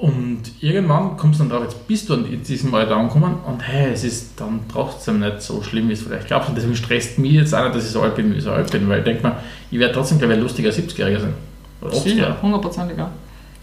und 0.00 0.40
irgendwann 0.60 1.18
kommst 1.18 1.38
du 1.40 1.44
dann 1.44 1.50
drauf, 1.52 1.64
jetzt 1.64 1.86
bist 1.86 2.08
du 2.08 2.14
in 2.14 2.42
diesem 2.42 2.74
Alter 2.74 2.96
angekommen 2.96 3.34
und 3.46 3.60
hey, 3.60 3.92
es 3.92 4.04
ist 4.04 4.40
dann 4.40 4.60
trotzdem 4.72 5.20
nicht 5.20 5.42
so 5.42 5.62
schlimm, 5.62 5.90
wie 5.90 5.92
es 5.92 6.00
vielleicht 6.02 6.28
glaubst. 6.28 6.48
Und 6.48 6.54
deswegen 6.56 6.76
stresst 6.76 7.18
mich 7.18 7.32
jetzt 7.32 7.54
auch 7.54 7.64
nicht, 7.64 7.76
dass 7.76 7.84
ich 7.84 7.90
so 7.90 8.00
alt 8.00 8.14
bin, 8.16 8.32
wie 8.32 8.38
ich 8.38 8.44
so 8.44 8.52
alt 8.52 8.70
bin, 8.70 8.88
weil 8.88 9.00
ich 9.00 9.04
denke 9.04 9.22
mir, 9.26 9.36
ich 9.70 9.78
werde 9.78 9.92
trotzdem, 9.92 10.16
glaube 10.18 10.32
ich, 10.32 10.38
ein 10.38 10.42
lustiger 10.42 10.70
70-Jähriger 10.70 11.20
sein. 11.20 11.34
Oder 11.82 11.92
80er. 11.92 12.02
sicher, 12.02 12.36
hundertprozentig. 12.40 12.96
Ja. 12.96 13.10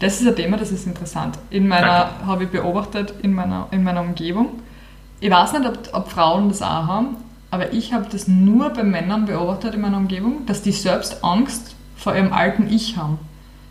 Das 0.02 0.20
ist 0.20 0.26
ein 0.26 0.34
Thema, 0.34 0.56
das 0.56 0.72
ist 0.72 0.84
interessant. 0.84 1.38
In 1.48 1.68
meiner, 1.68 2.10
habe 2.26 2.42
ich 2.42 2.50
beobachtet, 2.50 3.14
in 3.22 3.32
meiner, 3.32 3.68
in 3.70 3.84
meiner 3.84 4.00
Umgebung. 4.00 4.48
Ich 5.20 5.30
weiß 5.30 5.52
nicht, 5.52 5.64
ob, 5.64 5.78
ob 5.92 6.10
Frauen 6.10 6.48
das 6.48 6.60
auch 6.60 6.88
haben, 6.88 7.16
aber 7.52 7.72
ich 7.72 7.92
habe 7.92 8.06
das 8.10 8.26
nur 8.26 8.70
bei 8.70 8.82
Männern 8.82 9.26
beobachtet 9.26 9.76
in 9.76 9.80
meiner 9.80 9.98
Umgebung, 9.98 10.44
dass 10.46 10.60
die 10.60 10.72
selbst 10.72 11.22
Angst 11.22 11.76
vor 11.94 12.16
ihrem 12.16 12.32
alten 12.32 12.66
Ich 12.68 12.96
haben. 12.96 13.20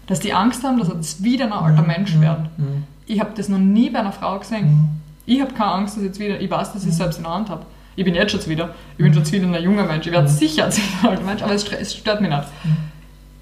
Dass 0.07 0.21
die 0.21 0.31
Angst 0.31 0.63
haben, 0.63 0.79
dass 0.79 0.87
sie 0.87 0.93
jetzt 0.93 1.21
wieder 1.21 1.47
ein 1.47 1.51
alter 1.51 1.81
Mensch 1.81 2.17
werden. 2.21 2.47
Mhm. 2.55 2.83
Ich 3.07 3.19
habe 3.19 3.31
das 3.35 3.49
noch 3.49 3.57
nie 3.59 3.89
bei 3.89 3.99
einer 3.99 4.13
Frau 4.13 4.39
gesehen. 4.39 5.01
Ich 5.25 5.41
habe 5.41 5.51
keine 5.53 5.71
Angst, 5.71 5.97
dass 5.97 6.03
ich 6.03 6.07
jetzt 6.07 6.19
wieder, 6.21 6.39
ich 6.39 6.49
weiß, 6.49 6.71
dass 6.71 6.83
ich 6.83 6.91
es 6.91 6.97
selbst 6.97 7.17
in 7.17 7.23
der 7.23 7.33
Hand 7.33 7.49
habe. 7.49 7.65
Ich 7.97 8.05
bin 8.05 8.15
jetzt 8.15 8.31
schon 8.31 8.47
wieder, 8.47 8.73
ich 8.97 9.03
bin 9.03 9.13
schon 9.13 9.29
wieder 9.29 9.47
ein 9.47 9.61
junger 9.61 9.83
Mensch, 9.83 10.07
ich 10.07 10.13
werde 10.13 10.29
sicher 10.29 10.63
jetzt 10.63 10.77
wieder 10.77 11.09
ein 11.09 11.09
alter 11.09 11.25
Mensch, 11.25 11.43
aber 11.43 11.53
es, 11.53 11.93
stört 11.93 12.21
mich 12.21 12.29
nicht. 12.29 12.45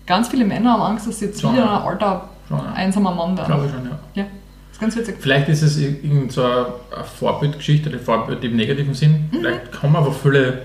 Ganz 0.07 0.27
viele 0.27 0.43
Männer 0.43 0.73
haben 0.73 0.81
Angst, 0.81 1.07
dass 1.07 1.19
sie 1.19 1.25
jetzt 1.25 1.43
wieder 1.43 1.71
ein 1.71 1.83
alter, 1.85 2.29
Schon, 2.49 2.57
ja. 2.57 2.73
einsamer 2.73 3.13
Mann 3.15 3.37
werden. 3.37 3.47
Glaube 3.47 3.65
ich 3.67 3.71
schon, 3.71 3.85
ja. 3.85 3.99
Ja, 4.15 4.23
das 4.23 4.71
ist 4.73 4.81
ganz 4.81 4.95
witzig. 4.97 5.15
Vielleicht 5.19 5.47
ist 5.49 5.61
es 5.61 5.77
irgend 5.77 6.31
so 6.33 6.43
eine 6.43 6.65
Vorbildgeschichte, 7.17 7.89
ein 7.91 7.99
Vorbild 7.99 8.43
im 8.43 8.55
negativen 8.57 8.93
Sinn. 8.93 9.29
Vielleicht 9.31 9.81
haben 9.81 9.95
aber 9.95 10.11
viele, 10.11 10.63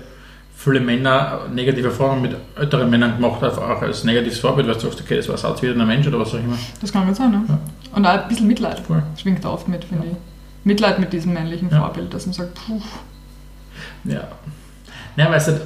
viele 0.55 0.79
Männer 0.79 1.41
negative 1.53 1.87
Erfahrungen 1.89 2.23
mit 2.23 2.35
älteren 2.57 2.89
Männern 2.89 3.15
gemacht, 3.15 3.41
einfach 3.43 3.61
auch 3.69 3.81
als 3.81 4.03
negatives 4.03 4.39
Vorbild, 4.39 4.67
weil 4.67 4.73
du 4.73 4.79
sagst, 4.81 4.99
okay, 4.99 5.17
das 5.17 5.29
war 5.29 5.51
jetzt 5.51 5.61
wieder 5.61 5.73
ein 5.79 5.87
Mensch 5.87 6.07
oder 6.07 6.19
was 6.19 6.33
auch 6.33 6.39
immer. 6.39 6.57
Das 6.81 6.91
kann 6.91 7.05
gut 7.05 7.15
sein, 7.15 7.31
ne? 7.31 7.43
Ja. 7.47 7.59
Und 7.95 8.05
auch 8.05 8.09
ein 8.23 8.27
bisschen 8.27 8.47
Mitleid 8.47 8.79
Voll. 8.79 9.03
schwingt 9.15 9.45
da 9.45 9.49
oft 9.51 9.67
mit, 9.67 9.85
finde 9.85 10.07
ich. 10.07 10.13
Mitleid 10.65 10.97
mit 10.99 11.13
diesem 11.13 11.33
männlichen 11.33 11.69
Ja. 11.69 11.79
Vorbild, 11.81 12.11
dass 12.13 12.25
man 12.25 12.33
sagt, 12.33 12.55
puh, 12.55 12.81
Ja. 14.05 14.27
Nein, 15.15 15.27
weil 15.29 15.37
es 15.37 15.47
halt, 15.47 15.61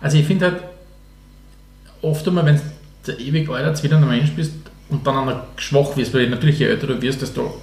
also 0.00 0.16
ich 0.16 0.26
finde 0.26 0.46
halt, 0.46 0.62
oft 2.02 2.26
einmal, 2.26 2.46
wenn 2.46 2.60
du 3.04 3.12
ewig 3.12 3.48
alt 3.50 3.64
als 3.64 3.82
wieder 3.82 3.98
ein 3.98 4.08
Mensch 4.08 4.30
bist 4.32 4.52
und 4.90 5.06
dann 5.06 5.28
auch 5.28 5.34
schwach 5.56 5.96
wirst, 5.96 6.14
weil 6.14 6.28
natürlich 6.28 6.58
je 6.58 6.66
älter 6.66 6.86
du 6.86 7.00
wirst, 7.00 7.22
desto 7.22 7.54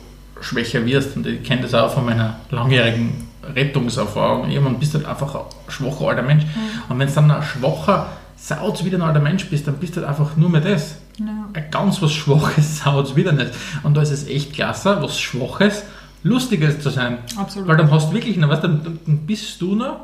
schwächer 0.41 0.85
wirst. 0.85 1.15
Und 1.15 1.27
ich 1.27 1.43
kenne 1.43 1.63
das 1.63 1.73
auch 1.73 1.93
von 1.93 2.05
meiner 2.05 2.37
langjährigen 2.51 3.27
Rettungserfahrung. 3.55 4.49
Irgendwann 4.49 4.79
bist 4.79 4.93
du 4.93 4.99
halt 4.99 5.07
einfach 5.07 5.35
ein 5.35 5.41
schwacher 5.67 6.07
alter 6.07 6.21
Mensch. 6.21 6.45
Und 6.89 6.99
wenn 6.99 7.07
du 7.07 7.13
dann 7.13 7.31
ein 7.31 7.43
schwacher, 7.43 8.07
saut 8.35 8.83
wieder 8.85 8.97
ein 8.97 9.01
alter 9.01 9.19
Mensch 9.19 9.45
bist, 9.49 9.67
dann 9.67 9.75
bist 9.75 9.95
du 9.95 10.01
halt 10.01 10.09
einfach 10.09 10.35
nur 10.35 10.49
mehr 10.49 10.61
das. 10.61 10.95
ja. 11.19 11.49
Ein 11.53 11.71
ganz 11.71 12.01
was 12.01 12.13
Schwaches 12.13 12.79
saut 12.83 13.15
wieder 13.15 13.31
nicht. 13.31 13.51
Und 13.83 13.95
da 13.97 14.01
ist 14.01 14.11
es 14.11 14.27
echt 14.27 14.53
klasse, 14.53 14.97
was 15.01 15.19
Schwaches, 15.19 15.83
Lustiges 16.23 16.79
zu 16.79 16.89
sein. 16.89 17.19
absolut. 17.35 17.67
Weil 17.67 17.77
dann 17.77 17.91
hast 17.91 18.09
du 18.09 18.13
wirklich, 18.13 18.37
noch, 18.37 18.49
weißt, 18.49 18.63
du, 18.63 18.67
dann, 18.67 18.99
dann 19.05 19.17
bist 19.19 19.61
du 19.61 19.75
noch 19.75 20.01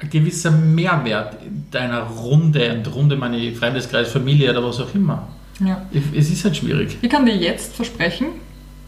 ein 0.00 0.10
gewisser 0.10 0.50
Mehrwert 0.50 1.36
in 1.44 1.66
deiner 1.70 2.00
Runde, 2.02 2.72
und 2.74 2.94
Runde 2.94 3.16
meine 3.16 3.52
Freundeskreis, 3.52 4.10
Familie 4.10 4.50
oder 4.50 4.64
was 4.64 4.80
auch 4.80 4.92
immer. 4.94 5.28
Ja. 5.60 5.82
Es 6.14 6.30
ist 6.30 6.44
halt 6.44 6.56
schwierig. 6.56 6.98
Ich 7.02 7.10
kann 7.10 7.26
dir 7.26 7.36
jetzt 7.36 7.74
versprechen, 7.76 8.26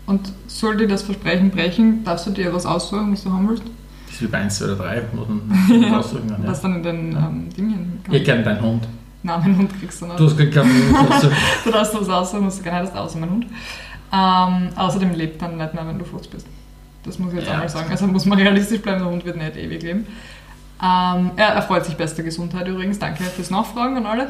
und 0.07 0.33
sollte 0.49 0.87
das 0.87 1.03
Versprechen 1.03 1.51
brechen, 1.51 2.05
darfst 2.05 2.27
du 2.27 2.31
dir 2.31 2.53
was 2.53 2.67
aussuchen, 2.67 3.13
was 3.13 3.25
du 3.25 3.33
haben 3.33 3.49
willst, 3.49 3.63
Das 4.07 4.17
ist 4.17 4.23
wie 4.23 4.27
bei 4.27 4.39
1, 4.39 4.59
2 4.59 4.65
oder 4.67 4.77
3, 4.77 5.03
muss 5.15 5.29
man 5.29 5.83
Ja. 5.83 5.97
was 5.97 6.63
Ja. 6.63 6.69
dann 6.69 6.77
in 6.77 6.83
den 6.83 7.13
ähm, 7.17 7.49
Dingen 7.57 8.01
Ich 8.11 8.23
kenne 8.25 8.43
deinen 8.43 8.61
Hund. 8.61 8.87
Namen 9.23 9.57
Hund 9.57 9.71
kriegst 9.81 10.03
du 10.03 10.07
noch. 10.07 10.17
Du 10.17 10.27
hast 10.27 10.37
keinen 10.37 10.55
Hund. 10.55 11.31
Du 11.65 11.71
darfst 11.71 11.95
was 11.99 12.09
aussuchen, 12.11 12.47
was 12.47 12.59
du 12.59 12.63
gerne 12.65 12.79
hättest, 12.81 12.95
außer 12.97 13.19
mein 13.19 13.31
Hund. 13.31 13.47
Ähm, 14.13 14.69
außerdem 14.77 15.15
lebt 15.15 15.41
dann 15.41 15.57
nicht 15.57 15.73
mehr, 15.73 15.87
wenn 15.87 15.99
du 15.99 16.05
50 16.05 16.31
bist. 16.31 16.47
Das 17.05 17.19
muss 17.19 17.33
ich 17.33 17.39
jetzt 17.39 17.47
Ja. 17.49 17.55
einmal 17.55 17.69
sagen. 17.71 17.91
Also 17.91 18.07
muss 18.07 18.27
man 18.27 18.39
realistisch 18.39 18.81
bleiben, 18.83 18.99
der 19.01 19.11
Hund 19.11 19.25
wird 19.25 19.37
nicht 19.39 19.57
ewig 19.57 19.83
leben. 19.83 20.07
Ähm, 20.83 21.31
er 21.37 21.49
erfreut 21.55 21.85
sich 21.85 21.97
bester 21.97 22.23
Gesundheit 22.23 22.67
übrigens. 22.69 22.99
Danke 22.99 23.23
fürs 23.25 23.51
Nachfragen 23.51 23.97
an 23.97 24.07
alle. 24.07 24.29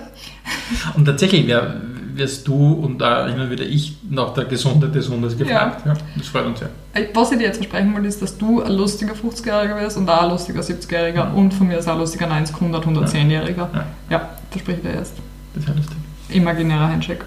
und 0.94 1.04
tatsächlich 1.07 1.46
wär, 1.46 1.80
wirst 2.14 2.46
du 2.46 2.54
und 2.74 3.02
auch 3.02 3.26
immer 3.26 3.50
wieder 3.50 3.64
ich 3.64 3.96
nach 4.09 4.35
der 4.35 4.44
Gesundheit 4.44 4.94
des 4.94 5.09
Hundes 5.09 5.37
gefragt. 5.37 5.85
Ja. 5.87 5.94
das 6.16 6.28
freut 6.28 6.46
uns 6.46 6.61
sehr. 6.61 6.68
Äh, 6.92 7.07
Was 7.14 7.33
ich 7.33 7.38
dir 7.38 7.44
jetzt 7.44 7.57
versprechen 7.57 7.96
will, 7.96 8.04
ist, 8.04 8.22
dass 8.22 8.37
du 8.38 8.62
ein 8.62 8.72
lustiger 8.72 9.14
50-Jähriger 9.14 9.80
wirst 9.80 9.96
und 9.96 10.09
auch 10.09 10.22
ein 10.22 10.30
lustiger 10.30 10.61
70-Jähriger 10.61 11.14
Ja. 11.14 11.30
und 11.30 11.52
von 11.54 11.66
mir 11.66 11.78
ist 11.78 11.88
auch 11.88 11.94
ein 11.94 11.98
lustiger 12.00 12.26
90, 12.28 12.54
100, 12.54 12.87
110-Jähriger. 12.87 13.68
Ja. 13.74 13.87
Ja, 14.11 14.28
verspreche 14.50 14.78
ich 14.80 14.87
dir 14.87 14.94
jetzt. 14.98 15.14
Das 15.54 15.66
wäre 15.66 15.76
lustig. 15.76 15.96
Imaginärer 16.28 16.88
Handshake. 16.88 17.24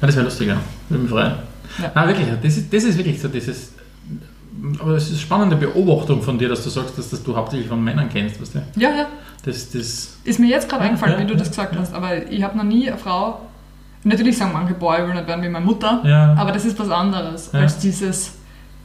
Ja, 0.00 0.06
das 0.06 0.14
wäre 0.16 0.24
lustig, 0.24 0.48
ja. 0.48 0.56
Würde 0.88 1.02
mich 1.02 1.10
freuen. 1.10 1.32
Ja. 1.82 1.90
Nein, 1.94 2.08
wirklich, 2.08 2.28
das 2.42 2.56
ist, 2.56 2.72
das 2.72 2.84
ist 2.84 2.96
wirklich 2.96 3.20
so 3.20 3.28
dieses. 3.28 3.72
Aber 4.78 4.92
es 4.92 5.04
ist 5.04 5.10
eine 5.10 5.18
spannende 5.18 5.56
Beobachtung 5.56 6.22
von 6.22 6.38
dir, 6.38 6.48
dass 6.48 6.64
du 6.64 6.70
sagst, 6.70 6.96
dass, 6.98 7.10
dass 7.10 7.22
du 7.22 7.36
hauptsächlich 7.36 7.68
von 7.68 7.82
Männern 7.82 8.08
kennst, 8.08 8.40
weißt 8.40 8.54
du? 8.54 8.62
Ja, 8.76 8.90
ja. 8.90 9.06
Das, 9.44 9.70
das, 9.70 10.16
Ist 10.24 10.40
mir 10.40 10.48
jetzt 10.48 10.68
gerade 10.68 10.82
Ja, 10.84 10.88
eingefallen, 10.90 11.14
ja, 11.20 11.24
wie 11.24 11.26
du 11.30 11.36
das 11.36 11.48
gesagt 11.50 11.74
ja. 11.74 11.80
hast, 11.80 11.94
aber 11.94 12.30
ich 12.30 12.42
habe 12.42 12.56
noch 12.56 12.64
nie 12.64 12.88
eine 12.88 12.98
Frau. 12.98 13.40
Natürlich 14.02 14.38
sagen 14.38 14.52
manche, 14.52 14.74
ich 14.74 14.80
will 14.80 15.14
nicht 15.14 15.26
werden 15.26 15.42
wie 15.44 15.48
meine 15.48 15.64
Mutter, 15.64 16.02
aber 16.36 16.52
das 16.52 16.64
ist 16.64 16.78
was 16.78 16.90
anderes 16.90 17.52
als 17.54 17.78
dieses 17.78 18.32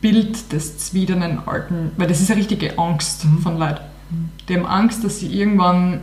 Bild 0.02 0.52
des 0.52 0.78
zwidernen 0.80 1.40
Alten, 1.48 1.92
weil 1.98 2.08
das 2.08 2.22
ist 2.22 2.32
eine 2.32 2.40
richtige 2.40 2.78
Angst 2.80 3.26
Mhm. 3.26 3.38
von 3.40 3.58
Leuten. 3.60 3.82
Die 4.50 4.56
haben 4.56 4.66
Angst, 4.66 5.04
dass 5.04 5.20
sie 5.20 5.28
irgendwann 5.34 6.02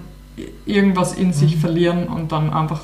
irgendwas 0.66 1.14
in 1.14 1.33
sich 1.33 1.57
Mhm. 1.57 1.61
verlieren 1.61 2.07
und 2.07 2.31
dann 2.33 2.52
einfach 2.52 2.81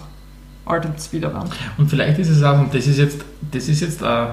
alt 0.66 0.86
und 0.86 1.12
wieder 1.12 1.32
werden. 1.32 1.50
Und 1.78 1.88
vielleicht 1.88 2.18
ist 2.18 2.30
es 2.30 2.42
auch, 2.42 2.58
und 2.58 2.74
das 2.74 2.86
ist 2.86 2.98
jetzt, 2.98 3.20
das 3.52 3.68
ist 3.68 3.80
jetzt 3.80 4.02
ein 4.02 4.28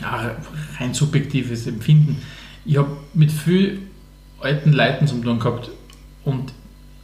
ja, 0.00 0.32
rein 0.78 0.94
subjektives 0.94 1.66
Empfinden. 1.66 2.22
Ich 2.64 2.76
habe 2.76 2.90
mit 3.14 3.30
vielen 3.32 3.88
alten 4.40 4.72
Leuten 4.72 5.06
zu 5.06 5.16
tun 5.20 5.38
gehabt 5.38 5.70
und 6.24 6.52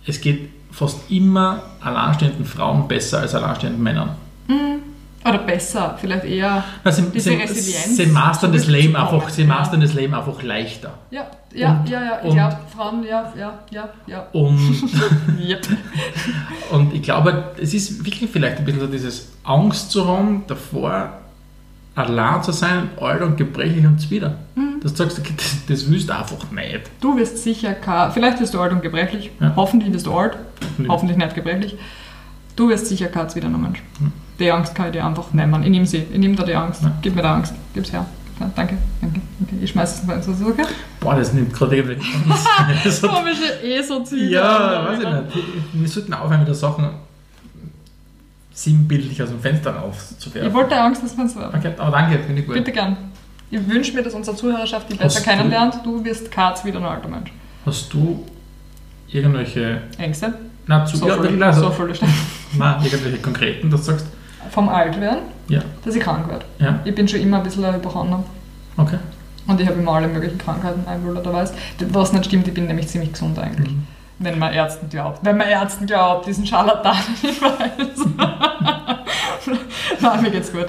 es 0.07 0.21
geht 0.21 0.49
fast 0.71 1.11
immer 1.11 1.63
alleinstehenden 1.81 2.45
Frauen 2.45 2.89
besser 2.89 3.21
als 3.21 3.35
alleinstehenden 3.35 3.83
Männern. 3.83 4.11
Mhm. 4.47 4.79
Oder 5.29 5.39
besser, 5.39 5.99
vielleicht 6.01 6.25
eher. 6.25 6.63
Na, 6.85 6.93
sie, 6.93 7.03
Diese 7.13 7.31
sie, 7.31 7.37
Resilienz 7.37 7.97
sie 7.97 8.07
mastern 8.07 8.53
das 8.53 8.67
Leben 8.69 8.95
einfach, 8.97 9.29
sie 9.29 9.43
ja. 9.43 9.49
mastern 9.49 9.81
das 9.81 9.93
Leben 9.93 10.15
einfach 10.15 10.43
leichter. 10.43 10.95
Ja, 11.11 11.27
ja, 11.53 11.73
Und- 11.81 11.89
ja, 11.91 12.03
ja. 12.03 12.19
Ich 12.23 12.29
und- 12.29 12.35
glaube, 12.37 12.57
Frauen, 12.75 13.05
ja, 13.05 13.33
ja, 13.37 13.59
ja, 13.71 13.89
ja. 14.07 14.27
Und. 14.33 14.59
Und 16.71 16.95
ich 16.95 17.03
glaube, 17.03 17.53
es 17.61 17.75
ist 17.75 18.05
wirklich 18.05 18.31
vielleicht 18.31 18.59
ein 18.59 18.65
bisschen 18.65 18.81
so 18.81 18.87
dieses 18.87 19.29
Angst 19.45 19.91
zu 19.91 20.07
haben, 20.07 20.45
davor 20.47 21.13
allein 21.99 22.43
zu 22.43 22.53
sein, 22.53 22.91
alt 23.01 23.23
und 23.23 23.37
gebrechlich 23.37 23.85
und 23.87 23.99
zuwider. 24.01 24.37
Mhm. 24.55 24.81
Dass 24.81 24.93
du 24.95 24.99
sagst, 25.05 25.19
okay, 25.19 25.35
das, 25.37 25.57
das 25.67 25.91
willst 25.91 26.09
du 26.09 26.17
einfach 26.17 26.51
nicht. 26.51 26.83
Du 27.01 27.17
wirst 27.17 27.39
sicher 27.43 27.75
kein, 27.75 28.13
vielleicht 28.13 28.41
wirst 28.41 28.55
du 28.55 28.61
alt 28.61 28.73
und 28.73 28.83
gebrechlich, 28.83 29.31
Ja. 29.41 29.53
hoffentlich 29.57 29.93
wirst 29.93 30.07
du 30.07 30.15
alt, 30.15 30.37
Und 30.79 30.89
hoffentlich 30.89 31.17
nicht 31.19 31.35
gebrechlich. 31.35 31.77
Du 32.57 32.69
wirst 32.69 32.87
sicher 32.87 33.07
kein 33.07 33.33
wieder 33.35 33.49
Mensch. 33.49 33.83
Die 34.39 34.51
Angst 34.51 34.75
kann 34.75 34.87
ich 34.87 34.93
dir 34.93 35.05
einfach 35.05 35.33
nehmen. 35.33 35.63
Ich 35.63 35.71
nehme 35.71 35.87
sie. 35.87 35.99
Ich 36.13 36.19
nehme 36.19 36.35
da 36.37 36.45
die 36.45 36.55
Angst. 36.55 36.83
Ja. 36.83 36.93
Gib 37.03 37.15
mir 37.15 37.23
die 37.23 37.29
Angst. 37.29 37.55
Gib's 37.75 37.93
her. 37.93 38.05
Ja, 38.41 38.51
danke, 38.55 38.77
danke, 39.01 39.21
danke. 39.41 39.65
Ich 39.65 39.71
schmeiß 39.71 39.95
es. 40.05 40.27
Ist 40.27 40.29
das 40.41 40.49
okay? 40.49 40.65
Boah, 41.01 41.17
das 41.17 41.33
nimmt 41.33 41.53
gerade 41.53 41.77
irgendwie. 41.77 42.01
so, 42.89 43.09
Komische 43.09 43.63
ESO-Ziele. 43.65 44.31
ja, 44.31 44.85
weiß 44.89 44.99
ich 45.01 45.09
nicht. 45.09 45.47
Wir 45.73 45.89
sollten 45.89 46.15
aufhören, 46.15 46.41
wieder 46.43 46.55
Sachen 46.55 46.89
sinnbildlich 48.63 49.23
aus 49.23 49.29
dem 49.29 49.41
Fenster 49.41 49.71
Ich 49.71 49.83
rauszuwerfen. 49.83 50.53
wollte 50.53 50.81
Angst 50.81 51.03
ins 51.03 51.13
Fenster 51.13 51.41
werfen. 51.41 51.59
Okay, 51.59 51.73
aber 51.79 51.91
danke, 51.93 52.19
finde 52.19 52.41
ich 52.41 52.47
gut. 52.47 52.57
Bitte 52.57 52.73
gern. 52.73 52.97
Ich 53.51 53.67
wünsche 53.69 53.95
mir, 53.95 54.03
dass 54.03 54.15
unsere 54.15 54.37
Zuhörerschaft 54.37 54.91
die 54.93 54.97
besser 54.97 55.21
kennenlernt. 55.21 55.77
Du 55.85 56.05
wirst 56.05 56.31
Katz 56.31 56.65
wieder 56.65 56.79
ein 56.79 56.85
alter 56.85 57.09
Mensch. 57.09 57.33
Hast 57.65 57.93
du 57.95 58.25
irgendwelche. 59.09 59.83
Ängste? 59.99 60.35
Na, 60.67 60.85
zu 60.85 60.97
So 60.97 61.09
ja, 61.09 61.23
viel, 61.23 61.43
also, 61.43 61.63
so 61.63 61.71
viel 61.71 61.95
nein, 62.59 62.85
irgendwelche 62.85 63.19
konkreten, 63.19 63.71
dass 63.71 63.81
du 63.87 63.93
sagst, 63.93 64.07
Vom 64.51 64.69
Altwerden, 64.69 65.23
ja, 65.49 65.63
dass 65.85 65.95
ich 65.95 66.03
krank 66.03 66.29
werde. 66.29 66.45
ja, 66.59 66.81
Ich 66.85 66.95
bin 66.95 67.09
schon 67.09 67.21
immer 67.21 67.39
ein 67.39 67.43
bisschen 67.45 67.65
ein 67.65 67.75
Hypochonder. 67.75 68.23
okay. 68.77 68.99
Und 69.47 69.59
ich 69.63 69.67
habe 69.67 69.79
immer 69.81 69.93
alle 69.93 70.09
möglichen 70.09 70.37
Krankheiten, 70.37 70.87
einwohnerweise. 70.87 71.55
Was 71.91 72.13
nicht 72.13 72.27
stimmt, 72.27 72.47
ich 72.49 72.53
bin 72.53 72.67
nämlich 72.67 72.87
ziemlich 72.89 73.13
gesund 73.15 73.39
eigentlich. 73.39 73.71
Mhm. 73.71 73.87
Wenn 74.21 74.39
man 74.39 74.53
Ärzten 74.53 74.89
glaubt. 74.89 75.21
Wenn 75.25 75.37
man 75.37 75.49
Ärzten 75.49 75.87
glaubt, 75.87 76.27
diesen 76.27 76.45
Scharlatan, 76.47 76.97
ich 77.23 77.41
weiß. 77.41 78.07
Nein, 80.01 80.23
mir 80.23 80.31
geht's 80.31 80.53
gut. 80.53 80.67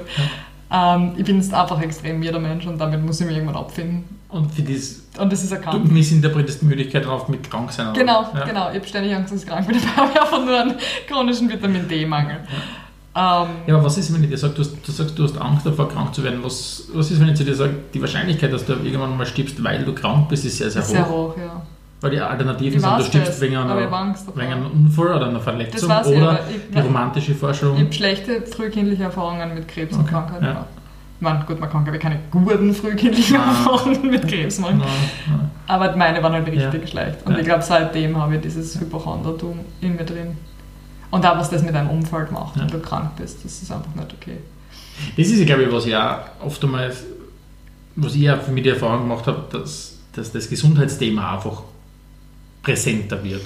Ähm, 0.71 1.13
ich 1.17 1.25
bin 1.25 1.37
jetzt 1.37 1.53
einfach 1.53 1.81
extrem 1.81 2.21
jeder 2.21 2.39
Mensch 2.39 2.67
und 2.67 2.77
damit 2.77 3.03
muss 3.03 3.19
ich 3.19 3.25
mich 3.25 3.35
irgendwann 3.35 3.57
abfinden. 3.57 4.19
Und 4.29 4.53
für 4.53 4.61
das, 4.61 5.01
Und 5.17 5.31
das 5.33 5.41
ist 5.43 5.51
du 5.51 5.55
erkannt. 5.55 5.91
missinterpretierst 5.91 6.61
Müdigkeit 6.61 7.07
oft 7.07 7.27
mit 7.29 7.49
krank 7.49 7.71
sein. 7.71 7.87
oder? 7.87 7.99
Genau, 7.99 8.21
ja. 8.35 8.45
genau. 8.45 8.69
Ich 8.69 8.75
habe 8.75 8.87
ständig 8.87 9.15
Angst, 9.15 9.33
dass 9.33 9.41
ich 9.43 9.49
krank 9.49 9.65
bin. 9.67 9.75
Ich 9.79 9.95
habe 9.97 10.11
einfach 10.21 10.45
nur 10.45 10.59
einen 10.59 10.75
chronischen 11.07 11.49
Vitamin 11.49 11.87
D-Mangel. 11.87 12.37
Ähm, 13.15 13.47
Ja, 13.65 13.73
aber 13.75 13.83
was 13.85 13.97
ist, 13.97 14.13
wenn 14.13 14.23
ich 14.23 14.29
dir 14.29 14.37
sage, 14.37 14.53
du, 14.53 14.63
du 14.63 14.91
sagst, 14.91 15.17
du 15.17 15.23
hast 15.23 15.37
Angst 15.41 15.65
davor, 15.65 15.89
krank 15.89 16.13
zu 16.13 16.23
werden? 16.23 16.39
Was, 16.43 16.83
was 16.93 17.09
ist, 17.09 17.19
wenn 17.19 17.29
ich 17.29 17.35
zu 17.35 17.43
dir 17.43 17.55
sage, 17.55 17.73
die 17.91 17.99
Wahrscheinlichkeit, 17.99 18.53
dass 18.53 18.63
du 18.65 18.73
irgendwann 18.73 19.17
mal 19.17 19.25
stirbst, 19.25 19.63
weil 19.63 19.83
du 19.83 19.93
krank 19.95 20.29
bist, 20.29 20.45
ist 20.45 20.57
sehr, 20.57 20.69
sehr 20.69 20.83
hoch? 20.83 20.87
sehr 20.87 21.09
hoch, 21.09 21.35
ja. 21.37 21.61
Weil 22.01 22.11
die 22.11 22.19
Alternativen 22.21 22.77
Ich 22.77 22.81
sind, 22.81 22.97
du 22.99 23.03
stirbst 23.03 23.41
wegen, 23.41 23.53
ich 23.53 23.59
einer, 23.59 23.75
wegen 24.35 24.51
einem 24.53 24.65
Unfall 24.71 25.07
oder 25.15 25.27
einer 25.27 25.39
Verletzung 25.41 25.89
ich, 25.89 26.07
oder 26.07 26.29
aber 26.29 26.39
die 26.73 26.77
ich, 26.79 26.83
romantische 26.85 27.31
ich 27.33 27.37
Vorstellung. 27.37 27.77
habe 27.77 27.91
schlechte 27.91 28.41
frühkindliche 28.43 29.03
Erfahrungen 29.03 29.53
mit 29.53 29.67
Krebs 29.67 29.95
und 29.95 30.01
Okay, 30.03 30.11
Krankheiten. 30.11 30.45
ja. 30.45 30.65
Ich 31.17 31.21
meine, 31.21 31.43
gut, 31.45 31.59
man 31.59 31.69
kann 31.69 31.83
glaube 31.83 31.97
ich 31.97 32.03
keine 32.03 32.19
guten 32.31 32.73
frühkindlichen 32.73 33.35
Nein. 33.37 33.47
Erfahrungen 33.49 34.09
mit 34.09 34.25
Krebs 34.29 34.59
machen. 34.59 34.77
Nein, 34.77 34.87
nein. 35.29 35.51
Aber 35.67 35.93
meine 35.97 36.23
waren 36.23 36.31
halt 36.31 36.47
richtig 36.47 36.81
Ja. 36.81 36.87
schlecht. 36.87 37.17
Und 37.25 37.33
Ja. 37.33 37.39
ich 37.39 37.45
glaube, 37.45 37.61
seitdem 37.63 38.15
habe 38.15 38.35
ich 38.35 38.41
dieses 38.41 38.79
Hypochondertum 38.79 39.59
in 39.81 39.97
mir 39.97 40.05
drin. 40.05 40.37
Und 41.11 41.25
auch, 41.25 41.37
was 41.37 41.49
das 41.49 41.63
mit 41.63 41.75
deinem 41.75 41.89
Umfeld 41.89 42.31
macht, 42.31 42.55
Ja. 42.55 42.61
wenn 42.61 42.69
du 42.69 42.79
krank 42.79 43.17
bist, 43.17 43.43
das 43.43 43.61
ist 43.61 43.69
einfach 43.69 43.93
nicht 43.95 44.13
okay. 44.13 44.37
Das 45.17 45.27
ist, 45.27 45.45
glaube 45.45 45.63
ich, 45.63 45.71
was 45.73 45.85
ich 45.85 45.95
auch 45.97 46.19
oft 46.45 46.63
einmal, 46.63 46.93
was 47.97 48.15
ich 48.15 48.31
auch 48.31 48.39
für 48.39 48.51
mich 48.51 48.63
die 48.63 48.69
Erfahrung 48.69 49.01
gemacht 49.01 49.27
habe, 49.27 49.43
dass, 49.51 49.97
dass 50.13 50.31
das 50.31 50.49
Gesundheitsthema 50.49 51.35
einfach 51.35 51.63
präsenter 52.61 53.23
wird. 53.23 53.41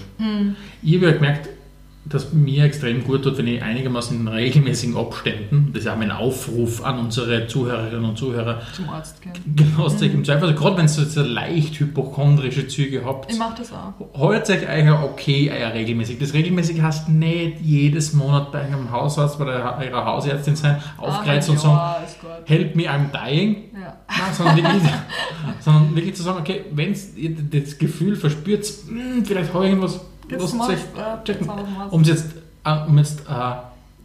Ich 0.82 0.96
habe 0.96 1.06
ja 1.06 1.12
gemerkt, 1.12 1.50
dass 2.06 2.34
mir 2.34 2.66
extrem 2.66 3.04
gut 3.06 3.24
tut, 3.24 3.38
wenn 3.38 3.48
ich 3.48 3.64
einigermaßen 3.64 4.20
in 4.20 4.28
regelmäßigen 4.28 4.98
Abständen, 4.98 5.72
das 5.74 5.84
ist 5.84 5.90
auch 5.90 5.96
mein 5.96 6.12
Aufruf 6.12 6.84
an 6.84 7.00
unsere 7.00 7.48
Zuhörerinnen 7.48 8.04
und 8.04 8.18
Zuhörer, 8.18 8.62
Zum 8.74 8.90
Arzt 8.90 9.22
gehen. 9.22 9.32
genau, 9.56 9.90
mhm. 9.90 10.04
im 10.04 10.26
Zweifel, 10.26 10.50
also 10.50 10.60
gerade 10.60 10.78
wenn 10.78 10.86
ihr 10.86 10.90
so 10.90 11.22
leicht 11.22 11.80
hypochondrische 11.80 12.68
Züge 12.68 13.06
habt, 13.06 13.32
Ich 13.32 13.40
mache 13.40 13.56
das 13.58 13.72
auch. 13.72 13.94
Holt 14.16 14.50
euch 14.50 14.68
euer 14.68 15.02
okay, 15.04 15.50
euer 15.56 15.74
regelmäßig. 15.74 16.20
Das 16.20 16.34
regelmäßig 16.34 16.82
heißt 16.82 17.08
nicht 17.08 17.62
jedes 17.62 18.14
Monat 18.14 18.52
bei 18.52 18.68
eurem 18.68 18.92
Hausarzt, 18.92 19.40
bei 19.40 19.46
der, 19.46 19.78
eurer 19.78 20.06
Hausärztin 20.06 20.58
sein, 20.58 20.84
aufkreuzen 20.98 21.54
und 21.54 21.60
sagen, 21.60 21.76
ja, 21.76 22.04
help 22.46 22.76
me, 22.76 22.84
I'm 22.84 23.12
dying. 23.12 23.72
Ja. 23.74 23.98
Nein, 24.08 24.34
sondern, 24.34 24.58
wirklich, 24.58 24.84
sondern 25.62 25.96
wirklich 25.96 26.16
zu 26.16 26.24
sagen, 26.24 26.40
okay, 26.40 26.66
wenn 26.72 26.96
ihr 27.16 27.62
das 27.62 27.78
Gefühl 27.78 28.16
verspürt, 28.18 28.66
hm, 28.66 29.24
vielleicht 29.26 29.54
habe 29.54 29.66
ich 29.66 29.72
irgendwas, 29.72 30.02
Auch 30.40 30.46
zum 30.46 30.62
Arzt. 30.62 30.86
Um 31.92 32.04
jetzt, 32.04 32.26
äh, 32.66 32.76
um 32.88 32.98
jetzt 32.98 33.22
äh, 33.22 33.34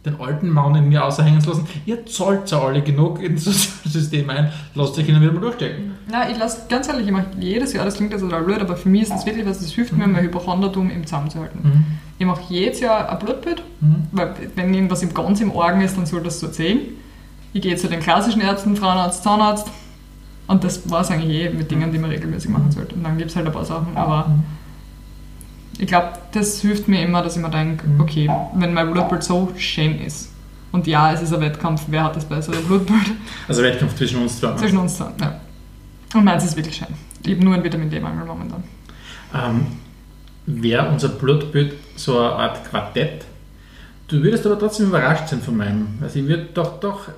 den 0.05 0.19
alten 0.21 0.49
Mann 0.49 0.75
in 0.75 0.87
mir 0.89 1.03
außerhängen 1.03 1.41
zu 1.41 1.49
lassen, 1.49 1.67
ihr 1.85 2.05
zahlt 2.05 2.49
ja 2.51 2.59
alle 2.61 2.81
genug 2.81 3.21
ins 3.21 3.43
Sozialsystem 3.45 4.29
ein, 4.29 4.51
lasst 4.75 4.97
euch 4.97 5.07
ihn 5.09 5.19
wieder 5.21 5.31
mal 5.33 5.41
durchstecken. 5.41 5.91
Nein, 6.09 6.31
ich 6.31 6.37
lasse 6.37 6.61
ganz 6.69 6.87
ehrlich, 6.87 7.05
ich 7.07 7.11
mache 7.11 7.25
jedes 7.39 7.73
Jahr, 7.73 7.85
das 7.85 7.95
klingt 7.95 8.11
jetzt 8.11 8.21
total 8.21 8.43
blöd, 8.43 8.59
aber 8.61 8.75
für 8.77 8.89
mich 8.89 9.03
ist 9.03 9.11
das 9.11 9.25
wirklich 9.25 9.45
was, 9.45 9.59
das 9.59 9.71
hilft 9.71 9.91
mir, 9.93 10.07
mein 10.07 10.23
Hypochondertum 10.23 10.89
im 10.89 11.05
Zaum 11.05 11.29
zu 11.29 11.39
halten. 11.39 11.59
Mhm. 11.63 11.85
Ich 12.17 12.25
mache 12.25 12.41
jedes 12.49 12.79
Jahr 12.79 13.09
ein 13.09 13.19
Blutbild, 13.19 13.61
Mhm. 13.81 14.07
weil 14.11 14.33
wenn 14.55 14.73
irgendwas 14.73 15.01
im 15.03 15.13
ganz 15.13 15.41
im 15.41 15.51
Orgen 15.51 15.81
ist, 15.81 15.97
dann 15.97 16.05
soll 16.05 16.21
das 16.23 16.39
so 16.39 16.47
erzählen. 16.47 16.79
Ich 17.53 17.61
gehe 17.61 17.75
zu 17.75 17.87
den 17.87 17.99
klassischen 17.99 18.41
Ärzten, 18.41 18.75
Frauenarzt, 18.75 19.23
Zahnarzt 19.23 19.67
und 20.47 20.63
das 20.63 20.89
war 20.89 21.01
es 21.01 21.11
eigentlich 21.11 21.29
eh 21.41 21.49
mit 21.49 21.69
Dingen, 21.71 21.91
die 21.91 21.97
man 21.99 22.09
regelmäßig 22.09 22.49
machen 22.51 22.71
sollte. 22.71 22.95
Und 22.95 23.03
dann 23.03 23.17
gibt 23.17 23.31
es 23.31 23.35
halt 23.35 23.45
ein 23.47 23.51
paar 23.53 23.65
Sachen, 23.65 23.95
aber 23.97 24.27
Mhm. 24.29 24.43
Ich 25.79 25.87
glaube, 25.87 26.09
das 26.33 26.61
hilft 26.61 26.87
mir 26.87 27.01
immer, 27.03 27.21
dass 27.23 27.35
ich 27.35 27.41
mir 27.41 27.49
denke, 27.49 27.87
Mhm. 27.87 28.01
okay, 28.01 28.29
wenn 28.55 28.73
mein 28.73 28.91
Blutbild 28.91 29.23
so 29.23 29.51
schön 29.57 29.99
ist 30.01 30.29
und 30.71 30.85
ja, 30.87 31.11
es 31.13 31.21
ist 31.21 31.33
ein 31.33 31.41
Wettkampf, 31.41 31.83
wer 31.87 32.03
hat 32.03 32.15
das 32.15 32.25
bessere 32.25 32.57
Blutbild? 32.57 33.11
Also 33.47 33.63
Wettkampf 33.63 33.95
zwischen 33.95 34.21
uns 34.21 34.39
zwei. 34.39 34.55
Zwischen 34.55 34.77
uns 34.77 34.97
zwei, 34.97 35.07
ja. 35.19 35.39
Und 36.13 36.23
meins 36.25 36.43
ist 36.43 36.55
wirklich 36.55 36.75
schön. 36.75 36.87
Ich 37.25 37.33
habe 37.33 37.43
nur 37.43 37.53
einen 37.55 37.63
Vitamin 37.63 37.89
D-Mangel 37.89 38.25
momentan. 38.25 38.63
ähm, 39.33 39.65
wäre 40.45 40.89
unser 40.89 41.09
Blutbild 41.09 41.73
so 41.95 42.17
eine 42.19 42.31
Art 42.31 42.69
Quartett. 42.69 43.25
Du 44.07 44.21
würdest 44.23 44.45
aber 44.47 44.57
trotzdem 44.57 44.87
überrascht 44.87 45.27
sein 45.27 45.39
von 45.41 45.55
meinem. 45.55 45.87
Also 46.01 46.17
ich 46.19 46.27
würde 46.27 46.47
doch, 46.53 46.79
doch, 46.79 47.09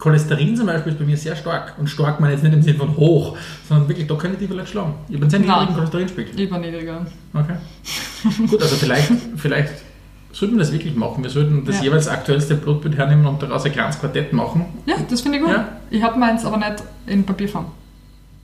Cholesterin 0.00 0.56
zum 0.56 0.66
Beispiel 0.66 0.92
ist 0.92 0.98
bei 0.98 1.04
mir 1.04 1.16
sehr 1.16 1.36
stark. 1.36 1.74
Und 1.78 1.86
stark 1.88 2.20
meine 2.20 2.32
ich 2.34 2.38
jetzt 2.40 2.44
nicht 2.48 2.56
im 2.56 2.62
Sinne 2.62 2.78
von 2.78 2.96
hoch, 2.96 3.36
sondern 3.68 3.86
wirklich, 3.86 4.06
da 4.08 4.14
ich 4.14 4.38
die 4.38 4.46
vielleicht 4.48 4.70
schlagen. 4.70 4.94
Ich 5.08 5.14
habe 5.14 5.22
einen 5.24 5.30
sehr 5.30 5.40
niedrigen 5.40 5.74
Cholesterinspiegel. 5.74 6.34
Lieber 6.34 6.58
niedriger. 6.58 7.06
Okay. 7.34 7.56
Gut, 8.48 8.62
also 8.62 8.76
vielleicht, 8.76 9.12
vielleicht 9.36 9.74
sollten 10.32 10.54
wir 10.56 10.60
das 10.60 10.72
wirklich 10.72 10.96
machen. 10.96 11.22
Wir 11.22 11.30
sollten 11.30 11.66
das 11.66 11.76
Ja. 11.76 11.82
jeweils 11.84 12.08
aktuellste 12.08 12.54
Blutbild 12.54 12.96
hernehmen 12.96 13.26
und 13.26 13.42
daraus 13.42 13.64
ein 13.66 13.72
kleines 13.72 14.00
Quartett 14.00 14.32
machen. 14.32 14.64
Ja, 14.86 14.96
das 15.08 15.20
finde 15.20 15.36
ich 15.38 15.44
gut. 15.44 15.52
Ja. 15.52 15.68
Ich 15.90 16.02
habe 16.02 16.18
meins 16.18 16.44
aber 16.46 16.56
nicht 16.56 16.82
in 17.06 17.24
Papierform. 17.24 17.66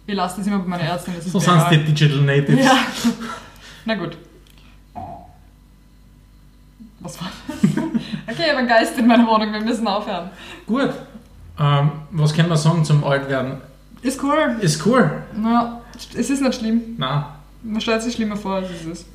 Ich 0.07 0.15
lasse 0.15 0.37
das 0.39 0.47
immer 0.47 0.59
bei 0.59 0.69
meiner 0.69 0.85
Ärztin. 0.85 1.15
Das 1.17 1.25
ist 1.25 1.33
So 1.33 1.39
sind 1.41 1.57
es 1.57 1.69
die. 1.71 1.79
Digital 1.85 2.21
Natives. 2.21 2.65
Ja. 2.65 2.77
Na 3.87 3.95
gut. 3.95 4.17
Was 7.01 7.19
war 7.21 7.31
das? 7.49 7.57
Okay, 8.29 8.43
ich 8.43 8.49
habe 8.49 8.59
einen 8.59 8.69
Geist 8.69 8.99
in 8.99 9.07
meiner 9.07 9.25
Wohnung, 9.27 9.53
wir 9.53 9.61
müssen 9.61 9.87
aufhören. 9.87 10.31
Gut. 10.67 10.91
Ähm, 11.59 11.91
was 12.11 12.35
können 12.35 12.49
wir 12.49 12.57
sagen 12.57 12.85
zum 12.85 13.03
Altwerden? 13.05 13.55
Ist 14.03 14.23
cool. 14.23 14.57
Ist 14.61 14.85
cool. 14.87 15.11
Ja, 15.43 15.81
es 16.15 16.31
ist 16.31 16.43
nicht 16.43 16.55
schlimm. 16.59 16.81
Nein. 16.99 17.25
Man 17.63 17.81
stellt 17.81 18.03
sich 18.03 18.15
schlimmer 18.15 18.37
vor, 18.37 18.57
als 18.57 18.69
es 18.71 18.87
ist. 18.87 19.07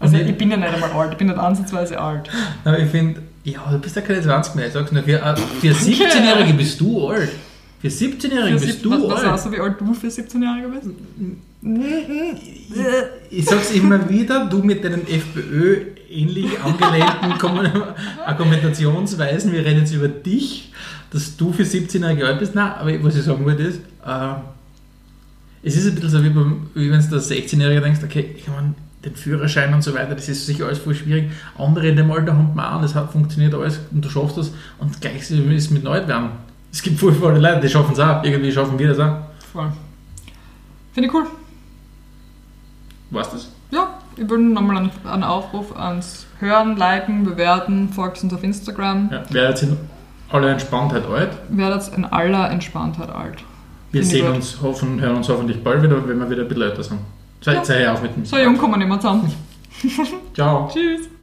Also 0.00 0.16
ich- 0.16 0.28
ich 0.28 0.36
bin 0.36 0.50
ja 0.50 0.56
nicht 0.56 0.68
einmal 0.74 0.90
alt, 0.90 1.12
ich 1.12 1.18
bin 1.18 1.28
nicht 1.28 1.38
ansatzweise 1.38 1.98
alt. 2.00 2.28
Aber 2.64 2.78
ich 2.78 2.90
finde, 2.90 3.22
ja, 3.44 3.60
du 3.70 3.78
bist 3.78 3.94
ja 3.94 4.02
keine 4.02 4.20
20 4.20 4.56
mehr. 4.56 4.66
Ich 4.66 4.72
sag's 4.72 4.90
nur, 4.92 5.02
für, 5.04 5.12
äh, 5.22 5.36
für 5.36 5.72
17-Jährige 5.72 6.54
bist 6.54 6.80
du 6.80 7.06
alt. 7.08 7.30
Für 7.80 7.88
17-Jährige 7.88 8.58
Für 8.58 8.66
bist 8.66 8.78
sieb- 8.80 8.82
du 8.82 8.90
was, 8.90 9.02
was 9.04 9.12
alt. 9.20 9.22
sagst 9.26 9.46
du, 9.46 9.52
wie 9.52 9.60
alt 9.60 9.80
du 9.80 9.94
für 9.94 10.08
17-Jährige 10.08 10.68
bist? 10.68 10.88
Ich, 13.30 13.38
ich 13.38 13.44
sag's 13.44 13.70
immer 13.70 14.08
wieder, 14.10 14.46
du 14.46 14.58
mit 14.62 14.84
deinen 14.84 15.06
FPÖ-ähnlich 15.06 16.60
angelehnten 16.60 17.38
Kommun- 17.38 17.70
Argumentationsweisen, 18.26 19.52
wir 19.52 19.64
reden 19.64 19.80
jetzt 19.80 19.94
über 19.94 20.08
dich, 20.08 20.72
dass 21.12 21.36
du 21.36 21.52
für 21.52 21.62
17-Jährige 21.62 22.26
alt 22.26 22.38
bist. 22.38 22.54
Nein, 22.54 22.72
aber 22.72 23.04
was 23.04 23.16
ich 23.16 23.22
sagen 23.22 23.44
wollte 23.44 23.62
ist, 23.62 23.80
äh, 24.04 24.34
es 25.62 25.76
ist 25.76 25.86
ein 25.86 25.94
bisschen 25.94 26.10
so 26.10 26.24
wie, 26.24 26.30
beim, 26.30 26.70
wie 26.74 26.90
wenn 26.90 27.08
du 27.08 27.14
als 27.14 27.30
16-Jähriger 27.30 27.80
denkst, 27.80 28.00
okay, 28.02 28.34
ich 28.36 28.48
meine, 28.48 28.74
den 29.04 29.14
Führerschein 29.14 29.74
und 29.74 29.82
so 29.82 29.94
weiter, 29.94 30.14
das 30.14 30.28
ist 30.28 30.46
sicher 30.46 30.66
alles 30.66 30.78
voll 30.78 30.94
schwierig. 30.94 31.30
Andere 31.58 31.88
in 31.88 31.96
dem 31.96 32.10
Alter 32.10 32.32
haben 32.32 32.54
wir 32.54 32.74
auch, 32.74 32.80
das 32.80 32.94
hat 32.94 33.12
funktioniert 33.12 33.54
alles 33.54 33.80
und 33.90 34.04
du 34.04 34.08
schaffst 34.08 34.38
das. 34.38 34.52
Und 34.78 35.00
gleich 35.00 35.18
ist 35.18 35.30
es 35.30 35.70
mit 35.70 35.84
Neuwerden. 35.84 36.30
Es 36.72 36.82
gibt 36.82 36.98
voll 36.98 37.12
viele 37.12 37.38
Leute, 37.38 37.60
die 37.60 37.68
schaffen 37.68 37.92
es 37.92 37.98
auch. 37.98 38.24
Irgendwie 38.24 38.50
schaffen 38.50 38.78
wir 38.78 38.88
das 38.88 38.98
auch. 38.98 39.16
Voll. 39.52 39.72
Finde 40.92 41.08
ich 41.08 41.14
cool. 41.14 41.26
Du 43.10 43.18
das? 43.18 43.50
Ja, 43.70 43.98
ich 44.16 44.28
würde 44.28 44.42
nochmal 44.42 44.78
einen, 44.78 44.90
einen 45.04 45.24
Aufruf 45.24 45.76
ans 45.76 46.26
Hören, 46.38 46.76
Liken, 46.76 47.24
Bewerten, 47.24 47.90
folgt 47.90 48.22
uns 48.22 48.32
auf 48.32 48.42
Instagram. 48.42 49.10
Ja, 49.12 49.22
wer 49.30 49.50
jetzt 49.50 49.62
in 49.62 49.76
aller 50.32 50.48
Entspanntheit 50.50 51.04
alt. 51.06 51.30
Werdet 51.50 51.88
in 51.96 52.04
aller 52.04 52.50
Entspanntheit 52.50 53.10
alt. 53.10 53.44
Wir 53.90 54.04
sehen 54.04 54.26
gut. 54.26 54.36
uns, 54.36 54.60
hoffen, 54.62 55.00
hören 55.00 55.16
uns 55.16 55.28
hoffentlich 55.28 55.62
bald 55.62 55.82
wieder, 55.82 55.96
wenn 56.08 56.18
wir 56.18 56.30
wieder 56.30 56.42
ein 56.42 56.48
bisschen 56.48 56.62
älter 56.62 56.82
sind. 56.82 56.98
Seid 57.40 57.56
Ja. 57.56 57.64
sei 57.64 57.90
auf 57.90 58.02
mit 58.02 58.16
dem. 58.16 58.24
So 58.24 58.38
jung 58.38 58.56
kommen 58.56 58.74
wir 58.74 58.78
nicht 58.78 58.88
mehr 58.88 59.00
zusammen. 59.00 59.32
Ciao. 60.34 60.70
Tschüss. 60.72 61.08